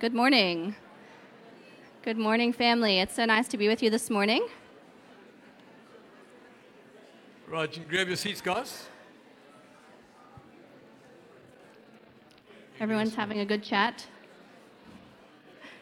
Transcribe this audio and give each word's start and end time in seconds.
Good 0.00 0.14
morning. 0.14 0.76
Good 2.00 2.16
morning, 2.16 2.54
family. 2.54 3.00
It's 3.00 3.14
so 3.14 3.26
nice 3.26 3.46
to 3.48 3.58
be 3.58 3.68
with 3.68 3.82
you 3.82 3.90
this 3.90 4.08
morning. 4.08 4.48
Right, 7.46 7.68
you 7.76 7.82
can 7.82 7.90
grab 7.90 8.06
your 8.06 8.16
seats, 8.16 8.40
guys. 8.40 8.86
Everyone's 12.80 13.14
having 13.14 13.40
a 13.40 13.44
good 13.44 13.62
chat. 13.62 14.06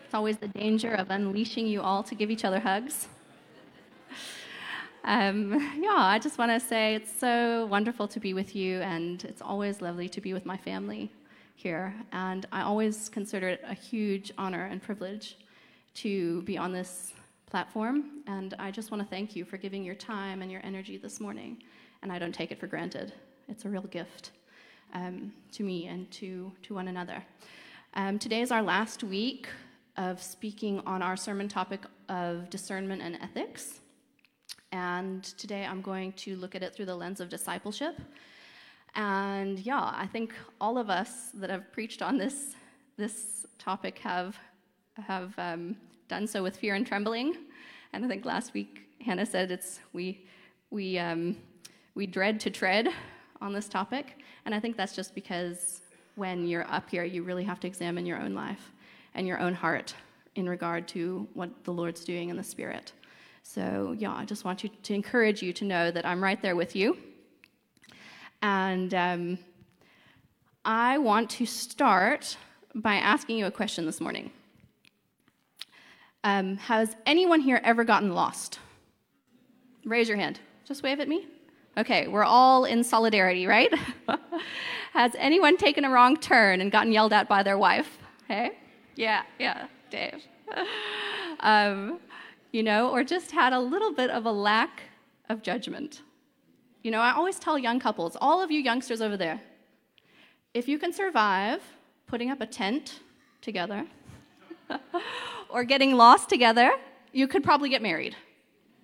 It's 0.04 0.14
always 0.14 0.38
the 0.38 0.48
danger 0.48 0.94
of 0.94 1.10
unleashing 1.10 1.68
you 1.68 1.80
all 1.80 2.02
to 2.02 2.16
give 2.16 2.28
each 2.28 2.44
other 2.44 2.58
hugs. 2.58 3.06
Um, 5.04 5.52
yeah, 5.80 5.94
I 5.94 6.18
just 6.18 6.38
want 6.38 6.50
to 6.50 6.58
say 6.58 6.96
it's 6.96 7.20
so 7.20 7.66
wonderful 7.66 8.08
to 8.08 8.18
be 8.18 8.34
with 8.34 8.56
you, 8.56 8.80
and 8.80 9.22
it's 9.22 9.40
always 9.40 9.80
lovely 9.80 10.08
to 10.08 10.20
be 10.20 10.32
with 10.32 10.44
my 10.44 10.56
family 10.56 11.12
here. 11.58 11.92
And 12.12 12.46
I 12.52 12.62
always 12.62 13.08
consider 13.08 13.48
it 13.48 13.60
a 13.66 13.74
huge 13.74 14.30
honor 14.38 14.66
and 14.66 14.80
privilege 14.80 15.36
to 15.94 16.42
be 16.42 16.56
on 16.56 16.72
this 16.72 17.12
platform. 17.46 18.22
And 18.28 18.54
I 18.60 18.70
just 18.70 18.92
want 18.92 19.02
to 19.02 19.08
thank 19.08 19.34
you 19.34 19.44
for 19.44 19.56
giving 19.56 19.82
your 19.82 19.96
time 19.96 20.40
and 20.40 20.52
your 20.52 20.60
energy 20.62 20.98
this 20.98 21.18
morning. 21.18 21.60
And 22.02 22.12
I 22.12 22.18
don't 22.20 22.32
take 22.32 22.52
it 22.52 22.60
for 22.60 22.68
granted, 22.68 23.12
it's 23.48 23.64
a 23.64 23.68
real 23.68 23.82
gift 23.82 24.30
um, 24.94 25.32
to 25.52 25.64
me 25.64 25.88
and 25.88 26.08
to, 26.12 26.52
to 26.62 26.74
one 26.74 26.86
another. 26.86 27.24
Um, 27.94 28.20
today 28.20 28.40
is 28.40 28.52
our 28.52 28.62
last 28.62 29.02
week 29.02 29.48
of 29.96 30.22
speaking 30.22 30.80
on 30.86 31.02
our 31.02 31.16
sermon 31.16 31.48
topic 31.48 31.80
of 32.08 32.48
discernment 32.50 33.02
and 33.02 33.16
ethics. 33.16 33.80
And 34.70 35.24
today 35.24 35.66
I'm 35.66 35.82
going 35.82 36.12
to 36.12 36.36
look 36.36 36.54
at 36.54 36.62
it 36.62 36.72
through 36.72 36.86
the 36.86 36.94
lens 36.94 37.20
of 37.20 37.28
discipleship. 37.28 37.98
And 38.94 39.58
yeah, 39.58 39.92
I 39.94 40.06
think 40.06 40.34
all 40.60 40.78
of 40.78 40.90
us 40.90 41.30
that 41.34 41.50
have 41.50 41.70
preached 41.72 42.02
on 42.02 42.18
this, 42.18 42.54
this 42.96 43.46
topic 43.58 43.98
have, 43.98 44.36
have 44.96 45.32
um, 45.38 45.76
done 46.08 46.26
so 46.26 46.42
with 46.42 46.56
fear 46.56 46.74
and 46.74 46.86
trembling. 46.86 47.36
And 47.92 48.04
I 48.04 48.08
think 48.08 48.24
last 48.24 48.54
week 48.54 48.88
Hannah 49.04 49.26
said 49.26 49.50
it's 49.50 49.80
we, 49.92 50.26
we, 50.70 50.98
um, 50.98 51.36
we 51.94 52.06
dread 52.06 52.40
to 52.40 52.50
tread 52.50 52.88
on 53.40 53.52
this 53.52 53.68
topic. 53.68 54.18
And 54.44 54.54
I 54.54 54.60
think 54.60 54.76
that's 54.76 54.94
just 54.94 55.14
because 55.14 55.82
when 56.16 56.46
you're 56.46 56.68
up 56.70 56.90
here, 56.90 57.04
you 57.04 57.22
really 57.22 57.44
have 57.44 57.60
to 57.60 57.66
examine 57.66 58.04
your 58.04 58.20
own 58.20 58.34
life 58.34 58.72
and 59.14 59.26
your 59.26 59.38
own 59.38 59.54
heart 59.54 59.94
in 60.34 60.48
regard 60.48 60.88
to 60.88 61.26
what 61.34 61.64
the 61.64 61.72
Lord's 61.72 62.04
doing 62.04 62.28
in 62.28 62.36
the 62.36 62.42
Spirit. 62.42 62.92
So, 63.42 63.94
yeah, 63.98 64.12
I 64.12 64.24
just 64.24 64.44
want 64.44 64.62
you 64.62 64.70
to 64.82 64.94
encourage 64.94 65.42
you 65.42 65.52
to 65.54 65.64
know 65.64 65.90
that 65.90 66.04
I'm 66.04 66.22
right 66.22 66.40
there 66.42 66.56
with 66.56 66.76
you. 66.76 66.98
And 68.68 68.92
um, 68.92 69.38
I 70.62 70.98
want 70.98 71.30
to 71.30 71.46
start 71.46 72.36
by 72.74 72.96
asking 72.96 73.38
you 73.38 73.46
a 73.46 73.50
question 73.50 73.86
this 73.86 73.98
morning. 73.98 74.30
Um, 76.22 76.58
has 76.58 76.94
anyone 77.06 77.40
here 77.40 77.62
ever 77.64 77.82
gotten 77.82 78.12
lost? 78.12 78.58
Raise 79.86 80.06
your 80.06 80.18
hand. 80.18 80.40
Just 80.66 80.82
wave 80.82 81.00
at 81.00 81.08
me. 81.08 81.26
Okay, 81.78 82.08
we're 82.08 82.24
all 82.24 82.66
in 82.66 82.84
solidarity, 82.84 83.46
right? 83.46 83.72
Has 84.92 85.12
anyone 85.16 85.56
taken 85.56 85.86
a 85.86 85.90
wrong 85.90 86.18
turn 86.18 86.60
and 86.60 86.70
gotten 86.70 86.92
yelled 86.92 87.14
at 87.14 87.26
by 87.26 87.42
their 87.42 87.56
wife? 87.56 87.96
Hey? 88.26 88.58
Yeah, 88.96 89.22
yeah, 89.38 89.66
Dave. 89.90 90.22
Um, 91.40 92.00
you 92.50 92.64
know, 92.64 92.90
or 92.90 93.04
just 93.04 93.30
had 93.30 93.52
a 93.52 93.60
little 93.60 93.92
bit 93.92 94.10
of 94.10 94.26
a 94.26 94.32
lack 94.32 94.82
of 95.28 95.40
judgment. 95.40 96.02
You 96.88 96.92
know, 96.92 97.02
I 97.02 97.12
always 97.12 97.38
tell 97.38 97.58
young 97.58 97.80
couples, 97.80 98.16
all 98.18 98.40
of 98.42 98.50
you 98.50 98.60
youngsters 98.60 99.02
over 99.02 99.18
there, 99.18 99.42
if 100.54 100.68
you 100.68 100.78
can 100.78 100.90
survive 100.90 101.60
putting 102.06 102.30
up 102.30 102.40
a 102.40 102.46
tent 102.46 103.00
together 103.42 103.84
or 105.50 105.64
getting 105.64 105.96
lost 105.96 106.30
together, 106.30 106.72
you 107.12 107.28
could 107.28 107.44
probably 107.44 107.68
get 107.68 107.82
married. 107.82 108.16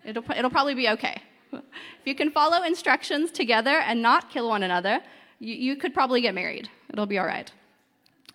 It'll, 0.05 0.22
it'll 0.36 0.50
probably 0.50 0.75
be 0.75 0.91
okay. 0.91 1.22
If 1.52 2.05
you 2.05 2.14
can 2.14 2.30
follow 2.30 2.62
instructions 2.62 3.31
together 3.31 3.78
and 3.78 4.03
not 4.03 4.28
kill 4.28 4.50
one 4.50 4.62
another, 4.62 5.00
you, 5.38 5.54
you 5.54 5.75
could 5.75 5.94
probably 5.94 6.20
get 6.20 6.34
married. 6.34 6.69
It'll 6.93 7.06
be 7.06 7.19
all 7.19 7.25
right. 7.25 7.50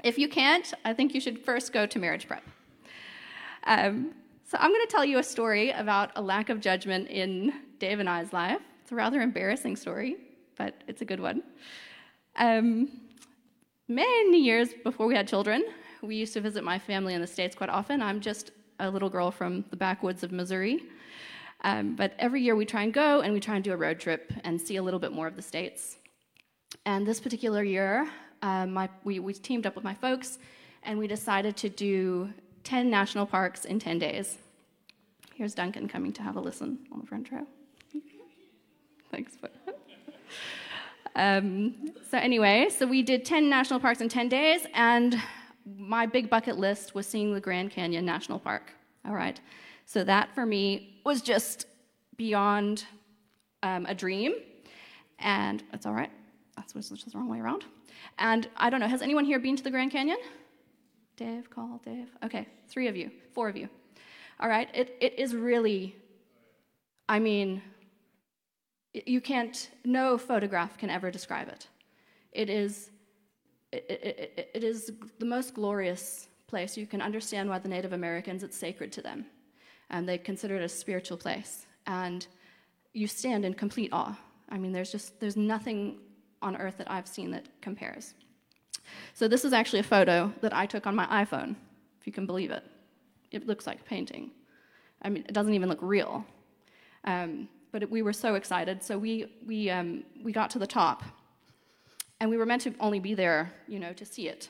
If 0.03 0.17
you 0.17 0.27
can't, 0.27 0.73
I 0.83 0.93
think 0.93 1.13
you 1.13 1.21
should 1.21 1.45
first 1.45 1.73
go 1.73 1.85
to 1.85 1.99
marriage 1.99 2.27
prep. 2.27 2.43
Um, 3.65 4.15
so 4.45 4.57
I'm 4.59 4.71
going 4.71 4.87
to 4.87 4.91
tell 4.91 5.05
you 5.05 5.19
a 5.19 5.23
story 5.23 5.69
about 5.69 6.09
a 6.15 6.23
lack 6.23 6.49
of 6.49 6.59
judgment 6.59 7.07
in 7.09 7.53
Dave 7.77 7.99
and 7.99 8.09
I's 8.09 8.33
life. 8.33 8.61
It's 8.89 8.93
a 8.93 8.95
rather 8.95 9.21
embarrassing 9.21 9.75
story, 9.75 10.15
but 10.57 10.73
it's 10.87 11.03
a 11.03 11.05
good 11.05 11.19
one. 11.19 11.43
Um, 12.37 12.89
many 13.87 14.41
years 14.41 14.69
before 14.83 15.05
we 15.05 15.13
had 15.13 15.27
children, 15.27 15.63
we 16.01 16.15
used 16.15 16.33
to 16.33 16.41
visit 16.41 16.63
my 16.63 16.79
family 16.79 17.13
in 17.13 17.21
the 17.21 17.27
States 17.27 17.55
quite 17.55 17.69
often. 17.69 18.01
I'm 18.01 18.19
just 18.19 18.49
a 18.79 18.89
little 18.89 19.11
girl 19.11 19.29
from 19.29 19.63
the 19.69 19.75
backwoods 19.75 20.23
of 20.23 20.31
Missouri. 20.31 20.85
Um, 21.63 21.95
but 21.95 22.15
every 22.17 22.41
year 22.41 22.55
we 22.55 22.65
try 22.65 22.81
and 22.81 22.91
go 22.91 23.21
and 23.21 23.31
we 23.31 23.39
try 23.39 23.53
and 23.53 23.63
do 23.63 23.73
a 23.73 23.77
road 23.77 23.99
trip 23.99 24.33
and 24.43 24.59
see 24.59 24.77
a 24.77 24.81
little 24.81 24.99
bit 24.99 25.11
more 25.11 25.27
of 25.27 25.35
the 25.35 25.43
States. 25.43 25.97
And 26.87 27.05
this 27.05 27.19
particular 27.19 27.63
year, 27.63 28.09
um, 28.41 28.73
my, 28.73 28.89
we, 29.03 29.19
we 29.19 29.33
teamed 29.33 29.67
up 29.67 29.75
with 29.75 29.83
my 29.83 29.93
folks 29.93 30.39
and 30.81 30.97
we 30.97 31.05
decided 31.05 31.55
to 31.57 31.69
do 31.69 32.33
10 32.63 32.89
national 32.89 33.27
parks 33.27 33.65
in 33.65 33.77
10 33.77 33.99
days. 33.99 34.39
Here's 35.35 35.53
Duncan 35.53 35.87
coming 35.87 36.11
to 36.13 36.23
have 36.23 36.37
a 36.37 36.41
listen 36.41 36.79
on 36.91 37.01
the 37.01 37.05
front 37.05 37.31
row. 37.31 37.45
Thanks. 39.11 39.37
um, 41.15 41.91
so, 42.09 42.17
anyway, 42.17 42.69
so 42.69 42.85
we 42.85 43.01
did 43.01 43.25
10 43.25 43.49
national 43.49 43.79
parks 43.79 44.01
in 44.01 44.09
10 44.09 44.29
days, 44.29 44.65
and 44.73 45.21
my 45.77 46.05
big 46.05 46.29
bucket 46.29 46.57
list 46.57 46.95
was 46.95 47.07
seeing 47.07 47.33
the 47.33 47.41
Grand 47.41 47.71
Canyon 47.71 48.05
National 48.05 48.39
Park. 48.39 48.71
All 49.05 49.13
right. 49.13 49.39
So, 49.85 50.03
that 50.03 50.33
for 50.35 50.45
me 50.45 50.99
was 51.05 51.21
just 51.21 51.65
beyond 52.17 52.85
um, 53.63 53.85
a 53.87 53.95
dream, 53.95 54.33
and 55.19 55.63
it's 55.73 55.85
all 55.85 55.93
right. 55.93 56.11
That's 56.55 56.73
just 56.73 57.11
the 57.11 57.17
wrong 57.17 57.29
way 57.29 57.39
around. 57.39 57.65
And 58.17 58.47
I 58.57 58.69
don't 58.69 58.79
know, 58.79 58.87
has 58.87 59.01
anyone 59.01 59.25
here 59.25 59.39
been 59.39 59.55
to 59.55 59.63
the 59.63 59.71
Grand 59.71 59.91
Canyon? 59.91 60.17
Dave, 61.15 61.49
call 61.49 61.81
Dave. 61.83 62.09
Okay, 62.23 62.47
three 62.67 62.87
of 62.87 62.95
you, 62.95 63.11
four 63.33 63.49
of 63.49 63.57
you. 63.57 63.69
All 64.39 64.47
right, 64.47 64.69
it, 64.73 64.95
it 65.01 65.19
is 65.19 65.35
really, 65.35 65.95
I 67.07 67.19
mean, 67.19 67.61
you 68.93 69.21
can't, 69.21 69.69
no 69.85 70.17
photograph 70.17 70.77
can 70.77 70.89
ever 70.89 71.11
describe 71.11 71.47
it. 71.47 71.67
It 72.31 72.49
is, 72.49 72.91
it, 73.71 73.85
it, 73.89 74.49
it 74.55 74.63
is 74.63 74.91
the 75.19 75.25
most 75.25 75.53
glorious 75.53 76.27
place. 76.47 76.77
You 76.77 76.87
can 76.87 77.01
understand 77.01 77.49
why 77.49 77.59
the 77.59 77.69
Native 77.69 77.93
Americans, 77.93 78.43
it's 78.43 78.57
sacred 78.57 78.91
to 78.93 79.01
them. 79.01 79.25
And 79.89 80.07
they 80.07 80.17
consider 80.17 80.55
it 80.55 80.63
a 80.63 80.69
spiritual 80.69 81.17
place. 81.17 81.65
And 81.85 82.25
you 82.93 83.07
stand 83.07 83.45
in 83.45 83.53
complete 83.53 83.91
awe. 83.91 84.17
I 84.49 84.57
mean, 84.57 84.71
there's 84.71 84.91
just, 84.91 85.19
there's 85.19 85.37
nothing 85.37 85.99
on 86.41 86.55
earth 86.57 86.77
that 86.77 86.89
I've 86.89 87.07
seen 87.07 87.31
that 87.31 87.45
compares. 87.61 88.13
So 89.13 89.27
this 89.27 89.45
is 89.45 89.53
actually 89.53 89.79
a 89.79 89.83
photo 89.83 90.33
that 90.41 90.55
I 90.55 90.65
took 90.65 90.87
on 90.87 90.95
my 90.95 91.05
iPhone, 91.05 91.55
if 91.99 92.07
you 92.07 92.13
can 92.13 92.25
believe 92.25 92.49
it. 92.49 92.63
It 93.31 93.45
looks 93.45 93.67
like 93.67 93.81
a 93.81 93.83
painting. 93.83 94.31
I 95.01 95.09
mean, 95.09 95.23
it 95.27 95.33
doesn't 95.33 95.53
even 95.53 95.69
look 95.69 95.79
real. 95.81 96.25
Um, 97.03 97.47
but 97.71 97.89
we 97.89 98.01
were 98.01 98.13
so 98.13 98.35
excited, 98.35 98.83
so 98.83 98.97
we, 98.97 99.31
we, 99.45 99.69
um, 99.69 100.03
we 100.23 100.31
got 100.31 100.49
to 100.51 100.59
the 100.59 100.67
top. 100.67 101.03
And 102.19 102.29
we 102.29 102.37
were 102.37 102.45
meant 102.45 102.63
to 102.63 102.73
only 102.79 102.99
be 102.99 103.13
there, 103.13 103.53
you 103.67 103.79
know, 103.79 103.93
to 103.93 104.05
see 104.05 104.27
it. 104.27 104.49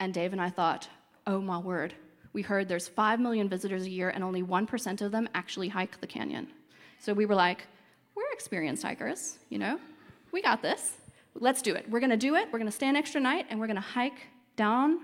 And 0.00 0.12
Dave 0.12 0.32
and 0.32 0.40
I 0.40 0.50
thought, 0.50 0.88
oh 1.26 1.40
my 1.40 1.58
word, 1.58 1.94
we 2.32 2.42
heard 2.42 2.68
there's 2.68 2.88
5 2.88 3.20
million 3.20 3.48
visitors 3.48 3.84
a 3.84 3.90
year 3.90 4.08
and 4.08 4.24
only 4.24 4.42
1% 4.42 5.00
of 5.02 5.12
them 5.12 5.28
actually 5.34 5.68
hike 5.68 6.00
the 6.00 6.06
canyon. 6.06 6.48
So 6.98 7.12
we 7.12 7.26
were 7.26 7.34
like, 7.34 7.66
we're 8.16 8.30
experienced 8.32 8.82
hikers, 8.82 9.38
you 9.48 9.58
know, 9.58 9.78
we 10.32 10.42
got 10.42 10.62
this. 10.62 10.96
Let's 11.34 11.62
do 11.62 11.74
it. 11.74 11.88
We're 11.88 12.00
to 12.10 12.16
do 12.16 12.34
it. 12.34 12.48
We're 12.52 12.58
to 12.70 12.70
stay 12.70 12.88
an 12.88 12.96
extra 12.96 13.20
night 13.20 13.46
and 13.48 13.60
we're 13.60 13.66
to 13.76 13.80
hike 13.80 14.26
down 14.56 14.98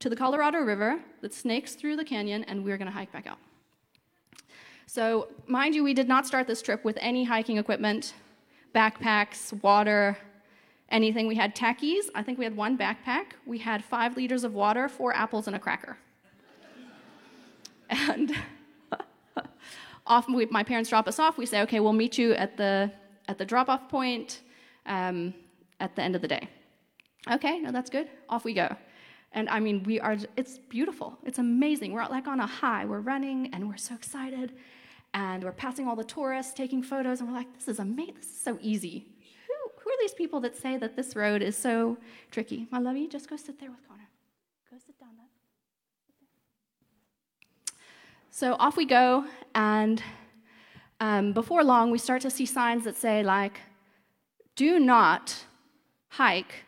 to 0.00 0.08
the 0.08 0.16
Colorado 0.16 0.58
River 0.58 1.00
that 1.20 1.32
snakes 1.32 1.74
through 1.74 1.96
the 1.96 2.04
canyon 2.04 2.44
and 2.44 2.64
we're 2.64 2.76
to 2.90 2.92
hike 2.92 3.12
back 3.12 3.26
out. 3.26 3.38
So, 4.92 5.28
mind 5.46 5.76
you, 5.76 5.84
we 5.84 5.94
did 5.94 6.08
not 6.08 6.26
start 6.26 6.48
this 6.48 6.60
trip 6.60 6.84
with 6.84 6.98
any 7.00 7.22
hiking 7.22 7.58
equipment, 7.58 8.12
backpacks, 8.74 9.52
water, 9.62 10.18
anything. 10.88 11.28
We 11.28 11.36
had 11.36 11.54
tackies. 11.54 12.06
I 12.12 12.24
think 12.24 12.38
we 12.40 12.44
had 12.44 12.56
one 12.56 12.76
backpack. 12.76 13.26
We 13.46 13.58
had 13.58 13.84
five 13.84 14.16
liters 14.16 14.42
of 14.42 14.52
water, 14.52 14.88
four 14.88 15.14
apples, 15.14 15.46
and 15.46 15.54
a 15.54 15.60
cracker. 15.60 15.96
and 17.88 18.32
often 20.08 20.34
we, 20.34 20.46
my 20.46 20.64
parents 20.64 20.90
drop 20.90 21.06
us 21.06 21.20
off. 21.20 21.38
We 21.38 21.46
say, 21.46 21.62
okay, 21.62 21.78
we'll 21.78 21.92
meet 21.92 22.18
you 22.18 22.32
at 22.32 22.56
the, 22.56 22.90
at 23.28 23.38
the 23.38 23.44
drop 23.44 23.68
off 23.68 23.88
point 23.88 24.40
um, 24.86 25.32
at 25.78 25.94
the 25.94 26.02
end 26.02 26.16
of 26.16 26.20
the 26.20 26.26
day. 26.26 26.48
Okay, 27.30 27.60
no, 27.60 27.70
that's 27.70 27.90
good. 27.90 28.08
Off 28.28 28.44
we 28.44 28.54
go. 28.54 28.74
And 29.30 29.48
I 29.50 29.60
mean, 29.60 29.84
we 29.84 30.00
are, 30.00 30.16
it's 30.36 30.58
beautiful. 30.58 31.16
It's 31.24 31.38
amazing. 31.38 31.92
We're 31.92 32.08
like 32.08 32.26
on 32.26 32.40
a 32.40 32.46
high. 32.48 32.86
We're 32.86 32.98
running 32.98 33.50
and 33.54 33.68
we're 33.68 33.76
so 33.76 33.94
excited. 33.94 34.52
And 35.12 35.42
we're 35.42 35.52
passing 35.52 35.88
all 35.88 35.96
the 35.96 36.04
tourists, 36.04 36.54
taking 36.54 36.82
photos, 36.82 37.20
and 37.20 37.28
we're 37.28 37.34
like, 37.34 37.52
this 37.54 37.68
is 37.68 37.78
amazing. 37.78 38.14
This 38.14 38.26
is 38.26 38.40
so 38.40 38.58
easy. 38.60 39.06
Who, 39.48 39.70
who 39.82 39.90
are 39.90 39.96
these 40.00 40.14
people 40.14 40.40
that 40.40 40.56
say 40.56 40.76
that 40.76 40.94
this 40.96 41.16
road 41.16 41.42
is 41.42 41.56
so 41.56 41.96
tricky? 42.30 42.68
My 42.70 42.78
lovey, 42.78 43.08
just 43.08 43.28
go 43.28 43.36
sit 43.36 43.58
there 43.58 43.70
with 43.70 43.86
Connor. 43.88 44.08
Go 44.70 44.76
sit 44.78 44.98
down 45.00 45.10
there. 45.16 45.26
So 48.30 48.54
off 48.54 48.76
we 48.76 48.84
go, 48.84 49.24
and 49.54 50.00
um, 51.00 51.32
before 51.32 51.64
long, 51.64 51.90
we 51.90 51.98
start 51.98 52.22
to 52.22 52.30
see 52.30 52.46
signs 52.46 52.84
that 52.84 52.96
say, 52.96 53.24
like, 53.24 53.58
do 54.54 54.78
not 54.78 55.44
hike 56.08 56.64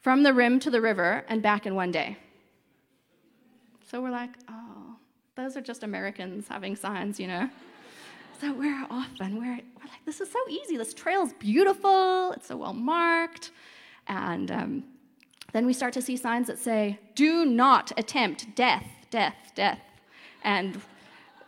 from 0.00 0.22
the 0.22 0.34
rim 0.34 0.58
to 0.60 0.70
the 0.70 0.80
river 0.80 1.24
and 1.28 1.42
back 1.42 1.66
in 1.66 1.74
one 1.74 1.92
day. 1.92 2.16
So 3.88 4.02
we're 4.02 4.10
like, 4.10 4.30
oh, 4.48 4.96
those 5.36 5.56
are 5.56 5.60
just 5.60 5.82
Americans 5.82 6.48
having 6.48 6.74
signs, 6.74 7.20
you 7.20 7.26
know? 7.28 7.48
So 8.40 8.52
we're 8.52 8.86
off 8.88 9.08
and 9.20 9.36
we're, 9.36 9.56
we're 9.56 9.90
like, 9.90 10.04
this 10.06 10.20
is 10.20 10.30
so 10.30 10.38
easy. 10.48 10.76
This 10.76 10.94
trail's 10.94 11.32
beautiful, 11.40 12.32
it's 12.32 12.46
so 12.46 12.56
well 12.56 12.72
marked. 12.72 13.50
And 14.06 14.50
um, 14.52 14.84
then 15.52 15.66
we 15.66 15.72
start 15.72 15.92
to 15.94 16.02
see 16.02 16.16
signs 16.16 16.46
that 16.46 16.58
say, 16.58 17.00
do 17.16 17.44
not 17.44 17.90
attempt 17.96 18.54
death, 18.54 18.86
death, 19.10 19.34
death. 19.56 19.80
And 20.44 20.80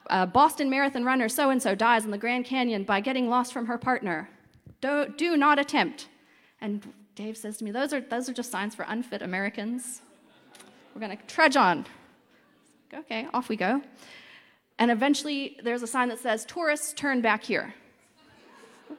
uh, 0.08 0.26
Boston 0.26 0.68
Marathon 0.68 1.04
runner 1.04 1.28
so 1.28 1.50
and 1.50 1.62
so 1.62 1.76
dies 1.76 2.04
in 2.04 2.10
the 2.10 2.18
Grand 2.18 2.44
Canyon 2.44 2.82
by 2.82 3.00
getting 3.00 3.28
lost 3.28 3.52
from 3.52 3.66
her 3.66 3.78
partner. 3.78 4.28
Do, 4.80 5.14
do 5.16 5.36
not 5.36 5.60
attempt. 5.60 6.08
And 6.60 6.92
Dave 7.14 7.36
says 7.36 7.58
to 7.58 7.64
me, 7.64 7.70
those 7.70 7.92
are, 7.92 8.00
those 8.00 8.28
are 8.28 8.32
just 8.32 8.50
signs 8.50 8.74
for 8.74 8.84
unfit 8.88 9.22
Americans. 9.22 10.02
We're 10.92 11.02
going 11.02 11.16
to 11.16 11.24
trudge 11.26 11.56
on. 11.56 11.86
Okay, 12.92 13.28
off 13.32 13.48
we 13.48 13.54
go. 13.54 13.80
And 14.80 14.90
eventually, 14.90 15.58
there's 15.62 15.82
a 15.82 15.86
sign 15.86 16.08
that 16.08 16.18
says, 16.18 16.44
Tourists, 16.46 16.94
turn 16.94 17.20
back 17.20 17.44
here. 17.44 17.74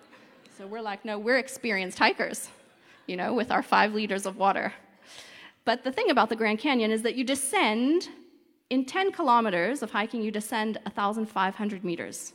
So 0.57 0.67
we're 0.67 0.81
like, 0.81 1.03
no, 1.03 1.17
we're 1.17 1.39
experienced 1.39 1.97
hikers, 1.97 2.49
you 3.07 3.17
know, 3.17 3.33
with 3.33 3.49
our 3.49 3.63
five 3.63 3.95
liters 3.95 4.27
of 4.27 4.37
water. 4.37 4.71
But 5.65 5.83
the 5.83 5.91
thing 5.91 6.11
about 6.11 6.29
the 6.29 6.35
Grand 6.35 6.59
Canyon 6.59 6.91
is 6.91 7.01
that 7.01 7.15
you 7.15 7.23
descend, 7.23 8.09
in 8.69 8.85
10 8.85 9.11
kilometers 9.11 9.81
of 9.81 9.89
hiking, 9.89 10.21
you 10.21 10.29
descend 10.29 10.77
1,500 10.83 11.83
meters 11.83 12.33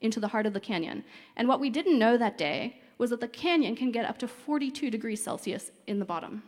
into 0.00 0.18
the 0.18 0.28
heart 0.28 0.46
of 0.46 0.54
the 0.54 0.60
canyon. 0.60 1.04
And 1.36 1.46
what 1.46 1.60
we 1.60 1.68
didn't 1.68 1.98
know 1.98 2.16
that 2.16 2.38
day 2.38 2.80
was 2.96 3.10
that 3.10 3.20
the 3.20 3.28
canyon 3.28 3.76
can 3.76 3.90
get 3.90 4.06
up 4.06 4.16
to 4.18 4.28
42 4.28 4.90
degrees 4.90 5.22
Celsius 5.22 5.70
in 5.86 5.98
the 5.98 6.06
bottom. 6.06 6.42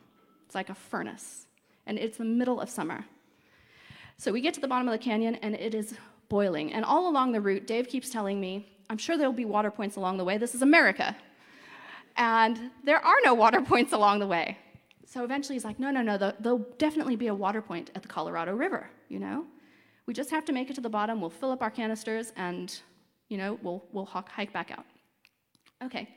It's 0.46 0.54
like 0.54 0.70
a 0.70 0.75
furnace, 0.75 1.48
and 1.87 1.98
it's 1.98 2.16
the 2.16 2.25
middle 2.25 2.60
of 2.62 2.70
summer. 2.70 3.04
So 4.16 4.32
we 4.32 4.40
get 4.40 4.54
to 4.54 4.60
the 4.60 4.69
bottom 4.69 4.88
of 4.88 4.92
the 4.92 5.04
canyon, 5.04 5.34
and 5.37 5.54
it 5.54 5.75
is 5.75 5.96
boiling. 6.31 6.73
And 6.73 6.82
all 6.87 7.11
along 7.11 7.32
the 7.32 7.43
route, 7.43 7.67
Dave 7.67 7.88
keeps 7.88 8.09
telling 8.09 8.41
me, 8.41 8.73
I'm 8.88 8.97
sure 8.97 9.19
there'll 9.19 9.35
be 9.35 9.44
water 9.44 9.71
points 9.71 9.97
along 9.97 10.17
the 10.17 10.25
way. 10.25 10.38
This 10.38 10.55
is 10.55 10.62
America. 10.62 11.15
And 12.17 12.71
there 12.82 13.05
are 13.05 13.17
no 13.23 13.35
water 13.35 13.61
points 13.73 13.93
along 13.93 14.21
the 14.21 14.27
way. 14.27 14.56
So 15.06 15.25
eventually 15.25 15.56
he's 15.56 15.65
like, 15.65 15.79
no, 15.79 15.91
no, 15.91 16.03
no, 16.03 16.17
there'll 16.17 16.67
definitely 16.79 17.17
be 17.17 17.27
a 17.27 17.35
water 17.35 17.61
point 17.61 17.91
at 17.94 18.03
the 18.03 18.09
Colorado 18.09 18.55
River, 18.55 18.88
you 19.09 19.19
know? 19.19 19.44
We 20.06 20.15
just 20.15 20.31
have 20.31 20.44
to 20.47 20.53
make 20.53 20.71
it 20.71 20.75
to 20.75 20.81
the 20.81 20.88
bottom, 20.88 21.21
we'll 21.21 21.31
fill 21.31 21.50
up 21.50 21.62
our 21.62 21.71
canisters, 21.71 22.33
and, 22.37 22.73
you 23.29 23.37
know, 23.37 23.59
we'll, 23.62 23.85
we'll 23.93 24.06
hike 24.06 24.53
back 24.53 24.71
out. 24.71 24.85
Okay, 25.85 26.09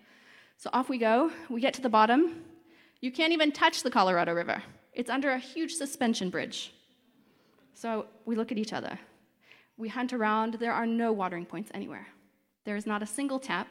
so 0.58 0.70
off 0.74 0.90
we 0.90 1.00
go. 1.00 1.32
We 1.50 1.60
get 1.60 1.74
to 1.76 1.82
the 1.82 1.90
bottom. 1.90 2.44
You 3.02 3.12
can't 3.12 3.34
even 3.34 3.52
touch 3.52 3.82
the 3.82 3.90
Colorado 3.90 4.34
River, 4.34 4.62
it's 4.94 5.10
under 5.10 5.32
a 5.32 5.40
huge 5.40 5.74
suspension 5.74 6.30
bridge. 6.30 6.74
So 7.74 8.06
we 8.26 8.36
look 8.36 8.52
at 8.52 8.60
each 8.60 8.74
other. 8.74 9.00
We 9.78 9.90
hunt 9.90 10.14
around. 10.14 10.56
There 10.56 10.72
are 10.72 10.86
no 10.86 11.12
watering 11.12 11.46
points 11.46 11.72
anywhere. 11.74 12.08
There 12.66 12.76
is 12.76 12.86
not 12.86 13.02
a 13.04 13.06
single 13.06 13.40
tap. 13.40 13.68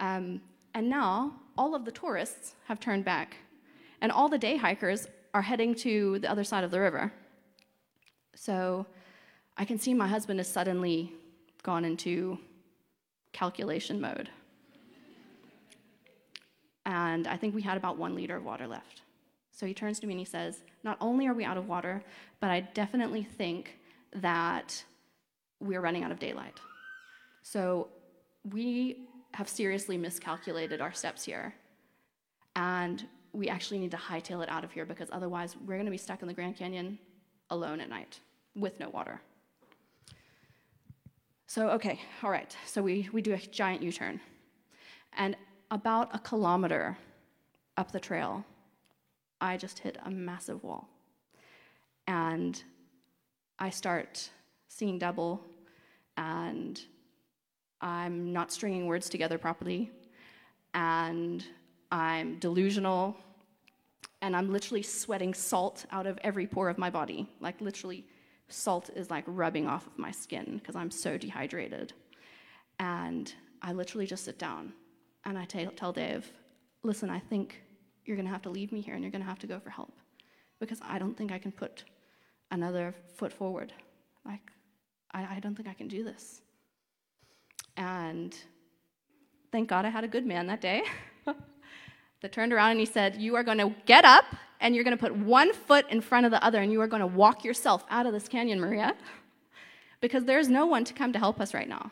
Um, 0.00 0.40
and 0.74 0.88
now 0.88 1.34
all 1.56 1.74
of 1.74 1.84
the 1.84 1.90
tourists 1.90 2.54
have 2.66 2.78
turned 2.78 3.04
back, 3.04 3.36
and 4.00 4.12
all 4.12 4.28
the 4.28 4.38
day 4.38 4.56
hikers 4.56 5.08
are 5.32 5.42
heading 5.42 5.74
to 5.76 6.18
the 6.18 6.30
other 6.30 6.44
side 6.44 6.64
of 6.64 6.70
the 6.70 6.80
river. 6.80 7.12
So 8.34 8.86
I 9.56 9.64
can 9.64 9.78
see 9.78 9.94
my 9.94 10.06
husband 10.06 10.38
has 10.38 10.48
suddenly 10.48 11.12
gone 11.62 11.84
into 11.84 12.38
calculation 13.32 14.00
mode 14.00 14.30
and 16.86 17.26
I 17.26 17.36
think 17.36 17.54
we 17.54 17.62
had 17.62 17.76
about 17.76 17.98
one 17.98 18.14
liter 18.14 18.36
of 18.36 18.44
water 18.44 18.66
left. 18.66 19.02
So 19.50 19.66
he 19.66 19.74
turns 19.74 19.98
to 20.00 20.06
me 20.06 20.14
and 20.14 20.20
he 20.20 20.24
says, 20.24 20.62
Not 20.84 20.96
only 21.00 21.26
are 21.26 21.34
we 21.34 21.44
out 21.44 21.56
of 21.56 21.68
water, 21.68 22.02
but 22.40 22.50
I 22.50 22.60
definitely 22.60 23.24
think 23.24 23.78
that 24.14 24.84
we're 25.60 25.80
running 25.80 26.02
out 26.04 26.10
of 26.10 26.18
daylight. 26.18 26.60
So 27.42 27.88
we 28.52 29.06
have 29.34 29.48
seriously 29.48 29.96
miscalculated 29.96 30.80
our 30.80 30.92
steps 30.92 31.24
here. 31.24 31.54
And 32.54 33.06
we 33.32 33.48
actually 33.48 33.78
need 33.78 33.90
to 33.90 33.96
hightail 33.96 34.42
it 34.42 34.48
out 34.48 34.64
of 34.64 34.72
here 34.72 34.86
because 34.86 35.08
otherwise 35.12 35.56
we're 35.66 35.74
going 35.74 35.84
to 35.84 35.90
be 35.90 35.98
stuck 35.98 36.22
in 36.22 36.28
the 36.28 36.34
Grand 36.34 36.56
Canyon 36.56 36.98
alone 37.50 37.80
at 37.80 37.88
night 37.88 38.20
with 38.54 38.80
no 38.80 38.88
water. 38.88 39.20
So, 41.46 41.68
okay, 41.70 42.00
all 42.22 42.30
right. 42.30 42.56
So 42.66 42.82
we, 42.82 43.08
we 43.12 43.22
do 43.22 43.34
a 43.34 43.38
giant 43.38 43.82
U 43.82 43.92
turn. 43.92 44.20
And 45.12 45.36
about 45.70 46.14
a 46.14 46.18
kilometer 46.18 46.96
up 47.76 47.92
the 47.92 48.00
trail, 48.00 48.44
I 49.40 49.56
just 49.56 49.78
hit 49.78 49.98
a 50.04 50.10
massive 50.10 50.64
wall. 50.64 50.88
And 52.06 52.62
I 53.58 53.70
start 53.70 54.30
seeing 54.68 54.98
double, 54.98 55.44
and 56.16 56.80
I'm 57.80 58.32
not 58.32 58.52
stringing 58.52 58.86
words 58.86 59.08
together 59.08 59.38
properly, 59.38 59.90
and 60.74 61.44
I'm 61.90 62.38
delusional, 62.38 63.16
and 64.22 64.34
I'm 64.34 64.50
literally 64.52 64.82
sweating 64.82 65.34
salt 65.34 65.86
out 65.90 66.06
of 66.06 66.18
every 66.22 66.46
pore 66.46 66.68
of 66.68 66.78
my 66.78 66.90
body. 66.90 67.28
Like, 67.40 67.60
literally, 67.60 68.06
salt 68.48 68.90
is 68.94 69.10
like 69.10 69.24
rubbing 69.26 69.66
off 69.66 69.86
of 69.86 69.98
my 69.98 70.10
skin 70.10 70.58
because 70.58 70.76
I'm 70.76 70.90
so 70.90 71.18
dehydrated. 71.18 71.92
And 72.78 73.32
I 73.62 73.72
literally 73.72 74.06
just 74.06 74.24
sit 74.24 74.38
down 74.38 74.72
and 75.24 75.38
I 75.38 75.44
tell 75.44 75.92
Dave, 75.92 76.30
listen, 76.82 77.10
I 77.10 77.18
think 77.18 77.62
you're 78.04 78.16
going 78.16 78.26
to 78.26 78.32
have 78.32 78.42
to 78.42 78.50
leave 78.50 78.72
me 78.72 78.80
here 78.80 78.94
and 78.94 79.02
you're 79.02 79.10
going 79.10 79.22
to 79.22 79.28
have 79.28 79.38
to 79.40 79.46
go 79.46 79.58
for 79.58 79.70
help 79.70 79.92
because 80.60 80.78
I 80.82 80.98
don't 80.98 81.16
think 81.16 81.32
I 81.32 81.38
can 81.38 81.52
put 81.52 81.84
another 82.50 82.94
foot 83.16 83.32
forward. 83.32 83.72
Like, 84.24 84.52
I, 85.12 85.36
I 85.36 85.40
don't 85.40 85.54
think 85.54 85.68
I 85.68 85.74
can 85.74 85.88
do 85.88 86.04
this. 86.04 86.40
And 87.76 88.34
thank 89.52 89.68
God 89.68 89.84
I 89.84 89.90
had 89.90 90.04
a 90.04 90.08
good 90.08 90.26
man 90.26 90.46
that 90.46 90.60
day 90.60 90.82
that 92.22 92.32
turned 92.32 92.52
around 92.52 92.72
and 92.72 92.80
he 92.80 92.86
said, 92.86 93.16
You 93.16 93.36
are 93.36 93.42
going 93.42 93.58
to 93.58 93.74
get 93.84 94.04
up 94.04 94.24
and 94.60 94.74
you're 94.74 94.84
going 94.84 94.96
to 94.96 95.00
put 95.00 95.14
one 95.14 95.52
foot 95.52 95.86
in 95.90 96.00
front 96.00 96.26
of 96.26 96.32
the 96.32 96.42
other 96.42 96.60
and 96.60 96.72
you 96.72 96.80
are 96.80 96.86
going 96.86 97.00
to 97.00 97.06
walk 97.06 97.44
yourself 97.44 97.84
out 97.90 98.06
of 98.06 98.12
this 98.12 98.28
canyon, 98.28 98.60
Maria, 98.60 98.94
because 100.00 100.24
there's 100.24 100.48
no 100.48 100.66
one 100.66 100.84
to 100.84 100.94
come 100.94 101.12
to 101.12 101.18
help 101.18 101.40
us 101.40 101.54
right 101.54 101.68
now. 101.68 101.90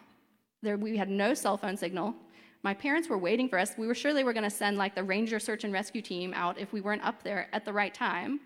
There, 0.63 0.77
we 0.79 0.97
had 0.97 1.11
no 1.11 1.35
cell 1.35 1.57
phone 1.57 1.77
signal. 1.77 2.15
My 2.63 2.73
parents 2.73 3.11
were 3.11 3.19
waiting 3.19 3.51
for 3.51 3.59
us. 3.59 3.75
We 3.77 3.87
were 3.87 3.95
sure 3.95 4.15
they 4.15 4.25
were 4.25 4.33
going 4.33 4.45
to 4.45 4.51
send 4.51 4.79
like 4.79 4.95
the 4.95 5.05
ranger 5.05 5.39
search 5.39 5.65
and 5.65 5.73
rescue 5.73 6.01
team 6.01 6.33
out 6.35 6.59
if 6.59 6.73
we 6.73 6.81
weren't 6.81 7.05
up 7.05 7.23
there 7.23 7.49
at 7.53 7.67
the 7.67 7.73
right 7.73 7.93
time. 7.93 8.41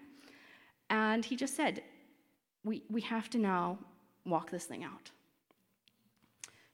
And 0.90 1.25
he 1.25 1.37
just 1.37 1.54
said, 1.54 1.83
we, 2.64 2.83
we 2.90 3.00
have 3.02 3.31
to 3.31 3.38
now 3.38 3.78
walk 4.30 4.50
this 4.50 4.64
thing 4.64 4.85
out. 4.85 5.11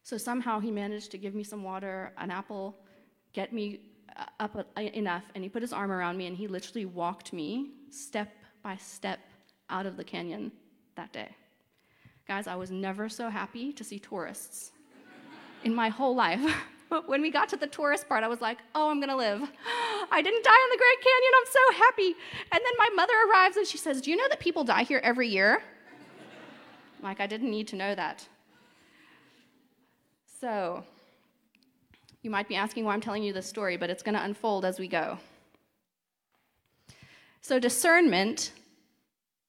So 0.02 0.18
somehow 0.18 0.60
he 0.60 0.70
managed 0.70 1.10
to 1.12 1.18
give 1.18 1.34
me 1.34 1.42
some 1.42 1.62
water, 1.62 2.12
an 2.18 2.30
apple, 2.30 2.76
get 3.32 3.52
me 3.52 3.80
uh, 4.16 4.24
up 4.38 4.66
enough, 4.76 5.24
and 5.34 5.42
he 5.42 5.48
put 5.48 5.62
his 5.62 5.72
arm 5.72 5.90
around 5.90 6.18
me 6.18 6.26
and 6.26 6.36
he 6.36 6.46
literally 6.46 6.84
walked 6.84 7.32
me 7.32 7.70
step 7.90 8.30
by 8.62 8.76
step 8.76 9.18
out 9.70 9.86
of 9.86 9.96
the 9.96 10.04
canyon 10.04 10.52
that 10.94 11.12
day. 11.12 11.28
Guys, 12.28 12.46
I 12.46 12.54
was 12.54 12.70
never 12.70 13.08
so 13.08 13.28
happy 13.28 13.72
to 13.72 13.84
see 13.84 13.98
tourists 13.98 14.72
in 15.64 15.74
my 15.74 15.88
whole 15.88 16.14
life. 16.14 16.40
But 16.88 17.08
when 17.08 17.22
we 17.22 17.30
got 17.30 17.48
to 17.50 17.56
the 17.56 17.66
tourist 17.66 18.08
part, 18.08 18.24
I 18.24 18.28
was 18.28 18.40
like, 18.40 18.58
oh, 18.74 18.90
I'm 18.90 19.00
gonna 19.00 19.16
live. 19.16 19.40
I 20.10 20.22
didn't 20.22 20.44
die 20.44 20.62
in 20.64 20.70
the 20.70 20.78
Grand 20.78 21.00
Canyon. 21.02 21.32
I'm 21.38 21.52
so 21.52 21.84
happy. 21.84 22.16
And 22.52 22.60
then 22.64 22.72
my 22.78 22.88
mother 22.94 23.12
arrives 23.28 23.56
and 23.56 23.66
she 23.66 23.78
says, 23.78 24.00
Do 24.00 24.10
you 24.10 24.16
know 24.16 24.28
that 24.28 24.40
people 24.40 24.64
die 24.64 24.84
here 24.84 25.00
every 25.02 25.28
year? 25.28 25.62
Like, 27.04 27.20
I 27.20 27.26
didn't 27.26 27.50
need 27.50 27.68
to 27.68 27.76
know 27.76 27.94
that. 27.94 28.26
So, 30.40 30.82
you 32.22 32.30
might 32.30 32.48
be 32.48 32.56
asking 32.56 32.86
why 32.86 32.94
I'm 32.94 33.02
telling 33.02 33.22
you 33.22 33.34
this 33.34 33.46
story, 33.46 33.76
but 33.76 33.90
it's 33.90 34.02
going 34.02 34.14
to 34.14 34.24
unfold 34.24 34.64
as 34.64 34.78
we 34.78 34.88
go. 34.88 35.18
So, 37.42 37.58
discernment, 37.58 38.52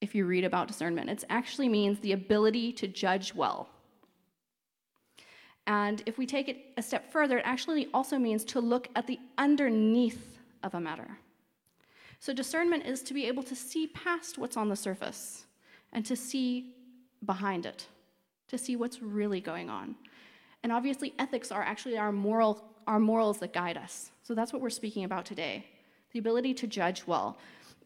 if 0.01 0.13
you 0.13 0.25
read 0.25 0.43
about 0.43 0.67
discernment, 0.67 1.09
it 1.09 1.23
actually 1.29 1.69
means 1.69 1.97
the 1.99 2.11
ability 2.11 2.73
to 2.73 2.89
judge 2.89 3.33
well. 3.33 3.69
And 5.65 6.03
if 6.05 6.17
we 6.17 6.25
take 6.25 6.49
it 6.49 6.57
a 6.75 6.81
step 6.81 7.09
further, 7.09 7.37
it 7.37 7.45
actually 7.45 7.87
also 7.93 8.19
means 8.19 8.43
to 8.45 8.59
look 8.59 8.89
at 8.97 9.07
the 9.07 9.17
underneath 9.37 10.39
of 10.61 10.75
a 10.75 10.81
matter. 10.81 11.19
So, 12.19 12.33
discernment 12.33 12.85
is 12.85 13.01
to 13.03 13.13
be 13.13 13.25
able 13.27 13.43
to 13.43 13.55
see 13.55 13.87
past 13.87 14.37
what's 14.37 14.57
on 14.57 14.67
the 14.67 14.75
surface 14.75 15.45
and 15.93 16.05
to 16.05 16.17
see 16.17 16.74
behind 17.23 17.65
it, 17.65 17.87
to 18.47 18.57
see 18.57 18.75
what's 18.75 19.01
really 19.01 19.41
going 19.41 19.69
on. 19.69 19.95
And 20.63 20.71
obviously, 20.71 21.13
ethics 21.19 21.51
are 21.51 21.61
actually 21.61 21.97
our, 21.97 22.11
moral, 22.11 22.63
our 22.87 22.99
morals 22.99 23.39
that 23.39 23.53
guide 23.53 23.77
us. 23.77 24.11
So, 24.23 24.33
that's 24.33 24.51
what 24.51 24.61
we're 24.61 24.69
speaking 24.69 25.03
about 25.03 25.25
today 25.25 25.65
the 26.11 26.19
ability 26.19 26.53
to 26.53 26.65
judge 26.65 27.05
well. 27.05 27.37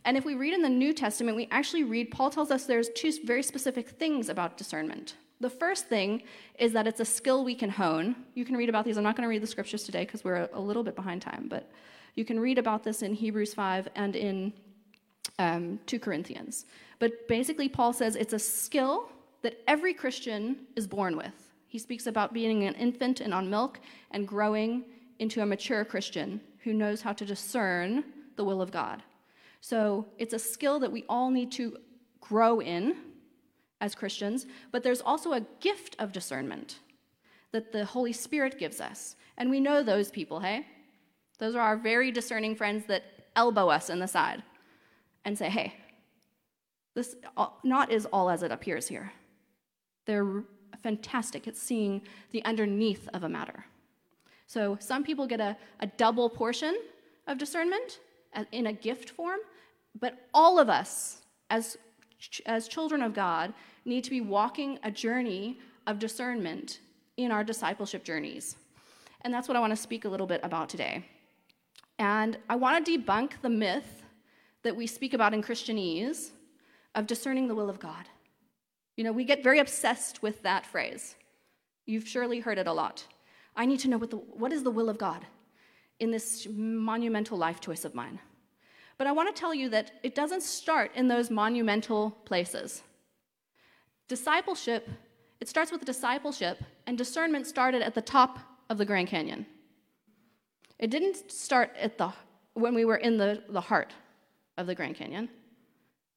And 0.06 0.16
if 0.16 0.24
we 0.24 0.36
read 0.36 0.54
in 0.54 0.62
the 0.62 0.70
New 0.70 0.94
Testament, 0.94 1.36
we 1.36 1.48
actually 1.50 1.84
read, 1.84 2.12
Paul 2.12 2.30
tells 2.30 2.52
us 2.52 2.66
there's 2.66 2.90
two 2.90 3.12
very 3.26 3.42
specific 3.42 3.90
things 3.90 4.30
about 4.30 4.56
discernment. 4.56 5.16
The 5.42 5.50
first 5.50 5.88
thing 5.88 6.22
is 6.60 6.74
that 6.74 6.86
it's 6.86 7.00
a 7.00 7.06
skill 7.06 7.44
we 7.44 7.56
can 7.56 7.70
hone. 7.70 8.16
You 8.36 8.46
can 8.46 8.56
read 8.56 8.70
about 8.70 8.86
these. 8.86 8.98
I'm 8.98 9.04
not 9.04 9.16
going 9.16 9.24
to 9.24 9.30
read 9.30 9.42
the 9.42 9.48
scriptures 9.48 9.84
today 9.84 10.06
because 10.06 10.24
we're 10.24 10.48
a 10.54 10.60
little 10.60 10.84
bit 10.84 10.96
behind 10.96 11.22
time, 11.22 11.48
but 11.50 11.72
you 12.16 12.26
can 12.26 12.40
read 12.40 12.58
about 12.58 12.84
this 12.84 13.02
in 13.02 13.14
Hebrews 13.14 13.54
5 13.54 13.88
and 13.96 14.16
in 14.16 14.54
um, 15.38 15.80
2 15.86 16.00
Corinthians. 16.00 16.66
But 17.00 17.28
basically, 17.28 17.70
Paul 17.70 17.94
says 17.94 18.16
it's 18.16 18.34
a 18.34 18.40
skill 18.40 19.10
that 19.42 19.62
every 19.68 19.94
Christian 19.94 20.68
is 20.76 20.88
born 20.88 21.16
with. 21.16 21.52
He 21.68 21.80
speaks 21.80 22.08
about 22.08 22.34
being 22.34 22.64
an 22.64 22.74
infant 22.76 23.22
and 23.22 23.34
on 23.34 23.50
milk 23.50 23.80
and 24.12 24.28
growing 24.28 24.86
into 25.20 25.42
a 25.42 25.46
mature 25.46 25.86
Christian 25.86 26.42
who 26.64 26.74
knows 26.74 27.02
how 27.02 27.14
to 27.14 27.26
discern 27.26 28.04
the 28.36 28.44
will 28.44 28.62
of 28.62 28.72
God. 28.72 29.04
So 29.62 30.08
it's 30.18 30.34
a 30.34 30.40
skill 30.40 30.80
that 30.80 30.92
we 30.92 31.06
all 31.08 31.30
need 31.30 31.52
to 31.54 31.78
grow 32.22 32.60
in 32.60 32.96
as 33.82 33.96
Christians, 33.96 34.46
but 34.72 34.84
there's 34.84 35.02
also 35.02 35.34
a 35.34 35.46
gift 35.60 35.96
of 36.00 36.12
discernment 36.12 36.80
that 37.52 37.72
the 37.72 37.86
Holy 37.86 38.14
Spirit 38.14 38.60
gives 38.60 38.82
us. 38.82 39.16
And 39.38 39.50
we 39.50 39.60
know 39.60 39.84
those 39.84 40.12
people, 40.12 40.40
hey? 40.40 40.66
Those 41.38 41.56
are 41.56 41.62
our 41.62 41.78
very 41.78 42.12
discerning 42.12 42.56
friends 42.56 42.86
that 42.88 43.04
elbow 43.36 43.70
us 43.70 43.90
in 43.90 44.00
the 44.00 44.08
side 44.08 44.44
and 45.24 45.38
say, 45.38 45.50
hey, 45.50 45.74
this 46.96 47.16
uh, 47.38 47.48
not 47.64 47.92
is 47.92 48.06
all 48.08 48.30
as 48.30 48.44
it 48.44 48.52
appears 48.52 48.88
here. 48.88 49.12
They're 50.10 50.42
fantastic 50.82 51.48
at 51.48 51.56
seeing 51.56 52.02
the 52.32 52.44
underneath 52.44 53.08
of 53.14 53.22
a 53.22 53.30
matter. 53.30 53.64
So 54.48 54.76
some 54.82 55.04
people 55.04 55.28
get 55.28 55.40
a, 55.40 55.56
a 55.82 55.86
double 55.86 56.32
portion 56.32 56.76
of 57.28 57.38
discernment 57.38 58.00
in 58.52 58.66
a 58.66 58.74
gift 58.74 59.12
form, 59.12 59.38
but 60.00 60.28
all 60.34 60.58
of 60.58 60.68
us, 60.68 61.22
as, 61.52 61.78
as 62.48 62.68
children 62.68 63.04
of 63.04 63.14
God, 63.14 63.54
need 63.86 64.04
to 64.04 64.10
be 64.10 64.20
walking 64.20 64.80
a 64.82 64.90
journey 64.90 65.60
of 65.86 66.00
discernment 66.00 66.80
in 67.18 67.32
our 67.32 67.44
discipleship 67.44 68.04
journeys. 68.04 68.56
And 69.22 69.32
that's 69.32 69.48
what 69.48 69.56
I 69.56 69.60
want 69.60 69.74
to 69.74 69.78
speak 69.78 70.06
a 70.06 70.10
little 70.10 70.26
bit 70.26 70.40
about 70.42 70.70
today. 70.70 71.06
And 72.00 72.36
I 72.50 72.56
want 72.56 72.84
to 72.84 72.98
debunk 72.98 73.34
the 73.44 73.50
myth 73.50 74.02
that 74.64 74.76
we 74.76 74.88
speak 74.88 75.14
about 75.14 75.36
in 75.36 75.44
Christianese 75.44 76.32
of 76.96 77.06
discerning 77.06 77.48
the 77.48 77.54
will 77.54 77.70
of 77.70 77.80
God. 77.80 78.06
You 78.96 79.04
know, 79.04 79.12
we 79.12 79.24
get 79.24 79.44
very 79.44 79.60
obsessed 79.60 80.22
with 80.22 80.42
that 80.44 80.66
phrase. 80.66 81.16
You've 81.86 82.08
surely 82.08 82.40
heard 82.40 82.58
it 82.58 82.68
a 82.68 82.74
lot. 82.74 83.06
I 83.56 83.66
need 83.66 83.80
to 83.82 83.90
know 83.90 83.98
what, 83.98 84.12
the, 84.12 84.18
what 84.18 84.54
is 84.54 84.64
the 84.64 84.72
will 84.72 84.90
of 84.90 84.98
God 84.98 85.26
in 86.00 86.12
this 86.12 86.48
monumental 86.50 87.38
life 87.38 87.60
choice 87.60 87.86
of 87.86 87.96
mine. 87.96 88.20
But 88.98 89.08
I 89.08 89.12
want 89.12 89.34
to 89.34 89.40
tell 89.40 89.54
you 89.54 89.70
that 89.70 89.92
it 90.04 90.16
doesn't 90.16 90.44
start 90.44 90.92
in 90.96 91.08
those 91.08 91.30
monumental 91.30 92.12
places. 92.26 92.84
Discipleship, 94.08 94.90
it 95.40 95.48
starts 95.48 95.72
with 95.72 95.86
discipleship, 95.86 96.62
and 96.86 96.98
discernment 96.98 97.48
started 97.48 97.82
at 97.82 97.96
the 97.96 98.02
top 98.02 98.40
of 98.70 98.78
the 98.78 98.86
Grand 98.86 99.08
Canyon. 99.08 99.46
It 100.78 100.90
didn't 100.90 101.32
start 101.32 101.76
at 101.80 101.98
the 101.98 102.14
when 102.54 102.76
we 102.76 102.86
were 102.86 102.98
in 102.98 103.18
the, 103.18 103.44
the 103.50 103.62
heart 103.62 103.94
of 104.58 104.68
the 104.68 104.76
Grand 104.76 104.96
Canyon, 104.96 105.30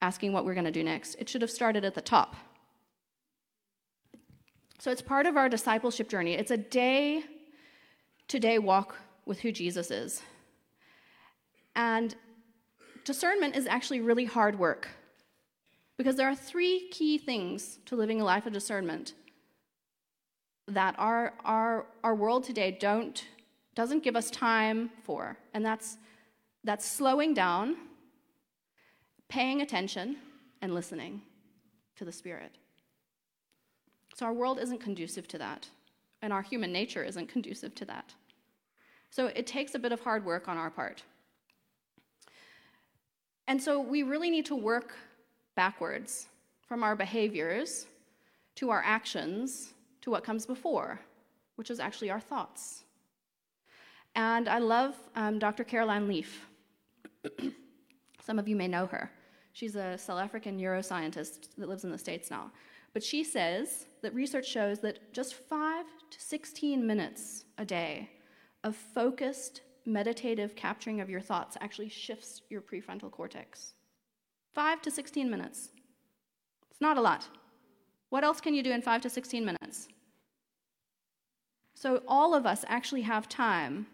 asking 0.01 0.33
what 0.33 0.45
we're 0.45 0.55
going 0.55 0.65
to 0.65 0.73
do 0.73 0.83
next. 0.83 1.15
It 1.19 1.29
should 1.29 1.43
have 1.43 1.51
started 1.51 1.85
at 1.85 1.95
the 1.95 2.01
top. 2.01 2.35
So 4.79 4.91
it's 4.91 5.03
part 5.03 5.27
of 5.27 5.37
our 5.37 5.49
discipleship 5.49 6.09
journey. 6.09 6.35
It's 6.35 6.51
a 6.51 6.57
day 6.57 7.25
to 8.29 8.39
day 8.39 8.59
walk 8.59 8.97
with 9.27 9.41
who 9.41 9.53
Jesus 9.53 9.91
is. 9.91 10.23
And 11.77 12.15
discernment 13.05 13.57
is 13.57 13.67
actually 13.67 14.01
really 14.01 14.25
hard 14.25 14.59
work 14.59 14.89
because 15.97 16.17
there 16.17 16.29
are 16.29 16.35
three 16.35 16.89
key 16.91 17.19
things 17.19 17.79
to 17.87 17.97
living 17.97 18.21
a 18.21 18.25
life 18.25 18.47
of 18.47 18.53
discernment 18.53 19.15
that 20.69 20.95
our, 20.99 21.35
our, 21.45 21.87
our 22.03 22.15
world 22.15 22.45
today 22.45 22.77
don't, 22.79 23.25
doesn't 23.75 24.03
give 24.03 24.17
us 24.17 24.31
time 24.31 24.91
for. 25.05 25.37
And 25.55 25.65
that's, 25.65 25.99
that's 26.65 26.85
slowing 26.85 27.35
down, 27.35 27.77
paying 29.29 29.61
attention, 29.61 30.17
and 30.61 30.75
listening 30.75 31.23
to 31.97 32.05
the 32.05 32.13
Spirit. 32.13 32.57
So 34.15 34.27
our 34.27 34.33
world 34.33 34.59
isn't 34.61 34.81
conducive 34.81 35.27
to 35.29 35.39
that, 35.39 35.69
and 36.21 36.33
our 36.33 36.43
human 36.43 36.73
nature 36.73 37.03
isn't 37.03 37.29
conducive 37.29 37.75
to 37.77 37.85
that. 37.87 38.13
So 39.11 39.27
it 39.27 39.47
takes 39.47 39.75
a 39.75 39.79
bit 39.79 39.93
of 39.93 40.01
hard 40.01 40.25
work 40.25 40.49
on 40.49 40.57
our 40.57 40.71
part. 40.71 41.03
And 43.49 43.61
so 43.61 43.81
we 43.81 44.03
really 44.03 44.31
need 44.31 44.47
to 44.47 44.57
work 44.57 44.95
backwards 45.55 46.29
from 46.67 46.83
our 46.83 46.97
behaviors 46.97 47.87
to 48.57 48.71
our 48.71 48.83
actions 48.85 49.75
to 50.03 50.11
what 50.11 50.25
comes 50.25 50.47
before, 50.47 51.01
which 51.57 51.71
is 51.71 51.81
actually 51.81 52.11
our 52.11 52.21
thoughts. 52.21 52.85
And 54.15 54.49
I 54.49 54.59
love 54.59 54.95
um, 55.17 55.39
Dr. 55.39 55.65
Caroline 55.65 56.07
Leaf. 56.07 56.47
Some 58.25 58.39
of 58.39 58.49
you 58.49 58.57
may 58.57 58.69
know 58.69 58.87
her. 58.87 59.11
She's 59.53 59.77
a 59.77 59.99
South 59.99 60.21
African 60.21 60.59
neuroscientist 60.59 61.49
that 61.59 61.69
lives 61.69 61.85
in 61.85 61.91
the 61.91 61.99
States 61.99 62.31
now. 62.31 62.51
But 62.93 63.03
she 63.03 63.25
says 63.25 63.87
that 64.03 64.15
research 64.15 64.47
shows 64.47 64.81
that 64.81 65.13
just 65.13 65.35
5 65.35 65.87
to 66.11 66.21
16 66.21 66.87
minutes 66.87 67.45
a 67.59 67.65
day 67.65 68.11
of 68.65 68.77
focused, 68.77 69.63
meditative 69.87 70.55
capturing 70.55 71.01
of 71.01 71.11
your 71.11 71.21
thoughts 71.21 71.57
actually 71.61 71.89
shifts 71.89 72.43
your 72.51 72.61
prefrontal 72.61 73.11
cortex. 73.11 73.73
5 74.55 74.83
to 74.83 74.91
16 74.91 75.31
minutes. 75.31 75.71
It's 76.71 76.81
not 76.81 76.99
a 76.99 77.01
lot. 77.01 77.29
What 78.11 78.25
else 78.25 78.41
can 78.41 78.55
you 78.55 78.63
do 78.63 78.73
in 78.73 78.83
5 78.83 79.01
to 79.03 79.11
16 79.11 79.45
minutes? 79.45 79.89
So, 81.75 82.03
all 82.07 82.35
of 82.35 82.47
us 82.47 82.65
actually 82.69 83.03
have 83.03 83.29
time 83.29 83.87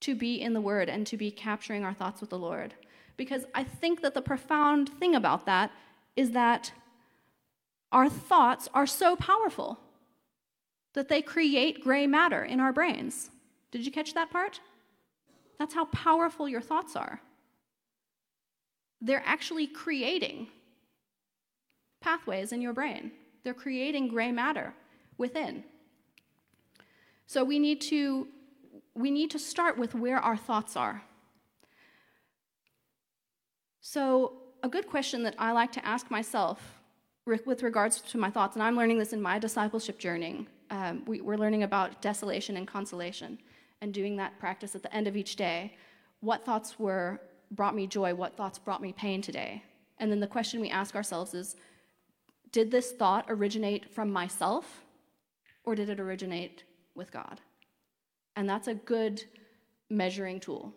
to 0.00 0.14
be 0.16 0.40
in 0.40 0.52
the 0.52 0.60
Word 0.60 0.88
and 0.88 1.06
to 1.06 1.16
be 1.16 1.30
capturing 1.30 1.84
our 1.84 1.94
thoughts 1.94 2.20
with 2.20 2.30
the 2.30 2.38
Lord. 2.38 2.74
Because 3.16 3.44
I 3.54 3.62
think 3.62 4.00
that 4.00 4.14
the 4.14 4.22
profound 4.22 4.88
thing 4.88 5.14
about 5.14 5.46
that 5.46 5.70
is 6.16 6.32
that 6.32 6.72
our 7.92 8.08
thoughts 8.08 8.68
are 8.74 8.86
so 8.86 9.14
powerful 9.16 9.78
that 10.94 11.08
they 11.08 11.22
create 11.22 11.82
gray 11.82 12.06
matter 12.06 12.44
in 12.44 12.60
our 12.60 12.72
brains. 12.72 13.30
Did 13.70 13.86
you 13.86 13.92
catch 13.92 14.14
that 14.14 14.30
part? 14.30 14.60
That's 15.58 15.74
how 15.74 15.84
powerful 15.86 16.48
your 16.48 16.60
thoughts 16.60 16.96
are. 16.96 17.20
They're 19.00 19.22
actually 19.24 19.66
creating 19.66 20.48
pathways 22.00 22.52
in 22.52 22.60
your 22.60 22.72
brain, 22.72 23.12
they're 23.44 23.54
creating 23.54 24.08
gray 24.08 24.32
matter 24.32 24.74
within. 25.18 25.64
So 27.26 27.44
we 27.44 27.58
need 27.58 27.80
to 27.82 28.26
we 28.94 29.10
need 29.10 29.30
to 29.30 29.38
start 29.38 29.78
with 29.78 29.94
where 29.94 30.18
our 30.18 30.36
thoughts 30.36 30.76
are. 30.76 31.02
So, 33.80 34.34
a 34.62 34.68
good 34.68 34.86
question 34.86 35.22
that 35.24 35.34
I 35.38 35.52
like 35.52 35.72
to 35.72 35.84
ask 35.84 36.10
myself 36.10 36.81
with 37.26 37.62
regards 37.62 38.00
to 38.00 38.18
my 38.18 38.30
thoughts, 38.30 38.56
and 38.56 38.62
I'm 38.62 38.76
learning 38.76 38.98
this 38.98 39.12
in 39.12 39.22
my 39.22 39.38
discipleship 39.38 39.98
journey. 39.98 40.46
Um, 40.70 41.04
we, 41.06 41.20
we're 41.20 41.36
learning 41.36 41.62
about 41.62 42.02
desolation 42.02 42.56
and 42.56 42.66
consolation 42.66 43.38
and 43.80 43.94
doing 43.94 44.16
that 44.16 44.38
practice 44.38 44.74
at 44.74 44.82
the 44.82 44.94
end 44.94 45.06
of 45.06 45.16
each 45.16 45.36
day. 45.36 45.76
What 46.20 46.44
thoughts 46.44 46.78
were 46.78 47.20
brought 47.52 47.76
me 47.76 47.86
joy? 47.86 48.14
What 48.14 48.36
thoughts 48.36 48.58
brought 48.58 48.82
me 48.82 48.92
pain 48.92 49.22
today? 49.22 49.62
And 49.98 50.10
then 50.10 50.20
the 50.20 50.26
question 50.26 50.60
we 50.60 50.70
ask 50.70 50.96
ourselves 50.96 51.34
is 51.34 51.56
Did 52.50 52.70
this 52.70 52.92
thought 52.92 53.26
originate 53.28 53.92
from 53.92 54.10
myself 54.10 54.82
or 55.64 55.76
did 55.76 55.90
it 55.90 56.00
originate 56.00 56.64
with 56.94 57.12
God? 57.12 57.40
And 58.34 58.48
that's 58.48 58.66
a 58.66 58.74
good 58.74 59.22
measuring 59.90 60.40
tool 60.40 60.72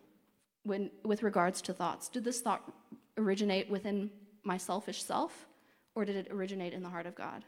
when, 0.63 0.91
with 1.03 1.23
regards 1.23 1.61
to 1.63 1.73
thoughts. 1.73 2.07
Did 2.07 2.23
this 2.23 2.41
thought 2.41 2.71
originate 3.17 3.69
within 3.69 4.11
my 4.43 4.57
selfish 4.57 5.01
self 5.01 5.47
or 5.95 6.05
did 6.05 6.15
it 6.15 6.27
originate 6.31 6.73
in 6.73 6.83
the 6.83 6.89
heart 6.89 7.05
of 7.05 7.15
God? 7.15 7.43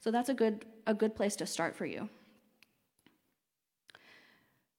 So 0.00 0.10
that's 0.10 0.28
a 0.28 0.34
good, 0.34 0.64
a 0.86 0.94
good 0.94 1.14
place 1.14 1.36
to 1.36 1.46
start 1.46 1.74
for 1.74 1.86
you. 1.86 2.08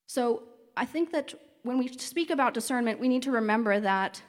So 0.05 0.43
I 0.75 0.85
think 0.85 1.11
that 1.11 1.33
when 1.63 1.77
we 1.77 1.87
speak 1.87 2.29
about 2.29 2.53
discernment, 2.53 2.99
we 2.99 3.07
need 3.07 3.23
to 3.23 3.31
remember 3.31 3.79
that 3.79 4.21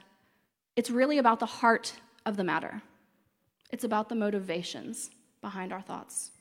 it's 0.75 0.89
really 0.89 1.17
about 1.17 1.39
the 1.39 1.45
heart 1.45 1.93
of 2.25 2.37
the 2.37 2.43
matter. 2.43 2.81
It's 3.71 3.83
about 3.83 4.09
the 4.09 4.15
motivations 4.15 5.11
behind 5.41 5.71
our 5.71 5.81
thoughts. 5.81 6.31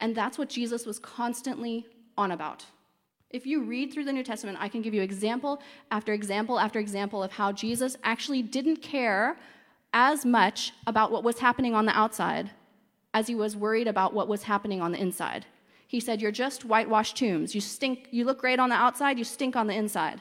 And 0.00 0.14
that's 0.14 0.38
what 0.38 0.48
Jesus 0.48 0.86
was 0.86 0.98
constantly 0.98 1.86
on 2.18 2.32
about. 2.32 2.64
If 3.30 3.46
you 3.46 3.62
read 3.62 3.92
through 3.92 4.04
the 4.04 4.12
New 4.12 4.22
Testament, 4.22 4.58
I 4.60 4.68
can 4.68 4.82
give 4.82 4.94
you 4.94 5.02
example 5.02 5.60
after 5.90 6.12
example 6.12 6.58
after 6.58 6.78
example 6.78 7.22
of 7.22 7.32
how 7.32 7.52
Jesus 7.52 7.96
actually 8.04 8.42
didn't 8.42 8.76
care 8.76 9.36
as 9.94 10.26
much 10.26 10.72
about 10.86 11.10
what 11.10 11.24
was 11.24 11.38
happening 11.38 11.74
on 11.74 11.86
the 11.86 11.96
outside 11.96 12.50
as 13.14 13.28
he 13.28 13.34
was 13.34 13.56
worried 13.56 13.86
about 13.86 14.12
what 14.12 14.28
was 14.28 14.42
happening 14.42 14.82
on 14.82 14.92
the 14.92 15.00
inside. 15.00 15.46
He 15.86 16.00
said, 16.00 16.20
You're 16.20 16.32
just 16.32 16.64
whitewashed 16.64 17.16
tombs. 17.16 17.54
You 17.54 17.60
stink, 17.60 18.08
you 18.10 18.24
look 18.24 18.40
great 18.40 18.58
on 18.58 18.68
the 18.68 18.74
outside, 18.74 19.16
you 19.16 19.24
stink 19.24 19.54
on 19.54 19.68
the 19.68 19.74
inside. 19.74 20.20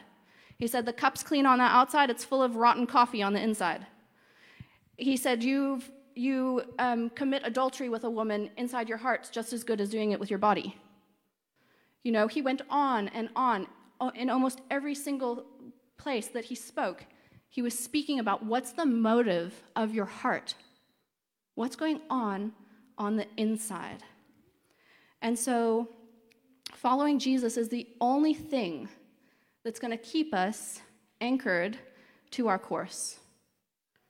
He 0.60 0.68
said, 0.68 0.86
The 0.86 0.94
cup's 0.94 1.24
clean 1.24 1.48
on 1.48 1.58
the 1.58 1.64
outside, 1.64 2.10
it's 2.10 2.24
full 2.24 2.44
of 2.44 2.56
rotten 2.56 2.86
coffee 2.86 3.24
on 3.24 3.34
the 3.34 3.42
inside. 3.42 3.86
He 4.96 5.18
said, 5.18 5.44
You've 5.44 5.92
you 6.16 6.62
um, 6.78 7.10
commit 7.10 7.42
adultery 7.44 7.90
with 7.90 8.04
a 8.04 8.10
woman 8.10 8.52
inside 8.56 8.88
your 8.88 9.00
heart's 9.00 9.30
just 9.30 9.52
as 9.52 9.64
good 9.64 9.82
as 9.82 9.90
doing 9.90 10.12
it 10.12 10.20
with 10.20 10.30
your 10.30 10.38
body. 10.38 10.78
You 12.04 12.12
know, 12.12 12.28
he 12.28 12.44
went 12.44 12.62
on 12.70 13.08
and 13.08 13.30
on 13.36 13.68
in 14.14 14.30
almost 14.30 14.62
every 14.70 14.94
single 14.94 15.46
place 15.98 16.28
that 16.28 16.46
he 16.46 16.56
spoke. 16.56 17.06
He 17.54 17.62
was 17.62 17.78
speaking 17.78 18.18
about 18.18 18.44
what's 18.44 18.72
the 18.72 18.84
motive 18.88 19.54
of 19.76 19.94
your 19.94 20.08
heart? 20.08 20.56
What's 21.54 21.76
going 21.76 22.02
on 22.10 22.52
on 22.98 23.16
the 23.16 23.28
inside? 23.38 24.02
And 25.22 25.38
so, 25.38 25.88
following 26.74 27.20
Jesus 27.20 27.56
is 27.56 27.70
the 27.70 27.86
only 28.02 28.34
thing 28.34 28.90
that's 29.64 29.80
going 29.80 29.92
to 29.92 30.04
keep 30.04 30.34
us 30.34 30.82
anchored 31.22 31.78
to 32.32 32.48
our 32.48 32.58
course. 32.58 33.20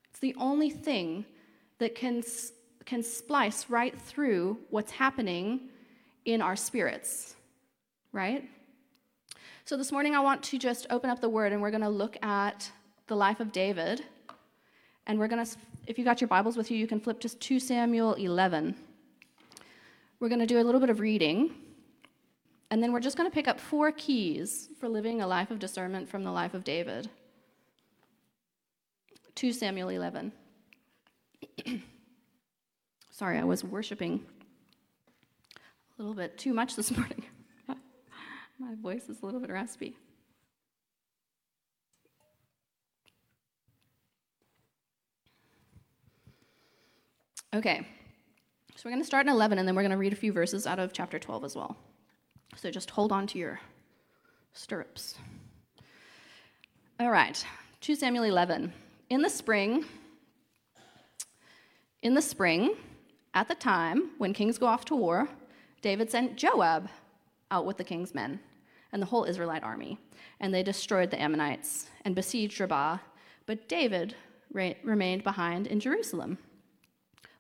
It's 0.10 0.22
the 0.22 0.36
only 0.38 0.70
thing 0.70 1.26
that 1.80 1.96
can, 1.96 2.24
can 2.86 3.04
splice 3.04 3.70
right 3.70 4.00
through 4.00 4.58
what's 4.70 4.94
happening 4.94 5.68
in 6.24 6.42
our 6.42 6.56
spirits, 6.56 7.36
right? 8.14 8.50
So 9.66 9.76
this 9.76 9.92
morning 9.92 10.16
I 10.16 10.22
want 10.22 10.44
to 10.44 10.58
just 10.58 10.88
open 10.90 11.10
up 11.10 11.20
the 11.20 11.28
word 11.28 11.52
and 11.52 11.62
we're 11.62 11.72
going 11.72 11.82
to 11.82 11.90
look 11.90 12.16
at 12.24 12.72
the 13.08 13.16
life 13.16 13.40
of 13.40 13.52
David. 13.52 14.04
And 15.08 15.20
we're 15.20 15.28
going 15.28 15.46
to, 15.46 15.52
if 15.88 15.98
you 15.98 16.06
got 16.06 16.22
your 16.22 16.28
Bibles 16.28 16.56
with 16.56 16.72
you, 16.72 16.78
you 16.78 16.88
can 16.88 17.00
flip 17.00 17.20
just 17.20 17.40
to 17.42 17.48
2 17.48 17.60
Samuel 17.60 18.14
11. 18.14 18.76
We're 20.20 20.30
going 20.30 20.40
to 20.40 20.48
do 20.48 20.60
a 20.60 20.64
little 20.64 20.80
bit 20.80 20.90
of 20.90 21.00
reading. 21.00 21.52
And 22.72 22.82
then 22.82 22.94
we're 22.94 23.02
just 23.02 23.18
going 23.18 23.30
to 23.30 23.34
pick 23.34 23.48
up 23.48 23.60
four 23.60 23.92
keys 23.92 24.70
for 24.80 24.88
living 24.88 25.22
a 25.22 25.28
life 25.28 25.52
of 25.52 25.60
discernment 25.60 26.10
from 26.10 26.24
the 26.24 26.32
life 26.32 26.54
of 26.54 26.64
David. 26.64 27.10
2 29.36 29.52
Samuel 29.52 29.90
11. 29.90 30.32
Sorry, 33.12 33.38
I 33.38 33.44
was 33.44 33.64
worshiping 33.64 34.26
a 35.58 36.02
little 36.02 36.16
bit 36.16 36.38
too 36.38 36.54
much 36.54 36.76
this 36.76 36.90
morning. 36.98 37.24
My 38.60 38.76
voice 38.82 39.10
is 39.10 39.22
a 39.22 39.26
little 39.26 39.40
bit 39.40 39.50
raspy. 39.50 39.96
Okay, 47.54 47.86
so 48.76 48.82
we're 48.84 48.90
going 48.90 49.02
to 49.04 49.06
start 49.06 49.28
in 49.28 49.32
11 49.32 49.60
and 49.60 49.68
then 49.68 49.76
we're 49.76 49.84
going 49.84 49.92
to 49.92 49.98
read 49.98 50.12
a 50.12 50.16
few 50.16 50.34
verses 50.34 50.66
out 50.66 50.80
of 50.80 50.92
chapter 50.92 51.20
12 51.20 51.44
as 51.44 51.56
well. 51.56 51.78
So 52.56 52.72
just 52.72 52.90
hold 52.90 53.12
on 53.12 53.28
to 53.28 53.38
your 53.38 53.60
stirrups. 54.54 55.20
All 57.00 57.12
right, 57.12 57.46
2 57.82 57.94
Samuel 57.94 58.24
11. 58.24 58.74
In 59.12 59.22
the 59.22 59.30
spring, 59.30 59.86
in 62.02 62.16
the 62.16 62.24
spring, 62.24 62.76
at 63.36 63.48
the 63.48 63.54
time 63.54 64.10
when 64.18 64.34
kings 64.34 64.58
go 64.58 64.66
off 64.66 64.84
to 64.86 64.96
war, 64.96 65.30
David 65.84 66.10
sent 66.10 66.36
Joab 66.36 66.90
out 67.52 67.68
with 67.68 67.78
the 67.78 67.84
king's 67.84 68.16
men 68.16 68.40
and 68.92 69.00
the 69.00 69.06
whole 69.06 69.26
Israelite 69.26 69.62
army, 69.62 70.00
and 70.40 70.52
they 70.52 70.64
destroyed 70.64 71.12
the 71.12 71.22
Ammonites 71.22 71.86
and 72.04 72.16
besieged 72.16 72.60
Rabbah. 72.60 72.98
But 73.46 73.70
David 73.70 74.16
re- 74.52 74.78
remained 74.84 75.24
behind 75.24 75.68
in 75.68 75.80
Jerusalem. 75.80 76.40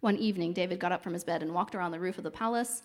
One 0.03 0.17
evening, 0.17 0.51
David 0.51 0.81
got 0.81 0.91
up 0.91 1.01
from 1.01 1.13
his 1.13 1.23
bed 1.23 1.41
and 1.41 1.53
walked 1.53 1.75
around 1.75 1.91
the 1.91 1.99
roof 2.01 2.17
of 2.17 2.25
the 2.25 2.29
palace. 2.29 2.83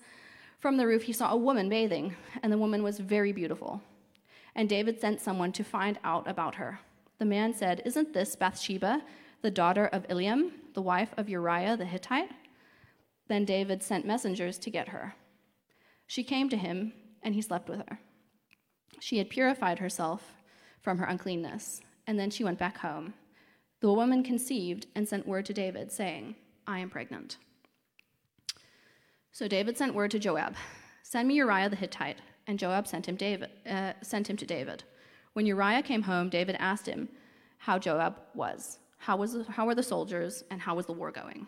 From 0.60 0.76
the 0.76 0.86
roof, 0.86 1.02
he 1.02 1.12
saw 1.12 1.32
a 1.32 1.36
woman 1.36 1.68
bathing, 1.68 2.14
and 2.44 2.52
the 2.52 2.58
woman 2.58 2.84
was 2.84 3.00
very 3.00 3.32
beautiful. 3.32 3.82
And 4.54 4.68
David 4.68 5.00
sent 5.00 5.20
someone 5.20 5.50
to 5.54 5.64
find 5.64 5.98
out 6.04 6.28
about 6.28 6.54
her. 6.54 6.78
The 7.18 7.24
man 7.24 7.52
said, 7.52 7.82
Isn't 7.84 8.14
this 8.14 8.36
Bathsheba, 8.36 9.02
the 9.42 9.50
daughter 9.50 9.86
of 9.86 10.06
Eliam, 10.06 10.52
the 10.74 10.80
wife 10.80 11.12
of 11.16 11.28
Uriah 11.28 11.76
the 11.76 11.86
Hittite? 11.86 12.30
Then 13.26 13.44
David 13.44 13.82
sent 13.82 14.06
messengers 14.06 14.56
to 14.58 14.70
get 14.70 14.90
her. 14.90 15.16
She 16.06 16.22
came 16.22 16.48
to 16.50 16.56
him, 16.56 16.92
and 17.24 17.34
he 17.34 17.42
slept 17.42 17.68
with 17.68 17.80
her. 17.88 17.98
She 19.00 19.18
had 19.18 19.28
purified 19.28 19.80
herself 19.80 20.36
from 20.82 20.98
her 20.98 21.06
uncleanness, 21.06 21.80
and 22.06 22.16
then 22.16 22.30
she 22.30 22.44
went 22.44 22.60
back 22.60 22.78
home. 22.78 23.14
The 23.80 23.92
woman 23.92 24.22
conceived 24.22 24.86
and 24.94 25.08
sent 25.08 25.26
word 25.26 25.46
to 25.46 25.52
David, 25.52 25.90
saying, 25.90 26.36
I 26.68 26.78
am 26.78 26.90
pregnant. 26.90 27.38
So 29.32 29.48
David 29.48 29.78
sent 29.78 29.94
word 29.94 30.10
to 30.12 30.18
Joab, 30.18 30.54
Send 31.02 31.26
me 31.26 31.36
Uriah 31.36 31.70
the 31.70 31.76
Hittite. 31.76 32.18
And 32.46 32.58
Joab 32.58 32.86
sent 32.86 33.06
him, 33.06 33.16
David, 33.16 33.50
uh, 33.68 33.92
sent 34.02 34.28
him 34.28 34.36
to 34.36 34.46
David. 34.46 34.84
When 35.32 35.46
Uriah 35.46 35.82
came 35.82 36.02
home, 36.02 36.30
David 36.30 36.56
asked 36.58 36.86
him 36.86 37.08
how 37.58 37.78
Joab 37.78 38.16
was, 38.34 38.78
how, 38.96 39.16
was, 39.16 39.46
how 39.48 39.66
were 39.66 39.74
the 39.74 39.82
soldiers, 39.82 40.44
and 40.50 40.60
how 40.60 40.74
was 40.74 40.86
the 40.86 40.94
war 40.94 41.10
going. 41.10 41.46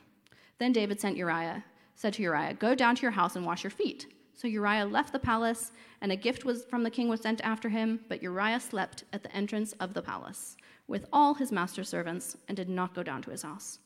Then 0.58 0.72
David 0.72 1.00
sent 1.00 1.16
Uriah, 1.16 1.64
said 1.94 2.14
to 2.14 2.22
Uriah, 2.22 2.54
Go 2.54 2.74
down 2.74 2.96
to 2.96 3.02
your 3.02 3.10
house 3.12 3.36
and 3.36 3.46
wash 3.46 3.64
your 3.64 3.70
feet. 3.70 4.12
So 4.34 4.46
Uriah 4.46 4.84
left 4.84 5.12
the 5.12 5.18
palace, 5.18 5.72
and 6.02 6.12
a 6.12 6.16
gift 6.16 6.44
was, 6.44 6.64
from 6.64 6.82
the 6.82 6.90
king 6.90 7.08
was 7.08 7.20
sent 7.20 7.40
after 7.42 7.70
him, 7.70 8.00
but 8.08 8.22
Uriah 8.22 8.60
slept 8.60 9.04
at 9.12 9.22
the 9.22 9.34
entrance 9.34 9.72
of 9.80 9.94
the 9.94 10.02
palace 10.02 10.56
with 10.86 11.06
all 11.12 11.34
his 11.34 11.52
master's 11.52 11.88
servants 11.88 12.36
and 12.48 12.56
did 12.56 12.68
not 12.68 12.94
go 12.94 13.02
down 13.02 13.22
to 13.22 13.30
his 13.30 13.42
house. 13.42 13.78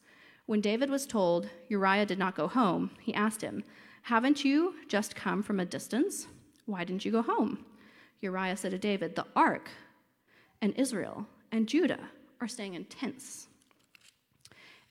When 0.46 0.60
David 0.60 0.90
was 0.90 1.06
told 1.06 1.48
Uriah 1.68 2.04
did 2.04 2.18
not 2.18 2.36
go 2.36 2.48
home, 2.48 2.90
he 3.00 3.14
asked 3.14 3.40
him, 3.40 3.64
Haven't 4.02 4.44
you 4.44 4.74
just 4.88 5.16
come 5.16 5.42
from 5.42 5.58
a 5.58 5.64
distance? 5.64 6.26
Why 6.66 6.84
didn't 6.84 7.04
you 7.04 7.12
go 7.12 7.22
home? 7.22 7.64
Uriah 8.20 8.56
said 8.56 8.72
to 8.72 8.78
David, 8.78 9.16
The 9.16 9.26
ark 9.34 9.70
and 10.60 10.74
Israel 10.76 11.26
and 11.50 11.66
Judah 11.66 12.10
are 12.40 12.48
staying 12.48 12.74
in 12.74 12.84
tents. 12.84 13.48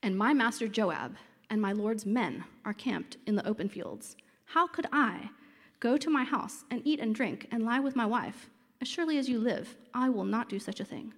And 0.02 0.18
my 0.18 0.34
master 0.34 0.68
Joab 0.68 1.16
and 1.50 1.62
my 1.62 1.72
Lord's 1.72 2.06
men 2.06 2.44
are 2.66 2.74
camped 2.74 3.18
in 3.28 3.36
the 3.36 3.48
open 3.48 3.70
fields. 3.70 4.16
How 4.46 4.68
could 4.68 4.88
I 4.92 5.30
go 5.80 5.98
to 5.98 6.10
my 6.10 6.24
house 6.24 6.64
and 6.72 6.82
eat 6.84 7.00
and 7.00 7.14
drink 7.14 7.48
and 7.52 7.64
lie 7.64 7.80
with 7.80 7.96
my 7.96 8.06
wife? 8.06 8.50
As 8.82 8.88
surely 8.88 9.18
as 9.18 9.30
you 9.30 9.40
live, 9.40 9.76
I 9.94 10.10
will 10.10 10.26
not 10.26 10.50
do 10.50 10.60
such 10.60 10.80
a 10.80 10.86
thing. 10.86 11.14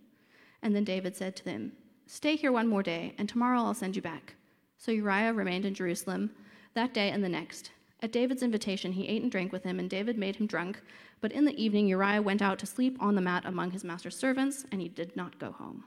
And 0.61 0.75
then 0.75 0.83
David 0.83 1.15
said 1.15 1.35
to 1.37 1.45
them, 1.45 1.71
Stay 2.07 2.35
here 2.35 2.51
one 2.51 2.67
more 2.67 2.83
day, 2.83 3.13
and 3.17 3.27
tomorrow 3.27 3.59
I'll 3.59 3.73
send 3.73 3.95
you 3.95 4.01
back. 4.01 4.35
So 4.77 4.91
Uriah 4.91 5.33
remained 5.33 5.65
in 5.65 5.73
Jerusalem 5.73 6.31
that 6.75 6.93
day 6.93 7.09
and 7.09 7.23
the 7.23 7.29
next. 7.29 7.71
At 8.01 8.11
David's 8.11 8.43
invitation, 8.43 8.91
he 8.91 9.07
ate 9.07 9.23
and 9.23 9.31
drank 9.31 9.51
with 9.51 9.63
him, 9.63 9.79
and 9.79 9.89
David 9.89 10.17
made 10.17 10.35
him 10.35 10.45
drunk. 10.45 10.81
But 11.21 11.31
in 11.31 11.45
the 11.45 11.61
evening, 11.61 11.87
Uriah 11.87 12.21
went 12.21 12.41
out 12.41 12.59
to 12.59 12.67
sleep 12.67 12.97
on 12.99 13.15
the 13.15 13.21
mat 13.21 13.43
among 13.45 13.71
his 13.71 13.83
master's 13.83 14.15
servants, 14.15 14.65
and 14.71 14.81
he 14.81 14.87
did 14.87 15.15
not 15.15 15.39
go 15.39 15.51
home. 15.51 15.85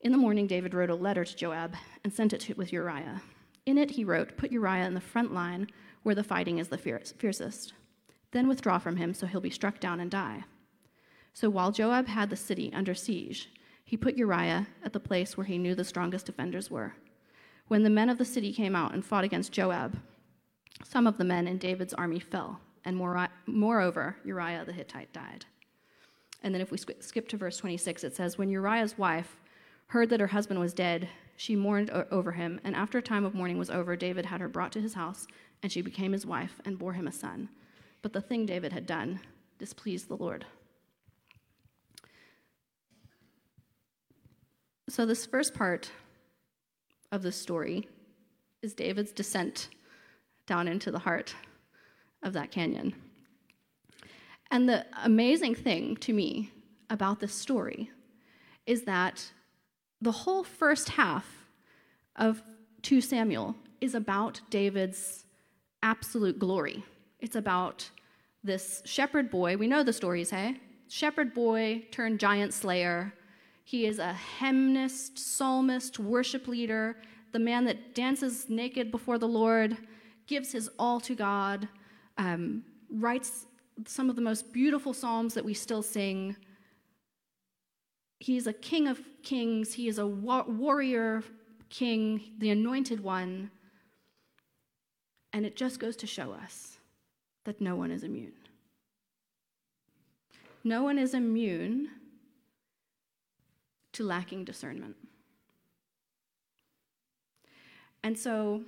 In 0.00 0.10
the 0.10 0.18
morning, 0.18 0.46
David 0.46 0.74
wrote 0.74 0.90
a 0.90 0.94
letter 0.94 1.24
to 1.24 1.36
Joab 1.36 1.74
and 2.02 2.12
sent 2.12 2.32
it 2.32 2.40
to, 2.42 2.54
with 2.54 2.72
Uriah. 2.72 3.22
In 3.66 3.78
it, 3.78 3.92
he 3.92 4.04
wrote, 4.04 4.36
Put 4.36 4.50
Uriah 4.50 4.86
in 4.86 4.94
the 4.94 5.00
front 5.00 5.32
line 5.32 5.68
where 6.02 6.14
the 6.14 6.24
fighting 6.24 6.58
is 6.58 6.68
the 6.68 6.78
fiercest. 6.78 7.74
Then 8.32 8.48
withdraw 8.48 8.78
from 8.78 8.96
him, 8.96 9.14
so 9.14 9.26
he'll 9.26 9.40
be 9.40 9.50
struck 9.50 9.78
down 9.78 10.00
and 10.00 10.10
die. 10.10 10.44
So 11.32 11.50
while 11.50 11.70
Joab 11.70 12.08
had 12.08 12.30
the 12.30 12.36
city 12.36 12.72
under 12.72 12.94
siege, 12.94 13.50
he 13.88 13.96
put 13.96 14.18
Uriah 14.18 14.66
at 14.84 14.92
the 14.92 15.00
place 15.00 15.34
where 15.34 15.46
he 15.46 15.56
knew 15.56 15.74
the 15.74 15.82
strongest 15.82 16.26
defenders 16.26 16.70
were. 16.70 16.92
When 17.68 17.84
the 17.84 17.88
men 17.88 18.10
of 18.10 18.18
the 18.18 18.24
city 18.26 18.52
came 18.52 18.76
out 18.76 18.92
and 18.92 19.02
fought 19.02 19.24
against 19.24 19.50
Joab, 19.50 19.98
some 20.84 21.06
of 21.06 21.16
the 21.16 21.24
men 21.24 21.48
in 21.48 21.56
David's 21.56 21.94
army 21.94 22.20
fell, 22.20 22.60
and 22.84 22.98
moreover, 23.46 24.16
Uriah 24.26 24.66
the 24.66 24.74
Hittite 24.74 25.14
died. 25.14 25.46
And 26.42 26.54
then 26.54 26.60
if 26.60 26.70
we 26.70 26.76
skip 26.76 27.28
to 27.28 27.38
verse 27.38 27.56
26, 27.56 28.04
it 28.04 28.14
says, 28.14 28.36
When 28.36 28.50
Uriah's 28.50 28.98
wife 28.98 29.40
heard 29.86 30.10
that 30.10 30.20
her 30.20 30.26
husband 30.26 30.60
was 30.60 30.74
dead, 30.74 31.08
she 31.38 31.56
mourned 31.56 31.88
over 31.88 32.32
him, 32.32 32.60
and 32.64 32.76
after 32.76 32.98
a 32.98 33.02
time 33.02 33.24
of 33.24 33.34
mourning 33.34 33.56
was 33.56 33.70
over, 33.70 33.96
David 33.96 34.26
had 34.26 34.42
her 34.42 34.48
brought 34.48 34.72
to 34.72 34.82
his 34.82 34.92
house, 34.92 35.26
and 35.62 35.72
she 35.72 35.80
became 35.80 36.12
his 36.12 36.26
wife 36.26 36.60
and 36.66 36.78
bore 36.78 36.92
him 36.92 37.08
a 37.08 37.12
son. 37.12 37.48
But 38.02 38.12
the 38.12 38.20
thing 38.20 38.44
David 38.44 38.74
had 38.74 38.84
done 38.84 39.20
displeased 39.58 40.08
the 40.08 40.16
Lord. 40.16 40.44
So, 44.88 45.04
this 45.04 45.26
first 45.26 45.52
part 45.52 45.90
of 47.12 47.22
the 47.22 47.30
story 47.30 47.86
is 48.62 48.72
David's 48.72 49.12
descent 49.12 49.68
down 50.46 50.66
into 50.66 50.90
the 50.90 51.00
heart 51.00 51.34
of 52.22 52.32
that 52.32 52.50
canyon. 52.50 52.94
And 54.50 54.66
the 54.66 54.86
amazing 55.04 55.54
thing 55.56 55.96
to 55.96 56.14
me 56.14 56.52
about 56.88 57.20
this 57.20 57.34
story 57.34 57.90
is 58.66 58.84
that 58.84 59.30
the 60.00 60.10
whole 60.10 60.42
first 60.42 60.88
half 60.88 61.26
of 62.16 62.42
2 62.80 63.02
Samuel 63.02 63.54
is 63.82 63.94
about 63.94 64.40
David's 64.48 65.24
absolute 65.82 66.38
glory. 66.38 66.82
It's 67.20 67.36
about 67.36 67.90
this 68.42 68.80
shepherd 68.86 69.30
boy. 69.30 69.58
We 69.58 69.66
know 69.66 69.82
the 69.82 69.92
stories, 69.92 70.30
hey? 70.30 70.56
Shepherd 70.88 71.34
boy 71.34 71.84
turned 71.90 72.20
giant 72.20 72.54
slayer 72.54 73.12
he 73.68 73.84
is 73.84 73.98
a 73.98 74.14
hymnist, 74.14 75.18
psalmist, 75.18 75.98
worship 75.98 76.48
leader, 76.48 76.96
the 77.32 77.38
man 77.38 77.66
that 77.66 77.94
dances 77.94 78.48
naked 78.48 78.90
before 78.90 79.18
the 79.18 79.28
Lord, 79.28 79.76
gives 80.26 80.52
his 80.52 80.70
all 80.78 80.98
to 81.00 81.14
God, 81.14 81.68
um, 82.16 82.64
writes 82.90 83.44
some 83.86 84.08
of 84.08 84.16
the 84.16 84.22
most 84.22 84.54
beautiful 84.54 84.94
psalms 84.94 85.34
that 85.34 85.44
we 85.44 85.52
still 85.52 85.82
sing. 85.82 86.34
He 88.20 88.38
is 88.38 88.46
a 88.46 88.54
king 88.54 88.88
of 88.88 89.02
kings, 89.22 89.74
he 89.74 89.86
is 89.86 89.98
a 89.98 90.06
warrior 90.06 91.22
king, 91.68 92.22
the 92.38 92.48
anointed 92.48 93.00
one. 93.00 93.50
And 95.34 95.44
it 95.44 95.56
just 95.56 95.78
goes 95.78 95.94
to 95.96 96.06
show 96.06 96.32
us 96.32 96.78
that 97.44 97.60
no 97.60 97.76
one 97.76 97.90
is 97.90 98.02
immune. 98.02 98.32
No 100.64 100.82
one 100.82 100.98
is 100.98 101.12
immune 101.12 101.90
to 103.98 104.04
lacking 104.04 104.44
discernment. 104.44 104.94
And 108.04 108.16
so 108.16 108.62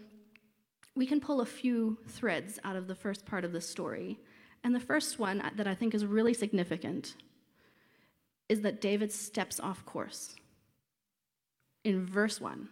we 0.97 1.07
can 1.07 1.21
pull 1.21 1.41
a 1.41 1.47
few 1.47 1.99
threads 2.09 2.59
out 2.65 2.75
of 2.75 2.89
the 2.89 2.97
first 2.97 3.25
part 3.25 3.45
of 3.45 3.53
the 3.53 3.61
story. 3.61 4.19
And 4.65 4.75
the 4.75 4.81
first 4.81 5.21
one 5.21 5.41
that 5.55 5.69
I 5.69 5.75
think 5.75 5.95
is 5.95 6.05
really 6.05 6.35
significant 6.35 7.15
is 8.49 8.63
that 8.63 8.81
David 8.81 9.13
steps 9.13 9.61
off 9.61 9.87
course. 9.87 10.35
In 11.85 12.05
verse 12.05 12.41
1, 12.41 12.69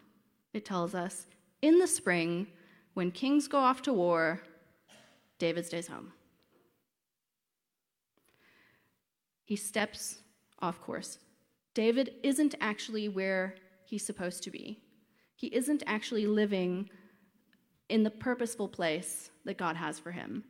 it 0.53 0.65
tells 0.65 0.97
us 0.97 1.29
in 1.63 1.79
the 1.79 1.87
spring, 1.87 2.49
when 2.95 3.13
kings 3.13 3.47
go 3.47 3.59
off 3.59 3.83
to 3.83 3.93
war, 3.93 4.43
David 5.39 5.65
stays 5.65 5.87
home. 5.87 6.13
He 9.45 9.55
steps 9.55 10.19
off 10.59 10.81
course. 10.81 11.21
David 11.79 12.15
isn't 12.25 12.57
actually 12.61 13.09
where 13.09 13.55
he's 13.85 14.05
supposed 14.05 14.43
to 14.43 14.51
be. 14.51 14.81
He 15.37 15.47
isn't 15.47 15.85
actually 15.87 16.27
living 16.27 16.91
in 17.89 18.03
the 18.03 18.11
purposeful 18.11 18.67
place 18.67 19.31
that 19.45 19.59
God 19.59 19.77
has 19.77 19.97
for 19.97 20.11
him. 20.11 20.43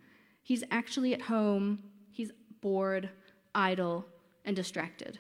He's 0.43 0.65
actually 0.71 1.13
at 1.13 1.21
home, 1.21 1.83
he's 2.11 2.33
bored, 2.63 3.11
idle, 3.55 4.07
and 4.47 4.57
distracted. 4.57 5.19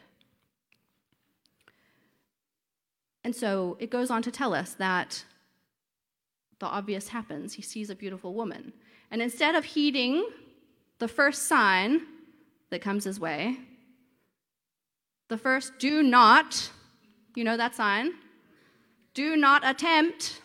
And 3.23 3.37
so 3.37 3.77
it 3.79 3.91
goes 3.91 4.11
on 4.11 4.23
to 4.23 4.31
tell 4.31 4.55
us 4.55 4.73
that 4.79 5.27
the 6.59 6.65
obvious 6.69 7.09
happens. 7.09 7.53
He 7.53 7.61
sees 7.61 7.91
a 7.91 7.95
beautiful 7.95 8.33
woman. 8.33 8.73
And 9.11 9.21
instead 9.21 9.55
of 9.55 9.67
heeding 9.67 10.27
the 11.01 11.09
first 11.09 11.43
sign 11.43 12.01
that 12.71 12.81
comes 12.81 13.05
his 13.05 13.21
way, 13.21 13.59
the 15.29 15.39
first, 15.39 15.79
do 15.79 16.03
not, 16.03 16.71
you 17.35 17.45
know 17.45 17.57
that 17.57 17.75
sign? 17.75 18.13
Do 19.15 19.37
not 19.37 19.67
attempt 19.67 20.41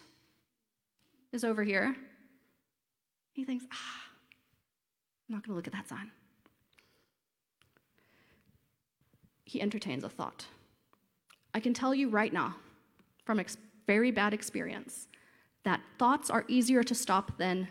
is 1.32 1.44
over 1.44 1.64
here. 1.64 1.96
He 3.34 3.44
thinks, 3.44 3.66
ah, 3.72 4.02
I'm 5.28 5.36
not 5.36 5.46
going 5.46 5.54
to 5.54 5.56
look 5.56 5.68
at 5.68 5.74
that 5.74 5.90
sign. 5.90 6.12
He 9.46 9.62
entertains 9.62 10.04
a 10.04 10.10
thought. 10.10 10.46
I 11.54 11.60
can 11.60 11.74
tell 11.74 11.94
you 11.94 12.10
right 12.10 12.34
now, 12.34 12.56
from 13.26 13.40
ex- 13.40 13.58
very 13.88 14.12
bad 14.12 14.34
experience, 14.34 15.08
that 15.64 15.82
thoughts 15.98 16.30
are 16.30 16.46
easier 16.48 16.84
to 16.84 16.96
stop 16.96 17.38
than 17.38 17.68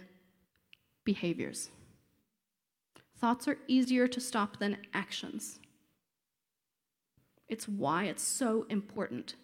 behaviors. 1.05 1.71
Thoughts 3.19 3.47
are 3.49 3.59
easier 3.69 4.09
to 4.09 4.21
stop 4.21 4.59
than 4.59 4.79
actions. 4.95 5.59
It's 7.49 7.69
why 7.69 8.05
it's 8.05 8.23
so 8.23 8.67
important. 8.69 9.35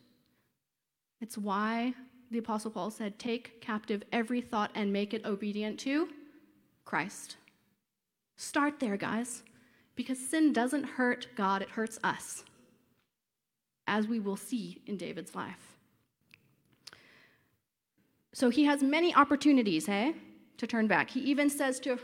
It's 1.20 1.36
why 1.36 1.94
the 2.30 2.38
Apostle 2.38 2.70
Paul 2.70 2.90
said, 2.90 3.18
Take 3.18 3.60
captive 3.60 4.02
every 4.12 4.40
thought 4.40 4.70
and 4.74 4.92
make 4.92 5.14
it 5.14 5.24
obedient 5.24 5.78
to 5.80 6.08
Christ. 6.84 7.36
Start 8.36 8.80
there, 8.80 8.96
guys, 8.96 9.42
because 9.96 10.18
sin 10.18 10.52
doesn't 10.52 10.84
hurt 10.84 11.28
God, 11.36 11.60
it 11.62 11.70
hurts 11.70 11.98
us, 12.04 12.44
as 13.86 14.06
we 14.06 14.20
will 14.20 14.36
see 14.36 14.80
in 14.86 14.96
David's 14.96 15.34
life. 15.34 15.76
So 18.32 18.50
he 18.50 18.64
has 18.64 18.82
many 18.82 19.14
opportunities, 19.14 19.86
hey, 19.86 20.14
to 20.58 20.66
turn 20.66 20.86
back. 20.86 21.10
He 21.10 21.20
even 21.20 21.50
says 21.50 21.80
to, 21.80 21.98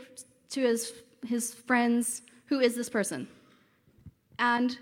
to 0.49 0.61
his, 0.61 0.93
his 1.25 1.53
friends, 1.53 2.23
Who 2.47 2.59
is 2.59 2.75
this 2.75 2.89
person? 2.89 3.27
And 4.37 4.77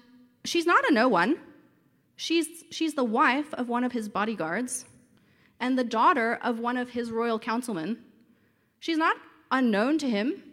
she's 0.45 0.65
not 0.65 0.89
a 0.89 0.93
no 0.93 1.07
one. 1.07 1.37
She's, 2.15 2.63
she's 2.71 2.93
the 2.93 3.03
wife 3.03 3.53
of 3.53 3.69
one 3.69 3.83
of 3.83 3.91
his 3.91 4.07
bodyguards 4.07 4.85
and 5.59 5.77
the 5.77 5.83
daughter 5.83 6.39
of 6.41 6.59
one 6.59 6.77
of 6.77 6.91
his 6.91 7.11
royal 7.11 7.39
councilmen. 7.39 7.97
She's 8.79 8.97
not 8.97 9.17
unknown 9.51 9.97
to 9.99 10.09
him. 10.09 10.43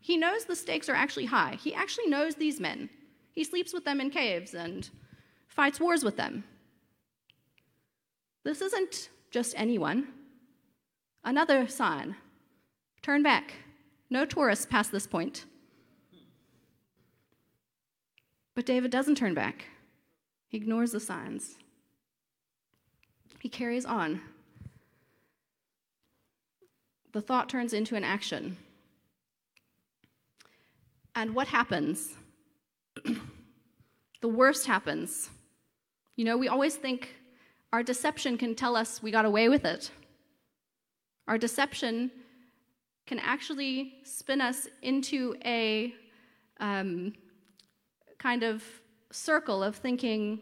He 0.00 0.16
knows 0.16 0.44
the 0.44 0.56
stakes 0.56 0.88
are 0.88 0.94
actually 0.94 1.26
high. 1.26 1.58
He 1.62 1.74
actually 1.74 2.08
knows 2.08 2.34
these 2.34 2.60
men. 2.60 2.90
He 3.32 3.44
sleeps 3.44 3.72
with 3.72 3.84
them 3.84 4.00
in 4.00 4.10
caves 4.10 4.54
and 4.54 4.88
fights 5.48 5.80
wars 5.80 6.04
with 6.04 6.16
them. 6.16 6.44
This 8.44 8.60
isn't 8.60 9.10
just 9.30 9.54
anyone. 9.56 10.08
Another 11.24 11.68
sign 11.68 12.16
turn 13.00 13.22
back. 13.22 13.54
No 14.10 14.24
tourists 14.24 14.66
past 14.66 14.92
this 14.92 15.06
point. 15.06 15.44
But 18.54 18.66
David 18.66 18.90
doesn't 18.90 19.16
turn 19.16 19.34
back, 19.34 19.66
he 20.48 20.56
ignores 20.56 20.92
the 20.92 21.00
signs. 21.00 21.56
He 23.40 23.48
carries 23.48 23.84
on. 23.84 24.20
The 27.12 27.20
thought 27.20 27.48
turns 27.48 27.72
into 27.72 27.96
an 27.96 28.04
action. 28.04 28.56
And 31.14 31.34
what 31.34 31.48
happens? 31.48 32.14
the 34.20 34.28
worst 34.28 34.66
happens. 34.66 35.28
You 36.16 36.24
know, 36.24 36.38
we 36.38 36.48
always 36.48 36.76
think 36.76 37.14
our 37.72 37.82
deception 37.82 38.38
can 38.38 38.54
tell 38.54 38.76
us 38.76 39.02
we 39.02 39.10
got 39.10 39.24
away 39.24 39.48
with 39.48 39.64
it. 39.64 39.90
Our 41.26 41.38
deception 41.38 42.10
can 43.06 43.18
actually 43.18 43.94
spin 44.04 44.40
us 44.40 44.68
into 44.82 45.34
a 45.44 45.94
um, 46.60 47.12
kind 48.22 48.44
of 48.44 48.62
circle 49.10 49.64
of 49.64 49.74
thinking, 49.76 50.40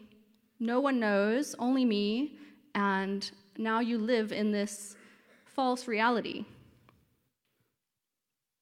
no 0.59 0.79
one 0.79 0.99
knows, 0.99 1.55
only 1.57 1.83
me, 1.83 2.37
and 2.75 3.31
now 3.57 3.79
you 3.79 3.97
live 3.97 4.31
in 4.31 4.51
this 4.51 4.95
false 5.45 5.87
reality 5.87 6.45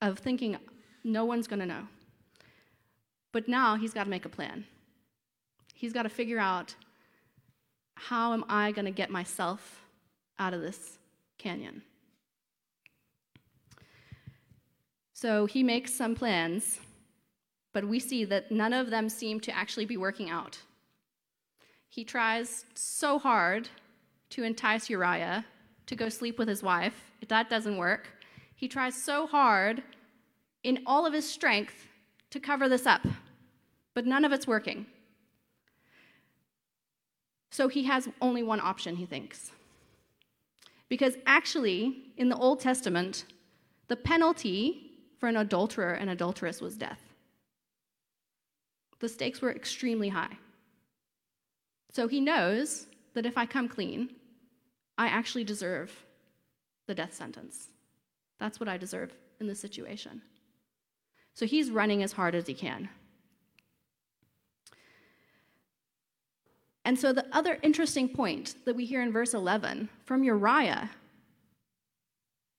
of 0.02 0.18
thinking 0.20 0.56
no 1.04 1.26
one's 1.26 1.48
going 1.48 1.60
to 1.60 1.66
know. 1.66 1.86
But 3.34 3.50
now 3.50 3.76
he's 3.76 3.94
got 3.94 4.06
to 4.06 4.10
make 4.10 4.26
a 4.26 4.30
plan. 4.30 4.64
He's 5.76 5.92
got 5.92 6.04
to 6.04 6.10
figure 6.10 6.40
out 6.40 6.74
how 7.96 8.32
am 8.34 8.46
I 8.48 8.72
going 8.72 8.86
to 8.86 8.92
get 8.92 9.10
myself 9.10 9.82
out 10.40 10.54
of 10.54 10.62
this 10.62 10.98
canyon? 11.38 11.84
So 15.14 15.46
he 15.46 15.64
makes 15.64 15.94
some 15.94 16.16
plans, 16.16 16.80
but 17.80 17.88
we 17.88 17.98
see 17.98 18.26
that 18.26 18.52
none 18.52 18.74
of 18.74 18.90
them 18.90 19.08
seem 19.08 19.40
to 19.40 19.56
actually 19.56 19.86
be 19.86 19.96
working 19.96 20.30
out. 20.30 20.58
He 21.88 22.04
tries 22.04 22.66
so 22.74 23.18
hard 23.18 23.70
to 24.32 24.44
entice 24.44 24.90
Uriah 24.90 25.46
to 25.86 25.96
go 25.96 26.10
sleep 26.10 26.38
with 26.38 26.50
his 26.50 26.62
wife. 26.62 27.10
If 27.22 27.30
that 27.30 27.50
doesn't 27.50 27.78
work, 27.78 28.10
he 28.54 28.68
tries 28.68 29.02
so 29.02 29.28
hard 29.28 29.82
in 30.62 30.84
all 30.86 31.06
of 31.06 31.14
his 31.14 31.26
strength 31.26 31.88
to 32.32 32.40
cover 32.42 32.68
this 32.68 32.86
up, 32.86 33.08
but 33.94 34.06
none 34.06 34.26
of 34.26 34.34
it's 34.34 34.46
working. 34.46 34.86
So 37.50 37.70
he 37.70 37.86
has 37.86 38.10
only 38.20 38.44
one 38.44 38.60
option, 38.60 38.98
he 38.98 39.06
thinks. 39.06 39.52
Because 40.90 41.14
actually, 41.26 42.12
in 42.18 42.28
the 42.28 42.36
Old 42.36 42.60
Testament, 42.60 43.24
the 43.88 43.96
penalty 43.96 44.92
for 45.18 45.30
an 45.30 45.38
adulterer 45.38 45.94
and 45.94 46.10
adulteress 46.10 46.60
was 46.60 46.76
death. 46.76 47.09
The 49.00 49.10
stakes 49.10 49.42
were 49.42 49.52
extremely 49.52 50.10
high. 50.10 50.38
So 51.92 52.08
he 52.08 52.20
knows 52.20 52.88
that 53.14 53.26
if 53.26 53.38
I 53.38 53.46
come 53.46 53.68
clean, 53.68 54.10
I 54.98 55.08
actually 55.08 55.44
deserve 55.44 56.06
the 56.88 56.96
death 56.96 57.14
sentence. 57.14 57.70
That's 58.40 58.60
what 58.60 58.70
I 58.70 58.78
deserve 58.78 59.14
in 59.40 59.48
this 59.48 59.60
situation. 59.60 60.22
So 61.34 61.46
he's 61.46 61.72
running 61.72 62.04
as 62.04 62.12
hard 62.12 62.36
as 62.36 62.48
he 62.48 62.54
can. 62.54 62.90
And 66.86 66.98
so, 66.98 67.14
the 67.14 67.28
other 67.32 67.60
interesting 67.62 68.10
point 68.10 68.56
that 68.66 68.76
we 68.76 68.86
hear 68.86 69.02
in 69.04 69.12
verse 69.12 69.36
11 69.36 69.90
from 70.06 70.24
Uriah 70.24 70.90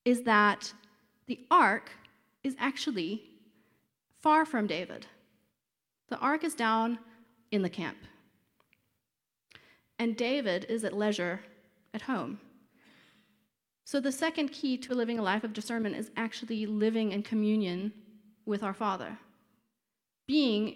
is 0.05 0.23
that 0.23 0.71
the 1.25 1.39
ark 1.51 1.91
is 2.43 2.55
actually 2.57 3.23
far 4.21 4.45
from 4.45 4.67
David. 4.67 5.05
The 6.11 6.19
ark 6.19 6.43
is 6.43 6.55
down 6.55 6.99
in 7.51 7.61
the 7.61 7.69
camp. 7.69 7.97
And 9.97 10.17
David 10.17 10.65
is 10.67 10.83
at 10.83 10.93
leisure 10.93 11.39
at 11.93 12.01
home. 12.01 12.39
So, 13.85 14.01
the 14.01 14.11
second 14.11 14.49
key 14.49 14.77
to 14.79 14.93
living 14.93 15.19
a 15.19 15.23
life 15.23 15.45
of 15.45 15.53
discernment 15.53 15.95
is 15.95 16.11
actually 16.17 16.65
living 16.65 17.13
in 17.13 17.23
communion 17.23 17.93
with 18.45 18.61
our 18.61 18.73
Father, 18.73 19.17
being 20.27 20.75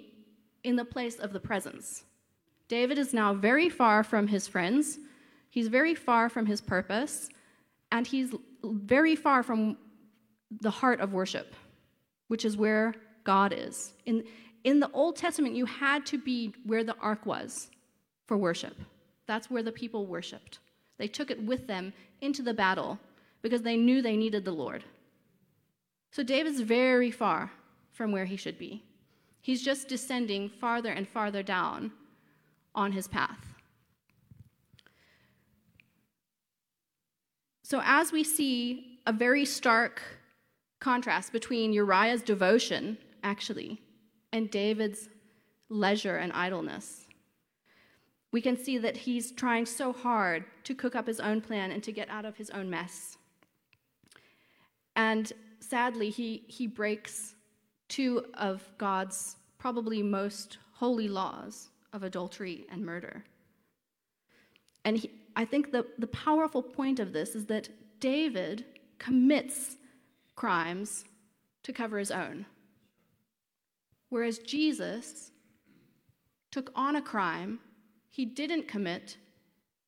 in 0.63 0.77
the 0.77 0.85
place 0.85 1.19
of 1.19 1.33
the 1.33 1.39
presence. 1.39 2.05
David 2.69 2.97
is 2.97 3.13
now 3.13 3.33
very 3.33 3.69
far 3.69 4.03
from 4.03 4.27
his 4.27 4.47
friends. 4.47 4.99
He's 5.49 5.67
very 5.67 5.95
far 5.95 6.29
from 6.29 6.45
his 6.45 6.61
purpose, 6.61 7.29
and 7.91 8.07
he's 8.07 8.33
very 8.63 9.17
far 9.17 9.43
from 9.43 9.77
the 10.61 10.71
heart 10.71 11.01
of 11.01 11.11
worship, 11.11 11.55
which 12.29 12.45
is 12.45 12.55
where 12.55 12.95
God 13.25 13.53
is. 13.53 13.91
In, 14.05 14.23
in 14.65 14.80
the 14.80 14.91
Old 14.91 15.15
Testament, 15.15 15.56
you 15.56 15.67
had 15.67 16.08
to 16.08 16.17
be 16.17 16.54
where 16.65 16.84
the 16.84 16.97
ark 16.99 17.25
was 17.25 17.69
for 18.25 18.36
worship. 18.36 18.75
That's 19.28 19.49
where 19.49 19.62
the 19.62 19.71
people 19.71 20.08
worshiped. 20.08 20.58
They 20.97 21.08
took 21.08 21.30
it 21.30 21.41
with 21.41 21.67
them 21.67 21.93
into 22.19 22.41
the 22.41 22.54
battle 22.54 22.99
because 23.43 23.62
they 23.62 23.78
knew 23.78 24.01
they 24.01 24.17
needed 24.17 24.43
the 24.43 24.51
Lord. 24.51 24.84
So 26.12 26.23
David's 26.23 26.62
very 26.62 27.12
far 27.12 27.51
from 27.93 28.12
where 28.12 28.25
he 28.25 28.36
should 28.36 28.58
be. 28.58 28.84
He's 29.39 29.62
just 29.63 29.88
descending 29.88 30.49
farther 30.49 30.91
and 30.91 31.08
farther 31.08 31.43
down 31.43 31.91
on 32.73 32.91
his 32.91 33.08
path. 33.08 33.45
So, 37.62 37.82
as 37.84 38.12
we 38.12 38.23
see 38.23 38.99
a 39.06 39.13
very 39.13 39.45
stark 39.45 40.01
contrast 40.80 41.32
between 41.32 41.73
Uriah's 41.73 42.21
devotion, 42.21 42.97
actually, 43.23 43.82
and 44.35 44.51
David's 44.51 45.07
leisure 45.69 46.17
and 46.17 46.33
idleness, 46.33 47.07
we 48.33 48.41
can 48.41 48.57
see 48.57 48.77
that 48.77 48.97
he's 48.97 49.31
trying 49.31 49.65
so 49.65 49.93
hard 49.93 50.43
to 50.65 50.75
cook 50.75 50.93
up 50.93 51.07
his 51.07 51.21
own 51.21 51.39
plan 51.39 51.71
and 51.71 51.81
to 51.81 51.93
get 51.93 52.09
out 52.09 52.25
of 52.25 52.35
his 52.35 52.49
own 52.49 52.69
mess. 52.69 53.17
And 54.97 55.31
sadly, 55.61 56.09
he, 56.09 56.43
he 56.47 56.67
breaks 56.67 57.35
two 57.87 58.25
of 58.33 58.61
God's 58.77 59.37
probably 59.57 60.03
most 60.03 60.57
holy 60.73 61.07
laws 61.07 61.69
of 61.93 62.03
adultery 62.03 62.65
and 62.69 62.85
murder. 62.85 63.23
And 64.83 64.97
he, 64.97 65.11
I 65.37 65.45
think 65.45 65.71
the, 65.71 65.85
the 65.97 66.07
powerful 66.07 66.61
point 66.61 66.99
of 66.99 67.13
this 67.13 67.35
is 67.35 67.45
that 67.45 67.69
David 68.01 68.65
commits 68.99 69.77
crimes 70.35 71.05
to 71.63 71.71
cover 71.71 71.97
his 71.97 72.11
own, 72.11 72.45
whereas 74.09 74.37
Jesus 74.39 75.31
took 76.51 76.71
on 76.75 76.95
a 76.95 77.01
crime 77.01 77.59
he 78.09 78.25
didn't 78.25 78.67
commit 78.67 79.17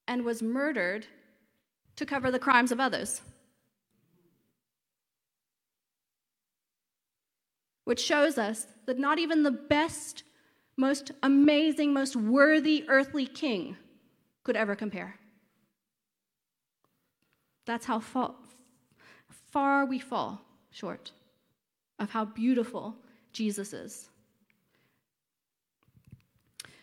and 0.06 0.26
was 0.26 0.42
murdered 0.42 1.08
to 1.96 2.06
cover 2.06 2.30
the 2.30 2.40
crimes 2.40 2.72
of 2.74 2.80
others. 2.80 3.22
Which 7.86 8.02
shows 8.02 8.38
us 8.38 8.68
that 8.86 9.00
not 9.00 9.18
even 9.18 9.44
the 9.44 9.52
best, 9.52 10.24
most 10.76 11.12
amazing, 11.24 11.94
most 11.94 12.18
worthy 12.18 12.86
earthly 12.90 13.26
king 13.26 13.78
could 14.44 14.58
ever 14.58 14.76
compare. 14.76 15.16
That's 17.66 17.86
how 17.86 18.00
fa- 18.00 18.36
far 19.52 19.86
we 19.86 20.00
fall 20.00 20.42
short 20.70 21.12
of 21.98 22.10
how 22.12 22.26
beautiful 22.26 22.96
Jesus. 23.38 24.10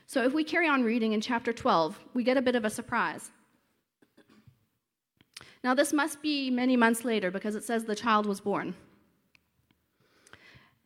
So, 0.07 0.23
if 0.23 0.33
we 0.33 0.45
carry 0.45 0.69
on 0.69 0.85
reading 0.85 1.12
in 1.12 1.21
chapter 1.21 1.53
12, 1.53 1.99
we 2.14 2.23
get 2.23 2.37
a 2.37 2.43
bit 2.43 2.55
of 2.55 2.64
a 2.64 2.71
surprise. 2.71 3.33
Now, 5.64 5.75
this 5.75 5.93
must 5.93 6.23
be 6.23 6.51
many 6.51 6.77
months 6.77 7.05
later 7.05 7.33
because 7.33 7.57
it 7.57 7.64
says 7.64 7.85
the 7.85 7.97
child 7.97 8.27
was 8.27 8.40
born. 8.40 8.77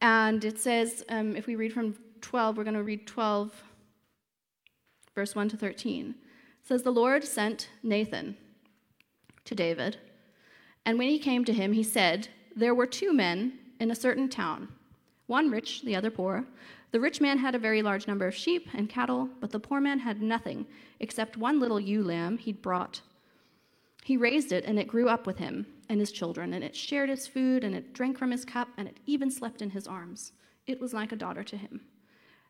And 0.00 0.42
it 0.42 0.58
says, 0.58 1.04
um, 1.10 1.36
if 1.36 1.46
we 1.46 1.54
read 1.54 1.74
from 1.74 1.96
12, 2.22 2.56
we're 2.56 2.64
going 2.64 2.72
to 2.72 2.82
read 2.82 3.06
12, 3.06 3.52
verse 5.14 5.34
1 5.34 5.50
to 5.50 5.56
13. 5.58 6.14
It 6.62 6.66
says, 6.66 6.82
The 6.82 6.90
Lord 6.90 7.24
sent 7.24 7.68
Nathan 7.82 8.38
to 9.44 9.54
David. 9.54 9.98
And 10.86 10.98
when 10.98 11.08
he 11.08 11.18
came 11.18 11.44
to 11.44 11.52
him, 11.52 11.74
he 11.74 11.82
said, 11.82 12.28
There 12.56 12.74
were 12.74 12.86
two 12.86 13.12
men 13.12 13.58
in 13.78 13.90
a 13.90 13.96
certain 13.96 14.30
town, 14.30 14.68
one 15.28 15.50
rich, 15.50 15.82
the 15.82 15.94
other 15.94 16.10
poor. 16.10 16.44
The 16.90 17.00
rich 17.00 17.20
man 17.20 17.38
had 17.38 17.54
a 17.54 17.58
very 17.58 17.82
large 17.82 18.08
number 18.08 18.26
of 18.26 18.34
sheep 18.34 18.66
and 18.74 18.88
cattle, 18.88 19.28
but 19.40 19.52
the 19.52 19.60
poor 19.60 19.80
man 19.80 20.00
had 20.00 20.20
nothing 20.20 20.66
except 20.98 21.36
one 21.36 21.60
little 21.60 21.78
ewe 21.78 22.02
lamb 22.02 22.38
he'd 22.38 22.62
brought. 22.62 23.02
He 24.02 24.16
raised 24.16 24.52
it, 24.52 24.64
and 24.64 24.78
it 24.78 24.88
grew 24.88 25.08
up 25.08 25.26
with 25.26 25.36
him 25.36 25.66
and 25.88 26.00
his 26.00 26.12
children, 26.12 26.54
and 26.54 26.64
it 26.64 26.74
shared 26.74 27.10
his 27.10 27.26
food, 27.26 27.62
and 27.62 27.74
it 27.74 27.92
drank 27.92 28.18
from 28.18 28.30
his 28.30 28.44
cup, 28.44 28.68
and 28.78 28.88
it 28.88 28.96
even 29.06 29.30
slept 29.30 29.62
in 29.62 29.70
his 29.70 29.86
arms. 29.86 30.32
It 30.66 30.80
was 30.80 30.94
like 30.94 31.12
a 31.12 31.16
daughter 31.16 31.44
to 31.44 31.56
him. 31.56 31.82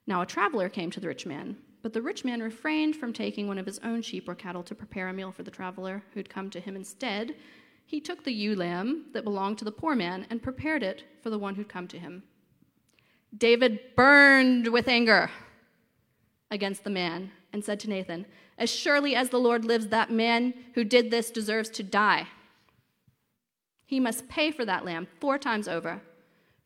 Now 0.06 0.22
a 0.22 0.26
traveler 0.26 0.68
came 0.68 0.90
to 0.92 1.00
the 1.00 1.08
rich 1.08 1.26
man, 1.26 1.56
but 1.82 1.92
the 1.92 2.02
rich 2.02 2.24
man 2.24 2.40
refrained 2.40 2.96
from 2.96 3.12
taking 3.12 3.48
one 3.48 3.58
of 3.58 3.66
his 3.66 3.80
own 3.80 4.02
sheep 4.02 4.28
or 4.28 4.34
cattle 4.34 4.62
to 4.62 4.74
prepare 4.74 5.08
a 5.08 5.12
meal 5.12 5.32
for 5.32 5.42
the 5.42 5.50
traveler 5.50 6.02
who'd 6.14 6.30
come 6.30 6.48
to 6.50 6.60
him. 6.60 6.76
Instead, 6.76 7.34
he 7.86 8.00
took 8.00 8.22
the 8.22 8.32
ewe 8.32 8.54
lamb 8.54 9.06
that 9.12 9.24
belonged 9.24 9.58
to 9.58 9.64
the 9.64 9.72
poor 9.72 9.96
man 9.96 10.26
and 10.30 10.42
prepared 10.42 10.82
it 10.82 11.04
for 11.22 11.30
the 11.30 11.38
one 11.38 11.56
who'd 11.56 11.68
come 11.68 11.88
to 11.88 11.98
him. 11.98 12.22
David 13.36 13.80
burned 13.94 14.68
with 14.68 14.88
anger 14.88 15.30
against 16.50 16.84
the 16.84 16.90
man 16.90 17.30
and 17.52 17.64
said 17.64 17.78
to 17.80 17.90
Nathan, 17.90 18.26
As 18.56 18.70
surely 18.70 19.14
as 19.14 19.30
the 19.30 19.38
Lord 19.38 19.64
lives, 19.64 19.88
that 19.88 20.10
man 20.10 20.54
who 20.74 20.84
did 20.84 21.10
this 21.10 21.30
deserves 21.30 21.68
to 21.70 21.82
die. 21.82 22.28
He 23.84 24.00
must 24.00 24.28
pay 24.28 24.50
for 24.50 24.64
that 24.64 24.84
lamb 24.84 25.06
four 25.20 25.38
times 25.38 25.68
over 25.68 26.02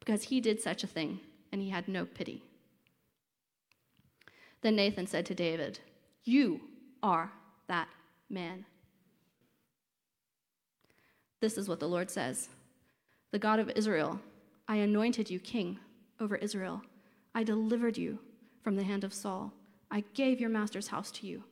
because 0.00 0.24
he 0.24 0.40
did 0.40 0.60
such 0.60 0.82
a 0.82 0.88
thing 0.88 1.20
and 1.52 1.60
he 1.60 1.70
had 1.70 1.88
no 1.88 2.04
pity. 2.04 2.42
Then 4.62 4.76
Nathan 4.76 5.06
said 5.06 5.26
to 5.26 5.34
David, 5.34 5.80
You 6.24 6.60
are 7.02 7.32
that 7.68 7.88
man. 8.28 8.64
This 11.40 11.58
is 11.58 11.68
what 11.68 11.80
the 11.80 11.88
Lord 11.88 12.10
says 12.10 12.48
The 13.32 13.38
God 13.38 13.58
of 13.58 13.70
Israel, 13.70 14.20
I 14.68 14.76
anointed 14.76 15.30
you 15.30 15.40
king 15.40 15.78
over 16.22 16.36
Israel. 16.36 16.82
I 17.34 17.42
delivered 17.42 17.98
you 17.98 18.18
from 18.62 18.76
the 18.76 18.84
hand 18.84 19.04
of 19.04 19.12
Saul. 19.12 19.52
I 19.90 20.04
gave 20.14 20.40
your 20.40 20.50
master's 20.50 20.88
house 20.88 21.10
to 21.12 21.26
you, 21.26 21.42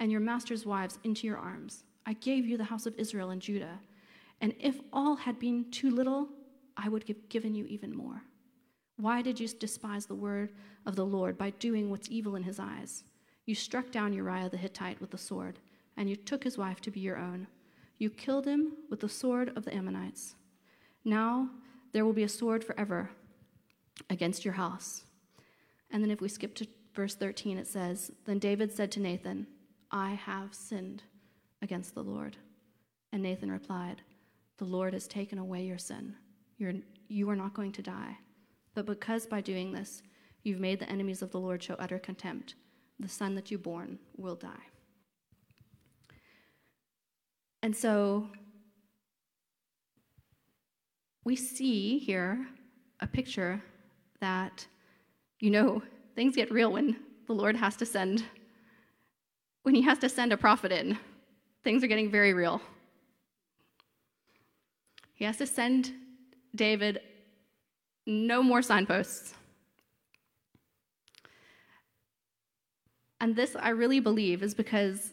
and 0.00 0.10
your 0.10 0.20
master's 0.20 0.64
wives 0.64 0.98
into 1.04 1.26
your 1.26 1.36
arms. 1.36 1.84
I 2.06 2.14
gave 2.14 2.46
you 2.46 2.56
the 2.56 2.64
house 2.64 2.86
of 2.86 2.94
Israel 2.96 3.30
and 3.30 3.40
Judah. 3.40 3.78
And 4.40 4.54
if 4.58 4.80
all 4.92 5.16
had 5.16 5.38
been 5.38 5.70
too 5.70 5.90
little, 5.90 6.28
I 6.76 6.88
would 6.88 7.06
have 7.08 7.28
given 7.28 7.54
you 7.54 7.66
even 7.66 7.94
more. 7.94 8.22
Why 8.96 9.22
did 9.22 9.38
you 9.38 9.48
despise 9.48 10.06
the 10.06 10.14
word 10.14 10.52
of 10.86 10.96
the 10.96 11.06
Lord 11.06 11.36
by 11.36 11.50
doing 11.50 11.90
what's 11.90 12.10
evil 12.10 12.36
in 12.36 12.42
his 12.42 12.58
eyes? 12.58 13.04
You 13.46 13.54
struck 13.54 13.90
down 13.90 14.12
Uriah 14.12 14.48
the 14.48 14.56
Hittite 14.56 15.00
with 15.00 15.10
the 15.10 15.18
sword, 15.18 15.58
and 15.96 16.08
you 16.08 16.16
took 16.16 16.42
his 16.42 16.56
wife 16.56 16.80
to 16.82 16.90
be 16.90 17.00
your 17.00 17.18
own. 17.18 17.46
You 17.98 18.10
killed 18.10 18.46
him 18.46 18.72
with 18.90 19.00
the 19.00 19.08
sword 19.08 19.52
of 19.56 19.64
the 19.64 19.74
Ammonites. 19.74 20.34
Now 21.04 21.50
there 21.92 22.04
will 22.04 22.12
be 22.12 22.22
a 22.22 22.28
sword 22.28 22.64
forever 22.64 23.10
against 24.10 24.44
your 24.44 24.54
house. 24.54 25.04
And 25.90 26.02
then 26.02 26.10
if 26.10 26.20
we 26.20 26.28
skip 26.28 26.54
to 26.56 26.66
verse 26.94 27.14
13, 27.14 27.58
it 27.58 27.66
says, 27.66 28.10
Then 28.24 28.38
David 28.38 28.72
said 28.72 28.90
to 28.92 29.00
Nathan, 29.00 29.46
I 29.90 30.10
have 30.10 30.54
sinned 30.54 31.02
against 31.62 31.94
the 31.94 32.02
Lord. 32.02 32.36
And 33.12 33.22
Nathan 33.22 33.50
replied, 33.50 34.02
The 34.58 34.64
Lord 34.64 34.92
has 34.92 35.06
taken 35.06 35.38
away 35.38 35.64
your 35.64 35.78
sin. 35.78 36.14
You're, 36.58 36.74
you 37.08 37.28
are 37.30 37.36
not 37.36 37.54
going 37.54 37.72
to 37.72 37.82
die. 37.82 38.18
But 38.74 38.86
because 38.86 39.26
by 39.26 39.40
doing 39.40 39.72
this, 39.72 40.02
you've 40.42 40.60
made 40.60 40.80
the 40.80 40.90
enemies 40.90 41.22
of 41.22 41.30
the 41.30 41.40
Lord 41.40 41.62
show 41.62 41.74
utter 41.78 41.98
contempt, 41.98 42.54
the 42.98 43.08
son 43.08 43.34
that 43.36 43.50
you 43.50 43.58
born 43.58 43.98
will 44.16 44.34
die. 44.34 44.50
And 47.62 47.74
so 47.74 48.28
we 51.24 51.34
see 51.36 51.98
here 51.98 52.46
a 53.00 53.06
picture 53.06 53.62
that, 54.24 54.66
you 55.38 55.50
know, 55.50 55.82
things 56.16 56.34
get 56.34 56.50
real 56.50 56.72
when 56.72 56.96
the 57.26 57.32
Lord 57.32 57.56
has 57.56 57.76
to 57.76 57.86
send, 57.86 58.24
when 59.62 59.74
he 59.74 59.82
has 59.82 59.98
to 59.98 60.08
send 60.08 60.32
a 60.32 60.36
prophet 60.36 60.72
in. 60.72 60.98
Things 61.62 61.84
are 61.84 61.86
getting 61.86 62.10
very 62.10 62.34
real. 62.34 62.60
He 65.14 65.24
has 65.24 65.36
to 65.36 65.46
send 65.46 65.92
David 66.54 67.00
no 68.06 68.42
more 68.42 68.62
signposts. 68.62 69.34
And 73.20 73.34
this, 73.34 73.56
I 73.58 73.70
really 73.70 74.00
believe, 74.00 74.42
is 74.42 74.54
because 74.54 75.12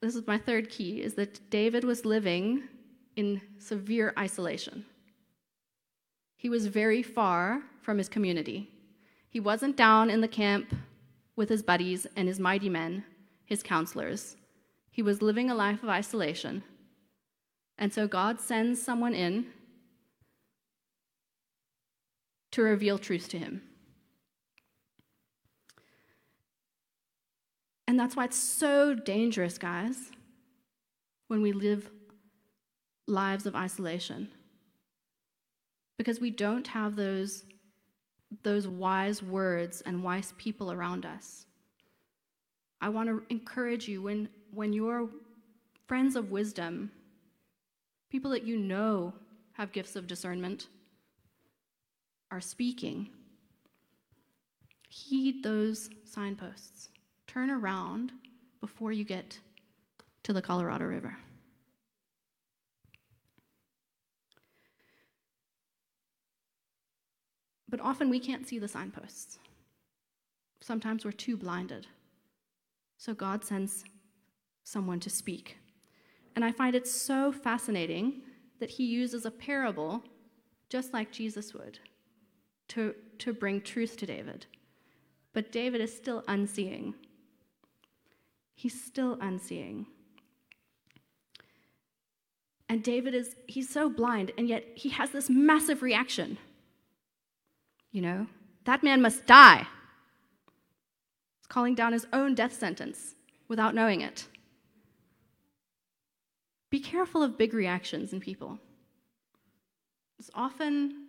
this 0.00 0.14
is 0.14 0.26
my 0.26 0.38
third 0.38 0.70
key 0.70 1.02
is 1.02 1.14
that 1.14 1.50
David 1.50 1.84
was 1.84 2.04
living 2.04 2.62
in 3.16 3.40
severe 3.58 4.12
isolation. 4.18 4.84
He 6.40 6.48
was 6.48 6.68
very 6.68 7.02
far 7.02 7.64
from 7.82 7.98
his 7.98 8.08
community. 8.08 8.70
He 9.28 9.38
wasn't 9.38 9.76
down 9.76 10.08
in 10.08 10.22
the 10.22 10.26
camp 10.26 10.74
with 11.36 11.50
his 11.50 11.62
buddies 11.62 12.06
and 12.16 12.26
his 12.26 12.40
mighty 12.40 12.70
men, 12.70 13.04
his 13.44 13.62
counselors. 13.62 14.36
He 14.90 15.02
was 15.02 15.20
living 15.20 15.50
a 15.50 15.54
life 15.54 15.82
of 15.82 15.90
isolation. 15.90 16.62
And 17.76 17.92
so 17.92 18.08
God 18.08 18.40
sends 18.40 18.80
someone 18.80 19.12
in 19.12 19.48
to 22.52 22.62
reveal 22.62 22.96
truth 22.96 23.28
to 23.28 23.38
him. 23.38 23.60
And 27.86 28.00
that's 28.00 28.16
why 28.16 28.24
it's 28.24 28.38
so 28.38 28.94
dangerous, 28.94 29.58
guys, 29.58 30.10
when 31.28 31.42
we 31.42 31.52
live 31.52 31.90
lives 33.06 33.44
of 33.44 33.54
isolation 33.54 34.30
because 36.00 36.18
we 36.18 36.30
don't 36.30 36.66
have 36.66 36.96
those, 36.96 37.44
those 38.42 38.66
wise 38.66 39.22
words 39.22 39.82
and 39.82 40.02
wise 40.02 40.32
people 40.38 40.72
around 40.72 41.04
us. 41.04 41.44
I 42.80 42.88
want 42.88 43.10
to 43.10 43.22
encourage 43.28 43.86
you 43.86 44.00
when, 44.00 44.30
when 44.50 44.72
your 44.72 45.10
friends 45.86 46.16
of 46.16 46.30
wisdom, 46.30 46.90
people 48.08 48.30
that 48.30 48.46
you 48.46 48.56
know 48.56 49.12
have 49.52 49.72
gifts 49.72 49.94
of 49.94 50.06
discernment, 50.06 50.68
are 52.30 52.40
speaking, 52.40 53.10
heed 54.88 55.42
those 55.42 55.90
signposts. 56.06 56.88
Turn 57.26 57.50
around 57.50 58.10
before 58.62 58.90
you 58.90 59.04
get 59.04 59.38
to 60.22 60.32
the 60.32 60.40
Colorado 60.40 60.86
River. 60.86 61.14
But 67.70 67.80
often 67.80 68.10
we 68.10 68.18
can't 68.18 68.46
see 68.46 68.58
the 68.58 68.68
signposts. 68.68 69.38
Sometimes 70.60 71.04
we're 71.04 71.12
too 71.12 71.36
blinded. 71.36 71.86
So 72.98 73.14
God 73.14 73.44
sends 73.44 73.84
someone 74.64 75.00
to 75.00 75.08
speak. 75.10 75.56
And 76.34 76.44
I 76.44 76.52
find 76.52 76.74
it 76.74 76.86
so 76.86 77.32
fascinating 77.32 78.22
that 78.58 78.70
he 78.70 78.84
uses 78.84 79.24
a 79.24 79.30
parable, 79.30 80.02
just 80.68 80.92
like 80.92 81.10
Jesus 81.12 81.54
would, 81.54 81.78
to, 82.68 82.94
to 83.18 83.32
bring 83.32 83.60
truth 83.60 83.96
to 83.98 84.06
David. 84.06 84.46
But 85.32 85.52
David 85.52 85.80
is 85.80 85.96
still 85.96 86.24
unseeing. 86.28 86.94
He's 88.54 88.84
still 88.84 89.16
unseeing. 89.20 89.86
And 92.68 92.82
David 92.82 93.14
is, 93.14 93.34
he's 93.46 93.68
so 93.68 93.88
blind, 93.88 94.32
and 94.36 94.48
yet 94.48 94.64
he 94.74 94.90
has 94.90 95.10
this 95.10 95.30
massive 95.30 95.82
reaction. 95.82 96.38
You 97.92 98.02
know, 98.02 98.26
that 98.64 98.82
man 98.82 99.02
must 99.02 99.26
die. 99.26 99.66
He's 101.38 101.46
calling 101.48 101.74
down 101.74 101.92
his 101.92 102.06
own 102.12 102.34
death 102.34 102.52
sentence 102.52 103.14
without 103.48 103.74
knowing 103.74 104.00
it. 104.00 104.26
Be 106.70 106.78
careful 106.78 107.22
of 107.22 107.36
big 107.36 107.52
reactions 107.52 108.12
in 108.12 108.20
people. 108.20 108.58
There's 110.18 110.30
often, 110.34 111.06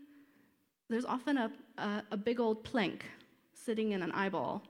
there's 0.90 1.06
often 1.06 1.38
a, 1.38 1.52
a, 1.78 2.04
a 2.12 2.18
big 2.18 2.40
old 2.40 2.64
plank 2.64 3.06
sitting 3.54 3.92
in 3.92 4.02
an 4.02 4.12
eyeball 4.14 4.64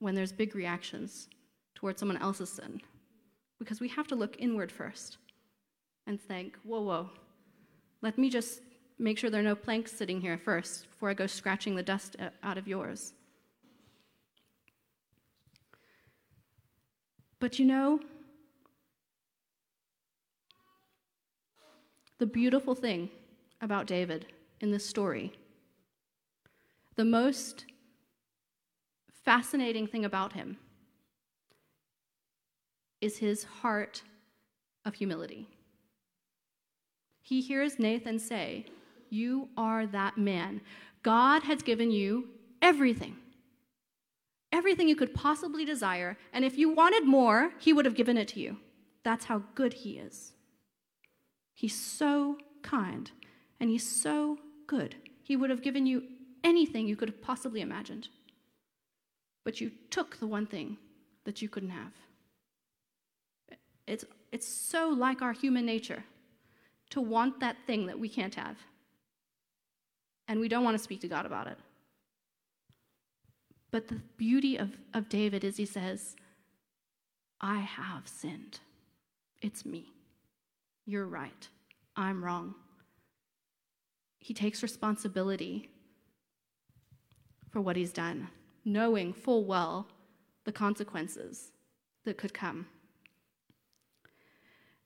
when 0.00 0.14
there's 0.14 0.32
big 0.32 0.56
reactions 0.56 1.28
towards 1.74 2.00
someone 2.00 2.16
else's 2.16 2.50
sin. 2.50 2.80
Because 3.58 3.78
we 3.80 3.88
have 3.88 4.08
to 4.08 4.16
look 4.16 4.36
inward 4.40 4.72
first 4.72 5.18
and 6.06 6.20
think, 6.20 6.56
whoa, 6.64 6.80
whoa, 6.80 7.10
let 8.02 8.18
me 8.18 8.28
just 8.28 8.62
make 9.00 9.18
sure 9.18 9.30
there 9.30 9.40
are 9.40 9.44
no 9.44 9.54
planks 9.54 9.92
sitting 9.92 10.20
here 10.20 10.36
first 10.36 10.88
before 10.90 11.08
I 11.08 11.14
go 11.14 11.26
scratching 11.26 11.74
the 11.74 11.82
dust 11.82 12.16
out 12.42 12.58
of 12.58 12.68
yours. 12.68 13.14
But 17.38 17.58
you 17.58 17.64
know, 17.64 18.00
the 22.18 22.26
beautiful 22.26 22.74
thing 22.74 23.08
about 23.62 23.86
David 23.86 24.26
in 24.60 24.70
this 24.70 24.84
story, 24.84 25.32
the 26.96 27.04
most 27.04 27.64
fascinating 29.24 29.86
thing 29.86 30.04
about 30.04 30.34
him, 30.34 30.58
is 33.00 33.16
his 33.16 33.44
heart 33.44 34.02
of 34.84 34.94
humility. 34.94 35.48
He 37.22 37.40
hears 37.40 37.78
Nathan 37.78 38.18
say, 38.18 38.66
you 39.10 39.48
are 39.56 39.86
that 39.86 40.16
man. 40.16 40.60
God 41.02 41.42
has 41.42 41.62
given 41.62 41.90
you 41.90 42.28
everything. 42.62 43.16
Everything 44.52 44.88
you 44.88 44.96
could 44.96 45.14
possibly 45.14 45.64
desire. 45.64 46.16
And 46.32 46.44
if 46.44 46.58
you 46.58 46.72
wanted 46.72 47.06
more, 47.06 47.52
He 47.58 47.72
would 47.72 47.84
have 47.84 47.94
given 47.94 48.16
it 48.16 48.28
to 48.28 48.40
you. 48.40 48.56
That's 49.02 49.26
how 49.26 49.42
good 49.54 49.72
He 49.74 49.98
is. 49.98 50.32
He's 51.54 51.78
so 51.78 52.38
kind 52.62 53.10
and 53.58 53.70
He's 53.70 53.88
so 53.88 54.38
good. 54.66 54.96
He 55.22 55.36
would 55.36 55.50
have 55.50 55.62
given 55.62 55.86
you 55.86 56.04
anything 56.42 56.86
you 56.86 56.96
could 56.96 57.08
have 57.08 57.22
possibly 57.22 57.60
imagined. 57.60 58.08
But 59.44 59.60
you 59.60 59.70
took 59.90 60.18
the 60.18 60.26
one 60.26 60.46
thing 60.46 60.78
that 61.24 61.40
you 61.40 61.48
couldn't 61.48 61.70
have. 61.70 61.92
It's, 63.86 64.04
it's 64.32 64.46
so 64.46 64.88
like 64.88 65.22
our 65.22 65.32
human 65.32 65.66
nature 65.66 66.04
to 66.90 67.00
want 67.00 67.40
that 67.40 67.56
thing 67.66 67.86
that 67.86 67.98
we 67.98 68.08
can't 68.08 68.34
have 68.34 68.56
and 70.30 70.38
we 70.38 70.48
don't 70.48 70.62
want 70.62 70.78
to 70.78 70.82
speak 70.82 71.00
to 71.00 71.08
God 71.08 71.26
about 71.26 71.48
it. 71.48 71.58
But 73.72 73.88
the 73.88 74.00
beauty 74.16 74.56
of, 74.56 74.70
of 74.94 75.08
David 75.08 75.42
is 75.42 75.56
he 75.56 75.66
says, 75.66 76.14
I 77.40 77.58
have 77.58 78.06
sinned. 78.06 78.60
It's 79.42 79.66
me. 79.66 79.86
You're 80.86 81.08
right. 81.08 81.48
I'm 81.96 82.24
wrong. 82.24 82.54
He 84.20 84.32
takes 84.32 84.62
responsibility 84.62 85.68
for 87.50 87.60
what 87.60 87.74
he's 87.74 87.92
done, 87.92 88.28
knowing 88.64 89.12
full 89.12 89.44
well 89.44 89.88
the 90.44 90.52
consequences 90.52 91.50
that 92.04 92.18
could 92.18 92.32
come. 92.32 92.66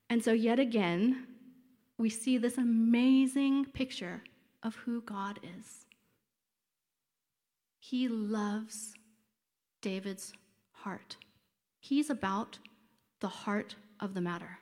And 0.09 0.23
so, 0.23 0.31
yet 0.31 0.57
again, 0.57 1.27
we 1.99 2.09
see 2.09 2.39
this 2.39 2.57
amazing 2.57 3.65
picture 3.65 4.23
of 4.65 4.75
who 4.75 5.01
God 5.01 5.39
is. 5.43 5.85
He 7.79 8.07
loves 8.07 8.93
David's 9.81 10.33
heart. 10.71 11.17
He's 11.79 12.09
about 12.09 12.57
the 13.21 13.27
heart 13.27 13.75
of 13.99 14.15
the 14.15 14.21
matter. 14.21 14.57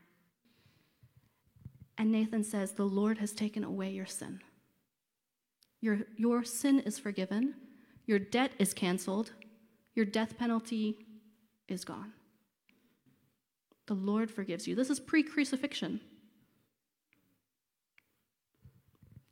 And 1.98 2.12
Nathan 2.12 2.44
says, 2.44 2.74
The 2.74 2.84
Lord 2.84 3.20
has 3.20 3.32
taken 3.32 3.63
away 3.63 3.92
your 3.92 4.06
sin. 4.06 4.42
Your, 5.80 6.00
your 6.18 6.44
sin 6.44 6.80
is 6.80 7.00
forgiven, 7.00 7.56
your 8.06 8.20
debt 8.20 8.52
is 8.60 8.74
canceled, 8.74 9.32
your 9.96 10.06
death 10.06 10.38
penalty 10.38 10.98
is 11.68 11.86
gone. 11.86 12.13
The 13.88 13.94
Lord 13.94 14.32
forgives 14.32 14.68
you. 14.68 14.76
This 14.76 14.89
is 14.89 15.00
pre 15.00 15.24
crucifixion. 15.24 16.02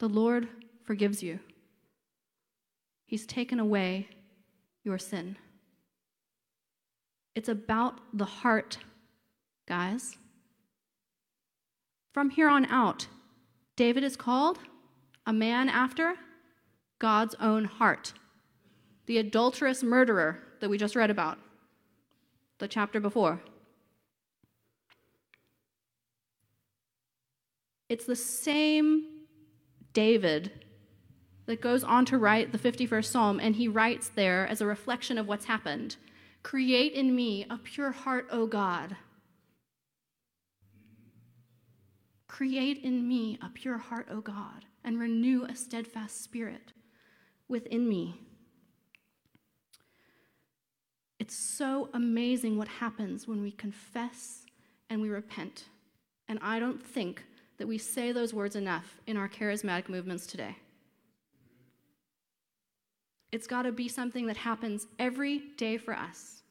The 0.02 0.10
Lord 0.10 0.48
forgives 0.84 1.22
you. 1.22 1.38
He's 3.06 3.28
taken 3.28 3.60
away 3.60 4.10
your 4.84 4.98
sin. 4.98 5.38
It's 7.36 7.50
about 7.50 8.00
the 8.12 8.26
heart, 8.26 8.80
guys. 9.68 10.18
From 12.16 12.32
here 12.32 12.50
on 12.50 12.66
out, 12.66 13.06
David 13.76 14.04
is 14.04 14.16
called 14.16 14.58
a 15.28 15.34
man 15.34 15.70
after 15.70 16.16
God's 16.98 17.36
own 17.40 17.66
heart. 17.66 18.14
The 19.06 19.20
adulterous 19.20 19.84
murderer 19.84 20.40
that 20.62 20.70
we 20.72 20.80
just 20.80 20.96
read 20.96 21.12
about, 21.12 21.38
the 22.58 22.68
chapter 22.68 23.00
before. 23.00 23.40
It's 27.88 28.06
the 28.06 28.16
same 28.16 29.11
David 29.94 30.52
that 31.46 31.62
goes 31.62 31.84
on 31.84 32.06
to 32.06 32.18
write 32.18 32.52
the 32.52 32.58
51st 32.58 33.06
Psalm, 33.06 33.40
and 33.40 33.56
he 33.56 33.68
writes 33.68 34.10
there 34.10 34.48
as 34.48 34.62
a 34.62 34.66
reflection 34.66 35.18
of 35.18 35.28
what's 35.28 35.46
happened 35.46 35.98
Create 36.44 36.94
in 36.94 37.16
me 37.16 37.46
a 37.50 37.58
pure 37.58 37.92
heart, 37.92 38.28
O 38.32 38.48
God. 38.48 38.96
Create 42.28 42.80
in 42.84 43.08
me 43.08 43.38
a 43.44 43.50
pure 43.50 43.78
heart, 43.78 44.08
O 44.10 44.22
God, 44.22 44.66
and 44.84 45.00
renew 45.00 45.44
a 45.44 45.56
steadfast 45.56 46.24
spirit 46.24 46.74
within 47.48 47.88
me. 47.88 48.16
It's 51.20 51.36
so 51.36 51.90
amazing 51.94 52.58
what 52.58 52.68
happens 52.68 53.28
when 53.28 53.44
we 53.44 53.52
confess 53.52 54.46
and 54.90 55.02
we 55.02 55.10
repent. 55.10 55.66
And 56.28 56.40
I 56.42 56.60
don't 56.60 56.82
think 56.82 57.24
that 57.62 57.68
we 57.68 57.78
say 57.78 58.12
those 58.12 58.34
words 58.34 58.56
enough 58.56 58.98
in 59.06 59.16
our 59.16 59.30
charismatic 59.30 59.88
movements 59.88 60.26
today. 60.26 60.56
It's 63.32 63.46
got 63.46 63.62
to 63.62 63.72
be 63.72 63.88
something 63.88 64.26
that 64.26 64.38
happens 64.38 64.88
every 64.98 65.44
day 65.58 65.78
for 65.78 65.94
us. 65.94 66.42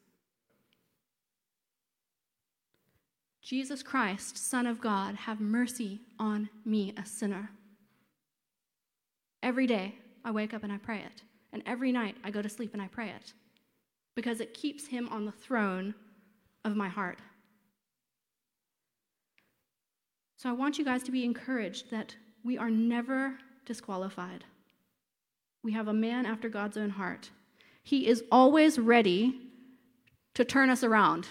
Jesus 3.41 3.83
Christ, 3.83 4.37
Son 4.37 4.65
of 4.65 4.79
God, 4.79 5.15
have 5.15 5.41
mercy 5.41 5.99
on 6.17 6.47
me, 6.63 6.93
a 6.95 7.05
sinner. 7.05 7.51
Every 9.43 9.67
day 9.67 9.95
I 10.23 10.31
wake 10.31 10.53
up 10.53 10.63
and 10.63 10.71
I 10.71 10.77
pray 10.77 10.99
it. 10.99 11.23
And 11.51 11.61
every 11.65 11.91
night 11.91 12.15
I 12.23 12.31
go 12.31 12.41
to 12.41 12.47
sleep 12.47 12.71
and 12.71 12.81
I 12.81 12.87
pray 12.87 13.09
it. 13.09 13.33
Because 14.15 14.39
it 14.39 14.53
keeps 14.53 14.87
him 14.87 15.09
on 15.09 15.25
the 15.25 15.33
throne 15.33 15.93
of 16.63 16.77
my 16.77 16.87
heart. 16.87 17.19
So 20.41 20.49
I 20.49 20.53
want 20.53 20.79
you 20.79 20.83
guys 20.83 21.03
to 21.03 21.11
be 21.11 21.23
encouraged 21.23 21.91
that 21.91 22.15
we 22.43 22.57
are 22.57 22.71
never 22.71 23.35
disqualified. 23.63 24.43
We 25.61 25.71
have 25.73 25.87
a 25.87 25.93
man 25.93 26.25
after 26.25 26.49
God's 26.49 26.77
own 26.77 26.89
heart. 26.89 27.29
He 27.83 28.07
is 28.07 28.23
always 28.31 28.79
ready 28.79 29.39
to 30.33 30.43
turn 30.43 30.71
us 30.71 30.83
around. 30.83 31.27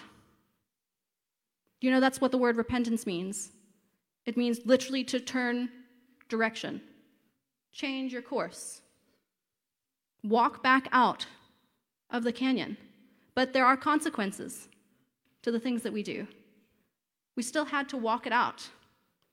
You 1.80 1.90
know, 1.90 1.98
that's 1.98 2.20
what 2.20 2.30
the 2.30 2.38
word 2.38 2.56
repentance 2.56 3.04
means. 3.04 3.50
It 4.26 4.36
means 4.36 4.60
literally 4.64 5.02
to 5.02 5.18
turn 5.18 5.70
direction, 6.28 6.80
change 7.72 8.12
your 8.12 8.22
course, 8.22 8.80
walk 10.22 10.62
back 10.62 10.86
out 10.92 11.26
of 12.10 12.22
the 12.22 12.32
canyon. 12.32 12.76
But 13.34 13.54
there 13.54 13.66
are 13.66 13.76
consequences 13.76 14.68
to 15.42 15.50
the 15.50 15.58
things 15.58 15.82
that 15.82 15.92
we 15.92 16.04
do. 16.04 16.28
We 17.34 17.42
still 17.42 17.64
had 17.64 17.88
to 17.88 17.96
walk 17.96 18.24
it 18.24 18.32
out, 18.32 18.68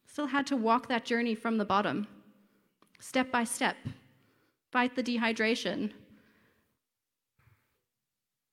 still 0.08 0.28
had 0.28 0.47
to 0.47 0.58
walk 0.58 0.88
that 0.88 1.05
journey 1.05 1.36
from 1.36 1.58
the 1.58 1.66
bottom, 1.66 2.08
step 2.99 3.32
by 3.32 3.43
step, 3.43 3.76
fight 4.72 4.95
the 4.95 5.03
dehydration. 5.03 5.91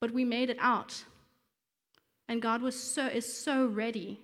But 0.00 0.10
we 0.10 0.24
made 0.24 0.50
it 0.50 0.58
out. 0.60 1.04
And 2.28 2.42
God 2.42 2.60
was 2.60 2.78
so, 2.78 3.06
is 3.06 3.32
so 3.32 3.66
ready 3.66 4.20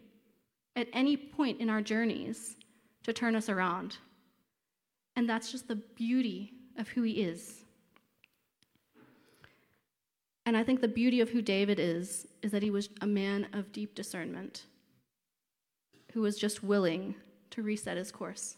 at 0.76 0.89
any 0.93 1.16
point 1.16 1.61
in 1.61 1.70
our 1.70 1.81
journeys 1.81 2.57
to 3.05 3.12
turn 3.12 3.35
us 3.35 3.49
around. 3.49 3.97
And 5.16 5.28
that's 5.28 5.51
just 5.51 5.68
the 5.68 5.76
beauty 5.76 6.53
of 6.76 6.89
who 6.89 7.03
He 7.03 7.22
is. 7.22 7.64
And 10.47 10.57
I 10.57 10.64
think 10.64 10.81
the 10.81 10.89
beauty 10.89 11.20
of 11.20 11.31
who 11.31 11.43
David 11.43 11.78
is, 11.78 12.26
is 12.43 12.51
that 12.51 12.62
he 12.62 12.70
was 12.70 12.89
a 13.03 13.07
man 13.07 13.47
of 13.53 13.70
deep 13.70 13.95
discernment 13.95 14.64
who 16.13 16.23
was 16.23 16.39
just 16.39 16.63
willing 16.63 17.15
to 17.51 17.63
reset 17.63 17.97
his 17.97 18.11
course. 18.11 18.57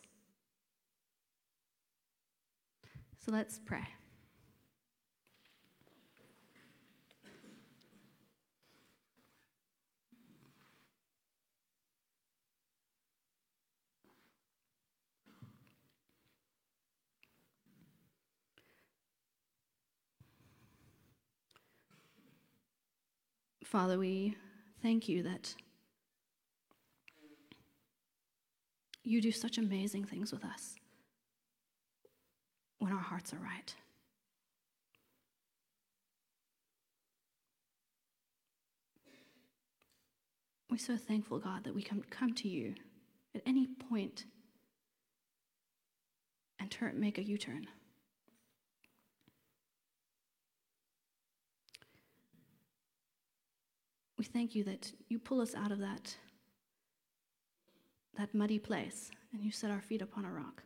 So 3.25 3.31
let's 3.31 3.61
pray. 3.65 3.87
Father, 23.65 23.99
we 23.99 24.37
thank 24.83 25.09
you 25.09 25.23
that 25.23 25.55
you 29.05 29.21
do 29.21 29.33
such 29.33 29.59
amazing 29.59 30.05
things 30.05 30.33
with 30.33 30.45
us 30.45 30.75
when 32.79 32.93
our 32.93 33.01
hearts 33.01 33.33
are 33.33 33.39
right. 33.39 33.75
We're 40.71 40.79
so 40.79 40.97
thankful, 40.97 41.39
God, 41.39 41.65
that 41.65 41.75
we 41.75 41.83
can 41.83 42.03
come 42.09 42.33
to 42.35 42.49
you 42.49 42.75
at 43.35 43.43
any 43.45 43.67
point 43.67 44.25
and 46.59 46.71
turn, 46.71 46.99
make 46.99 47.19
a 47.19 47.23
U 47.23 47.37
turn. 47.37 47.67
We 54.17 54.25
thank 54.25 54.55
you 54.55 54.65
that 54.65 54.93
you 55.09 55.19
pull 55.19 55.41
us 55.41 55.55
out 55.55 55.73
of 55.73 55.81
that, 55.81 56.17
that 58.19 58.35
muddy 58.35 58.59
place 58.59 59.11
and 59.33 59.43
you 59.43 59.51
set 59.51 59.71
our 59.71 59.81
feet 59.81 60.03
upon 60.03 60.25
a 60.25 60.31
rock. 60.31 60.63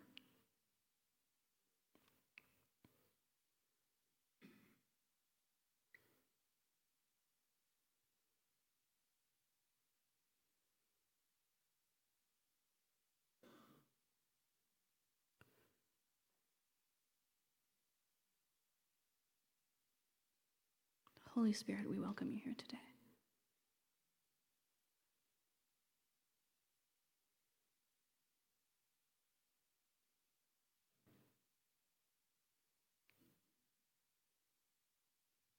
Holy 21.34 21.52
Spirit, 21.52 21.88
we 21.88 22.00
welcome 22.00 22.30
you 22.30 22.40
here 22.42 22.54
today. 22.56 22.95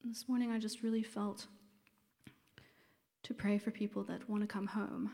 This 0.09 0.29
morning, 0.29 0.51
I 0.51 0.57
just 0.57 0.83
really 0.83 1.03
felt 1.03 1.47
to 3.23 3.33
pray 3.33 3.57
for 3.57 3.71
people 3.71 4.03
that 4.03 4.29
want 4.29 4.41
to 4.41 4.47
come 4.47 4.67
home. 4.67 5.11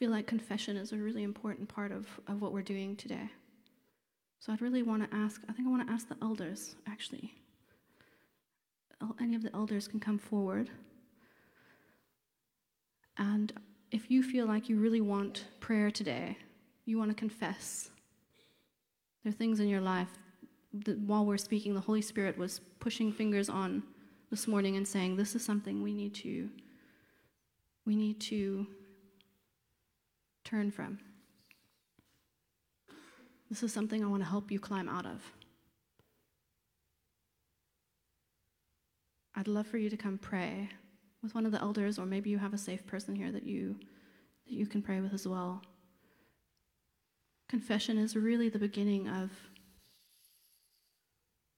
Feel 0.00 0.10
like 0.10 0.26
confession 0.26 0.78
is 0.78 0.92
a 0.92 0.96
really 0.96 1.22
important 1.22 1.68
part 1.68 1.92
of, 1.92 2.06
of 2.26 2.40
what 2.40 2.54
we're 2.54 2.62
doing 2.62 2.96
today. 2.96 3.28
So 4.38 4.50
I'd 4.50 4.62
really 4.62 4.82
want 4.82 5.02
to 5.02 5.14
ask, 5.14 5.42
I 5.46 5.52
think 5.52 5.68
I 5.68 5.70
want 5.70 5.86
to 5.86 5.92
ask 5.92 6.08
the 6.08 6.16
elders, 6.22 6.74
actually. 6.88 7.34
Any 9.20 9.36
of 9.36 9.42
the 9.42 9.54
elders 9.54 9.86
can 9.86 10.00
come 10.00 10.18
forward. 10.18 10.70
And 13.18 13.52
if 13.90 14.10
you 14.10 14.22
feel 14.22 14.46
like 14.46 14.70
you 14.70 14.80
really 14.80 15.02
want 15.02 15.44
prayer 15.60 15.90
today, 15.90 16.38
you 16.86 16.96
want 16.96 17.10
to 17.10 17.14
confess, 17.14 17.90
there 19.22 19.28
are 19.28 19.36
things 19.36 19.60
in 19.60 19.68
your 19.68 19.82
life 19.82 20.08
that 20.72 20.98
while 21.00 21.26
we're 21.26 21.36
speaking, 21.36 21.74
the 21.74 21.80
Holy 21.80 22.00
Spirit 22.00 22.38
was 22.38 22.62
pushing 22.78 23.12
fingers 23.12 23.50
on 23.50 23.82
this 24.30 24.48
morning 24.48 24.76
and 24.78 24.88
saying, 24.88 25.16
This 25.16 25.34
is 25.34 25.44
something 25.44 25.82
we 25.82 25.92
need 25.92 26.14
to, 26.14 26.48
we 27.84 27.96
need 27.96 28.18
to 28.20 28.66
turn 30.44 30.70
from. 30.70 30.98
This 33.48 33.62
is 33.62 33.72
something 33.72 34.04
I 34.04 34.08
want 34.08 34.22
to 34.22 34.28
help 34.28 34.50
you 34.50 34.60
climb 34.60 34.88
out 34.88 35.06
of. 35.06 35.22
I'd 39.34 39.48
love 39.48 39.66
for 39.66 39.78
you 39.78 39.90
to 39.90 39.96
come 39.96 40.18
pray 40.18 40.68
with 41.22 41.34
one 41.34 41.46
of 41.46 41.52
the 41.52 41.60
elders, 41.60 41.98
or 41.98 42.06
maybe 42.06 42.30
you 42.30 42.38
have 42.38 42.54
a 42.54 42.58
safe 42.58 42.86
person 42.86 43.14
here 43.14 43.32
that 43.32 43.44
you, 43.44 43.76
that 44.46 44.54
you 44.54 44.66
can 44.66 44.82
pray 44.82 45.00
with 45.00 45.12
as 45.12 45.26
well. 45.26 45.62
Confession 47.48 47.98
is 47.98 48.14
really 48.14 48.48
the 48.48 48.58
beginning 48.58 49.08
of, 49.08 49.30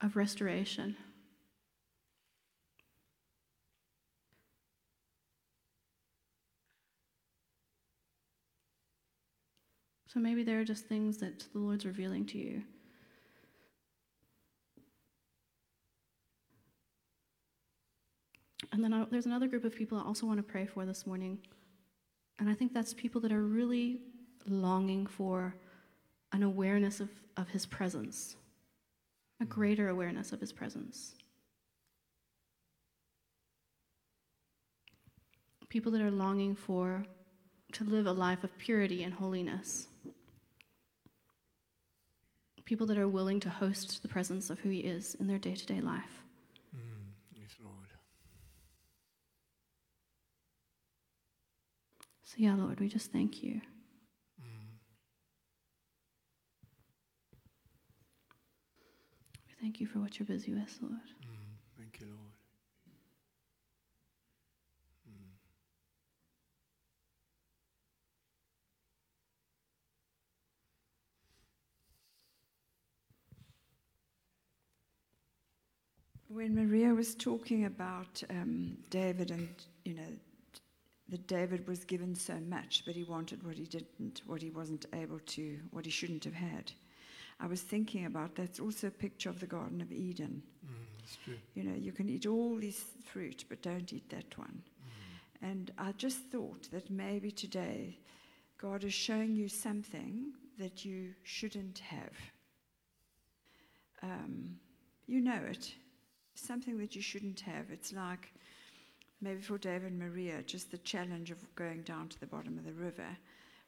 of 0.01 0.17
restoration. 0.17 0.97
So 10.13 10.21
maybe 10.21 10.43
there 10.43 10.61
are 10.61 10.65
just 10.65 10.85
things 10.85 11.17
that 11.19 11.47
the 11.55 11.59
Lord's 11.59 11.87
revealing 11.87 12.27
to 12.27 12.39
you. 12.39 12.63
And 18.73 18.85
then 18.85 18.93
I, 18.93 19.07
there's 19.11 19.25
another 19.25 19.47
group 19.47 19.65
of 19.65 19.75
people 19.75 19.97
I 19.97 20.03
also 20.03 20.27
want 20.27 20.37
to 20.37 20.43
pray 20.43 20.67
for 20.67 20.85
this 20.85 21.07
morning. 21.07 21.39
And 22.39 22.51
I 22.51 22.53
think 22.53 22.75
that's 22.75 22.93
people 22.93 23.23
that 23.23 23.33
are 23.33 23.43
really 23.43 24.01
longing 24.47 25.07
for 25.07 25.55
an 26.33 26.43
awareness 26.43 27.01
of, 27.01 27.09
of 27.39 27.49
His 27.49 27.65
presence, 27.65 28.37
a 29.41 29.47
greater 29.47 29.89
awareness 29.89 30.31
of 30.33 30.41
His 30.41 30.53
presence. 30.53 31.15
People 35.71 35.91
that 35.93 36.03
are 36.03 36.11
longing 36.11 36.55
for 36.55 37.07
to 37.73 37.85
live 37.85 38.07
a 38.07 38.13
life 38.13 38.45
of 38.45 38.59
purity 38.59 39.05
and 39.05 39.15
holiness 39.15 39.89
people 42.73 42.87
that 42.87 42.97
are 42.97 43.07
willing 43.07 43.39
to 43.39 43.51
host 43.51 44.01
the 44.01 44.09
presence 44.09 44.49
of 44.49 44.59
who 44.61 44.71
He 44.71 44.79
is 44.79 45.15
in 45.21 45.27
their 45.27 45.37
day 45.37 45.55
to 45.55 45.67
day 45.67 45.83
life. 45.83 46.23
Mm, 46.75 47.13
yes, 47.39 47.51
Lord. 47.63 47.91
So, 52.23 52.37
yeah, 52.39 52.55
Lord, 52.55 52.81
we 52.81 52.89
just 52.89 53.13
thank 53.13 53.43
you. 53.43 53.61
Mm. 54.41 54.71
We 59.49 59.55
thank 59.61 59.79
you 59.79 59.87
for 59.87 59.99
what 59.99 60.19
you're 60.19 60.25
busy 60.25 60.55
with, 60.55 60.79
Lord. 60.81 60.93
Lord. 60.93 61.22
When 76.43 76.57
Maria 76.57 76.93
was 76.93 77.15
talking 77.15 77.67
about 77.67 78.21
um, 78.29 78.77
David 78.91 79.31
and, 79.31 79.49
you 79.85 79.95
know, 79.95 80.13
that 81.09 81.29
David 81.29 81.69
was 81.69 81.85
given 81.85 82.17
so 82.17 82.35
much, 82.49 82.83
but 82.85 82.97
he 82.97 83.05
wanted 83.05 83.45
what 83.45 83.57
he 83.57 83.65
didn't, 83.65 84.23
what 84.27 84.43
he 84.43 84.51
wasn't 84.51 84.87
able 84.93 85.21
to, 85.21 85.61
what 85.71 85.85
he 85.85 85.91
shouldn't 85.93 86.25
have 86.25 86.35
had. 86.35 86.73
I 87.39 87.47
was 87.47 87.61
thinking 87.61 88.07
about 88.07 88.35
that's 88.35 88.59
also 88.59 88.89
a 88.89 88.91
picture 88.91 89.31
of 89.31 89.39
the 89.39 89.47
Garden 89.47 89.81
of 89.81 89.93
Eden. 89.93 90.43
Mm, 90.67 90.99
that's 90.99 91.17
true. 91.25 91.39
You 91.55 91.63
know, 91.63 91.77
you 91.77 91.93
can 91.93 92.09
eat 92.09 92.27
all 92.27 92.57
this 92.57 92.87
fruit, 93.05 93.45
but 93.49 93.63
don't 93.63 93.93
eat 93.93 94.11
that 94.11 94.37
one. 94.37 94.63
Mm. 95.45 95.49
And 95.49 95.71
I 95.79 95.93
just 95.93 96.25
thought 96.33 96.69
that 96.73 96.91
maybe 96.91 97.31
today 97.31 98.01
God 98.59 98.83
is 98.83 98.93
showing 98.93 99.37
you 99.37 99.49
something 99.49 100.33
that 100.59 100.85
you 100.85 101.11
shouldn't 101.23 101.79
have. 101.79 102.17
Um, 104.03 104.57
you 105.07 105.21
know 105.21 105.39
it, 105.49 105.73
something 106.35 106.79
that 106.79 106.95
you 106.95 107.03
shouldn't 107.03 107.41
have. 107.41 107.71
It's 107.71 107.93
like 107.93 108.33
maybe 109.21 109.41
for 109.41 109.59
David 109.59 109.93
and 109.93 109.99
Maria, 109.99 110.43
just 110.43 110.71
the 110.71 110.79
challenge 110.79 111.31
of 111.31 111.39
going 111.55 111.83
down 111.83 112.09
to 112.09 112.21
the 112.21 112.27
bottom 112.27 112.59
of 112.59 112.65
the 112.65 112.73
river 112.73 113.17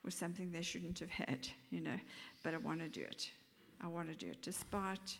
was 0.05 0.15
something 0.15 0.51
they 0.51 0.63
shouldn't 0.63 0.99
have 0.99 1.11
had, 1.11 1.49
you 1.71 1.81
know. 1.81 1.99
But 2.43 2.55
I 2.55 2.59
want 2.59 2.81
to 2.81 2.89
do 2.89 3.03
it. 3.03 3.31
I 3.83 3.87
want 3.87 4.09
to 4.09 4.15
do 4.15 4.31
it 4.31 4.43
despite 4.43 5.19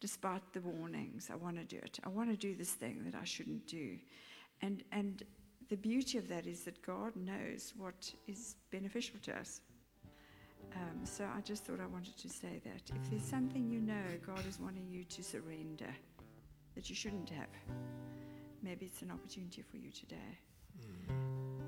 despite 0.00 0.42
the 0.52 0.60
warnings. 0.60 1.30
I 1.32 1.36
want 1.36 1.56
to 1.58 1.64
do 1.64 1.76
it. 1.76 2.00
I 2.04 2.08
want 2.08 2.28
to 2.28 2.36
do 2.36 2.56
this 2.56 2.70
thing 2.72 3.02
that 3.04 3.14
I 3.14 3.24
shouldn't 3.24 3.66
do. 3.66 3.98
And 4.60 4.82
and 4.92 5.22
the 5.68 5.76
beauty 5.76 6.18
of 6.18 6.28
that 6.28 6.46
is 6.46 6.64
that 6.64 6.82
God 6.82 7.14
knows 7.16 7.72
what 7.76 8.12
is 8.26 8.56
beneficial 8.70 9.16
to 9.22 9.38
us. 9.38 9.60
Um, 10.74 11.04
so 11.04 11.24
I 11.36 11.40
just 11.42 11.64
thought 11.64 11.80
I 11.80 11.86
wanted 11.86 12.16
to 12.18 12.28
say 12.28 12.60
that. 12.64 12.82
If 12.94 13.10
there's 13.10 13.22
something 13.22 13.70
you 13.70 13.80
know 13.80 14.04
God 14.26 14.44
is 14.48 14.58
wanting 14.58 14.86
you 14.88 15.04
to 15.04 15.22
surrender 15.22 15.94
that 16.74 16.88
you 16.88 16.96
shouldn't 16.96 17.28
have, 17.30 17.48
maybe 18.62 18.86
it's 18.86 19.02
an 19.02 19.10
opportunity 19.10 19.62
for 19.62 19.76
you 19.76 19.90
today. 19.90 20.38
Mm. 20.80 21.14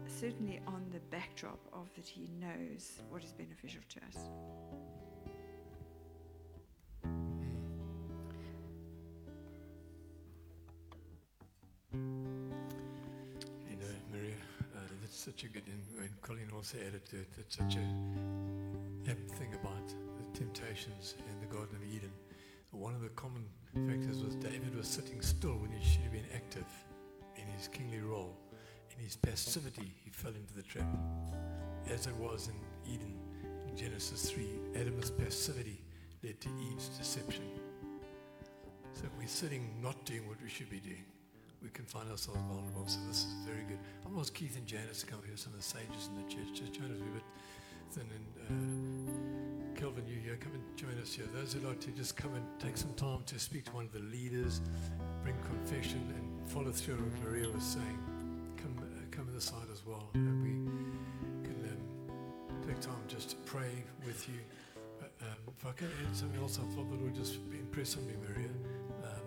Certainly 0.07 0.61
on 0.66 0.86
the 0.92 1.00
backdrop 1.11 1.59
of 1.72 1.92
that 1.94 2.07
He 2.07 2.28
knows 2.40 3.02
what 3.11 3.22
is 3.22 3.32
beneficial 3.32 3.82
to 3.88 4.00
us. 4.07 4.28
You 11.92 13.76
know, 13.76 13.94
Maria, 14.12 14.34
uh, 14.74 14.78
that's 15.00 15.16
such 15.16 15.44
a 15.44 15.48
good, 15.48 15.62
and 15.66 15.82
when 15.98 16.11
Colleen 16.22 16.50
also 16.55 16.78
added 16.78 17.05
to 17.07 17.16
it, 17.16 17.28
that's 17.36 17.57
such 17.57 17.76
a 17.76 17.86
apt 19.11 19.30
thing 19.32 19.55
about 19.55 19.88
the 19.88 20.38
temptations 20.38 21.14
in 21.18 21.40
the 21.40 21.55
Garden 21.55 21.76
of 21.76 21.82
Eden. 21.94 22.11
One 22.75 22.95
of 22.95 23.03
the 23.03 23.09
common 23.11 23.45
factors 23.87 24.22
was 24.22 24.35
David 24.37 24.77
was 24.77 24.87
sitting 24.87 25.20
still 25.20 25.57
when 25.57 25.70
he 25.70 25.83
should 25.85 26.03
have 26.03 26.12
been 26.12 26.27
active 26.35 26.66
in 27.37 27.47
his 27.57 27.68
kingly 27.68 28.01
role. 28.01 28.37
In 28.97 29.03
his 29.03 29.16
passivity, 29.16 29.95
he 30.05 30.11
fell 30.11 30.33
into 30.33 30.55
the 30.55 30.62
trap. 30.62 30.87
As 31.91 32.07
it 32.07 32.16
was 32.16 32.49
in 32.49 32.93
Eden 32.93 33.14
in 33.66 33.77
Genesis 33.77 34.31
3, 34.31 34.47
Adam's 34.77 35.11
passivity 35.11 35.83
led 36.22 36.41
to 36.41 36.49
Eve's 36.70 36.89
deception. 36.89 37.45
So 38.93 39.05
if 39.05 39.18
we're 39.18 39.29
sitting 39.29 39.75
not 39.83 40.05
doing 40.05 40.29
what 40.29 40.41
we 40.43 40.49
should 40.49 40.70
be 40.70 40.81
doing 40.81 41.05
we 41.64 41.70
can 41.70 41.87
find 41.87 42.11
ourselves 42.11 42.41
vulnerable. 42.47 42.87
So 42.87 43.01
this 43.09 43.25
is 43.25 43.33
very 43.49 43.64
good. 43.66 43.79
I 44.05 44.11
want 44.11 44.33
Keith 44.35 44.57
and 44.57 44.66
Janice 44.66 45.01
to 45.01 45.07
come 45.07 45.20
here, 45.25 45.35
some 45.35 45.55
of 45.55 45.59
the 45.59 45.64
sages 45.64 46.12
in 46.12 46.20
the 46.20 46.29
church. 46.29 46.53
Just 46.53 46.75
join 46.75 46.93
us. 46.93 47.01
A 47.01 47.05
bit 47.16 47.25
us 51.05 51.12
here. 51.12 51.26
Those 51.34 51.52
who 51.52 51.61
like 51.68 51.80
to 51.80 51.90
just 51.90 52.16
come 52.16 52.32
and 52.34 52.44
take 52.59 52.78
some 52.78 52.94
time 52.94 53.22
to 53.26 53.38
speak 53.38 53.66
to 53.66 53.72
one 53.72 53.84
of 53.84 53.92
the 53.92 54.00
leaders, 54.00 54.62
bring 55.22 55.34
confession, 55.42 56.00
and 56.16 56.50
follow 56.50 56.72
through 56.72 56.94
what 56.96 57.28
Maria 57.28 57.50
was 57.50 57.62
saying. 57.62 57.98
Come, 58.57 58.74
uh, 58.78 59.05
come 59.11 59.26
to 59.26 59.32
the 59.32 59.40
side 59.40 59.68
as 59.70 59.84
well, 59.84 60.09
and 60.14 60.42
we 60.42 60.55
can 61.46 61.57
um, 61.68 62.66
take 62.66 62.80
time 62.80 63.05
just 63.07 63.30
to 63.30 63.36
pray 63.44 63.84
with 64.07 64.26
you. 64.30 64.40
Um, 65.20 65.52
if 65.59 65.66
I 65.66 65.72
can 65.72 65.88
add 66.09 66.16
something 66.16 66.40
else, 66.40 66.59
I 66.59 66.74
thought 66.74 66.88
the 66.90 66.96
Lord 66.96 67.14
just 67.14 67.36
impressed 67.52 67.98
on 67.98 68.07
me, 68.07 68.14
Maria. 68.26 68.48
Um, 69.05 69.20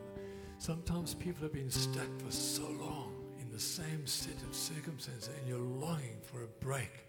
Sometimes 0.57 1.13
people 1.13 1.43
have 1.43 1.53
been 1.53 1.69
stuck 1.69 2.09
for 2.25 2.31
so 2.31 2.63
long 2.79 3.13
in 3.39 3.51
the 3.51 3.59
same 3.59 4.07
set 4.07 4.41
of 4.49 4.55
circumstances 4.55 5.29
and 5.37 5.47
you're 5.47 5.59
longing 5.59 6.17
for 6.23 6.41
a 6.41 6.47
break. 6.59 7.05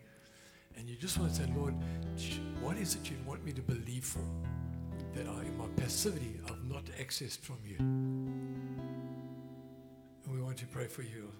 And 0.76 0.86
you 0.86 0.94
just 0.94 1.18
want 1.18 1.34
to 1.34 1.42
say, 1.42 1.52
Lord, 1.56 1.74
what 2.60 2.76
is 2.76 2.94
it 2.94 3.10
you 3.10 3.16
want 3.26 3.44
me 3.44 3.52
to 3.52 3.62
believe 3.62 4.04
for? 4.04 4.20
That 5.18 5.44
in 5.44 5.58
my 5.58 5.66
passivity, 5.74 6.38
I've 6.48 6.64
not 6.64 6.84
accessed 7.00 7.40
from 7.40 7.56
you. 7.66 7.76
And 7.78 8.70
we 10.32 10.40
want 10.40 10.58
to 10.58 10.66
pray 10.66 10.86
for 10.86 11.02
you. 11.02 11.32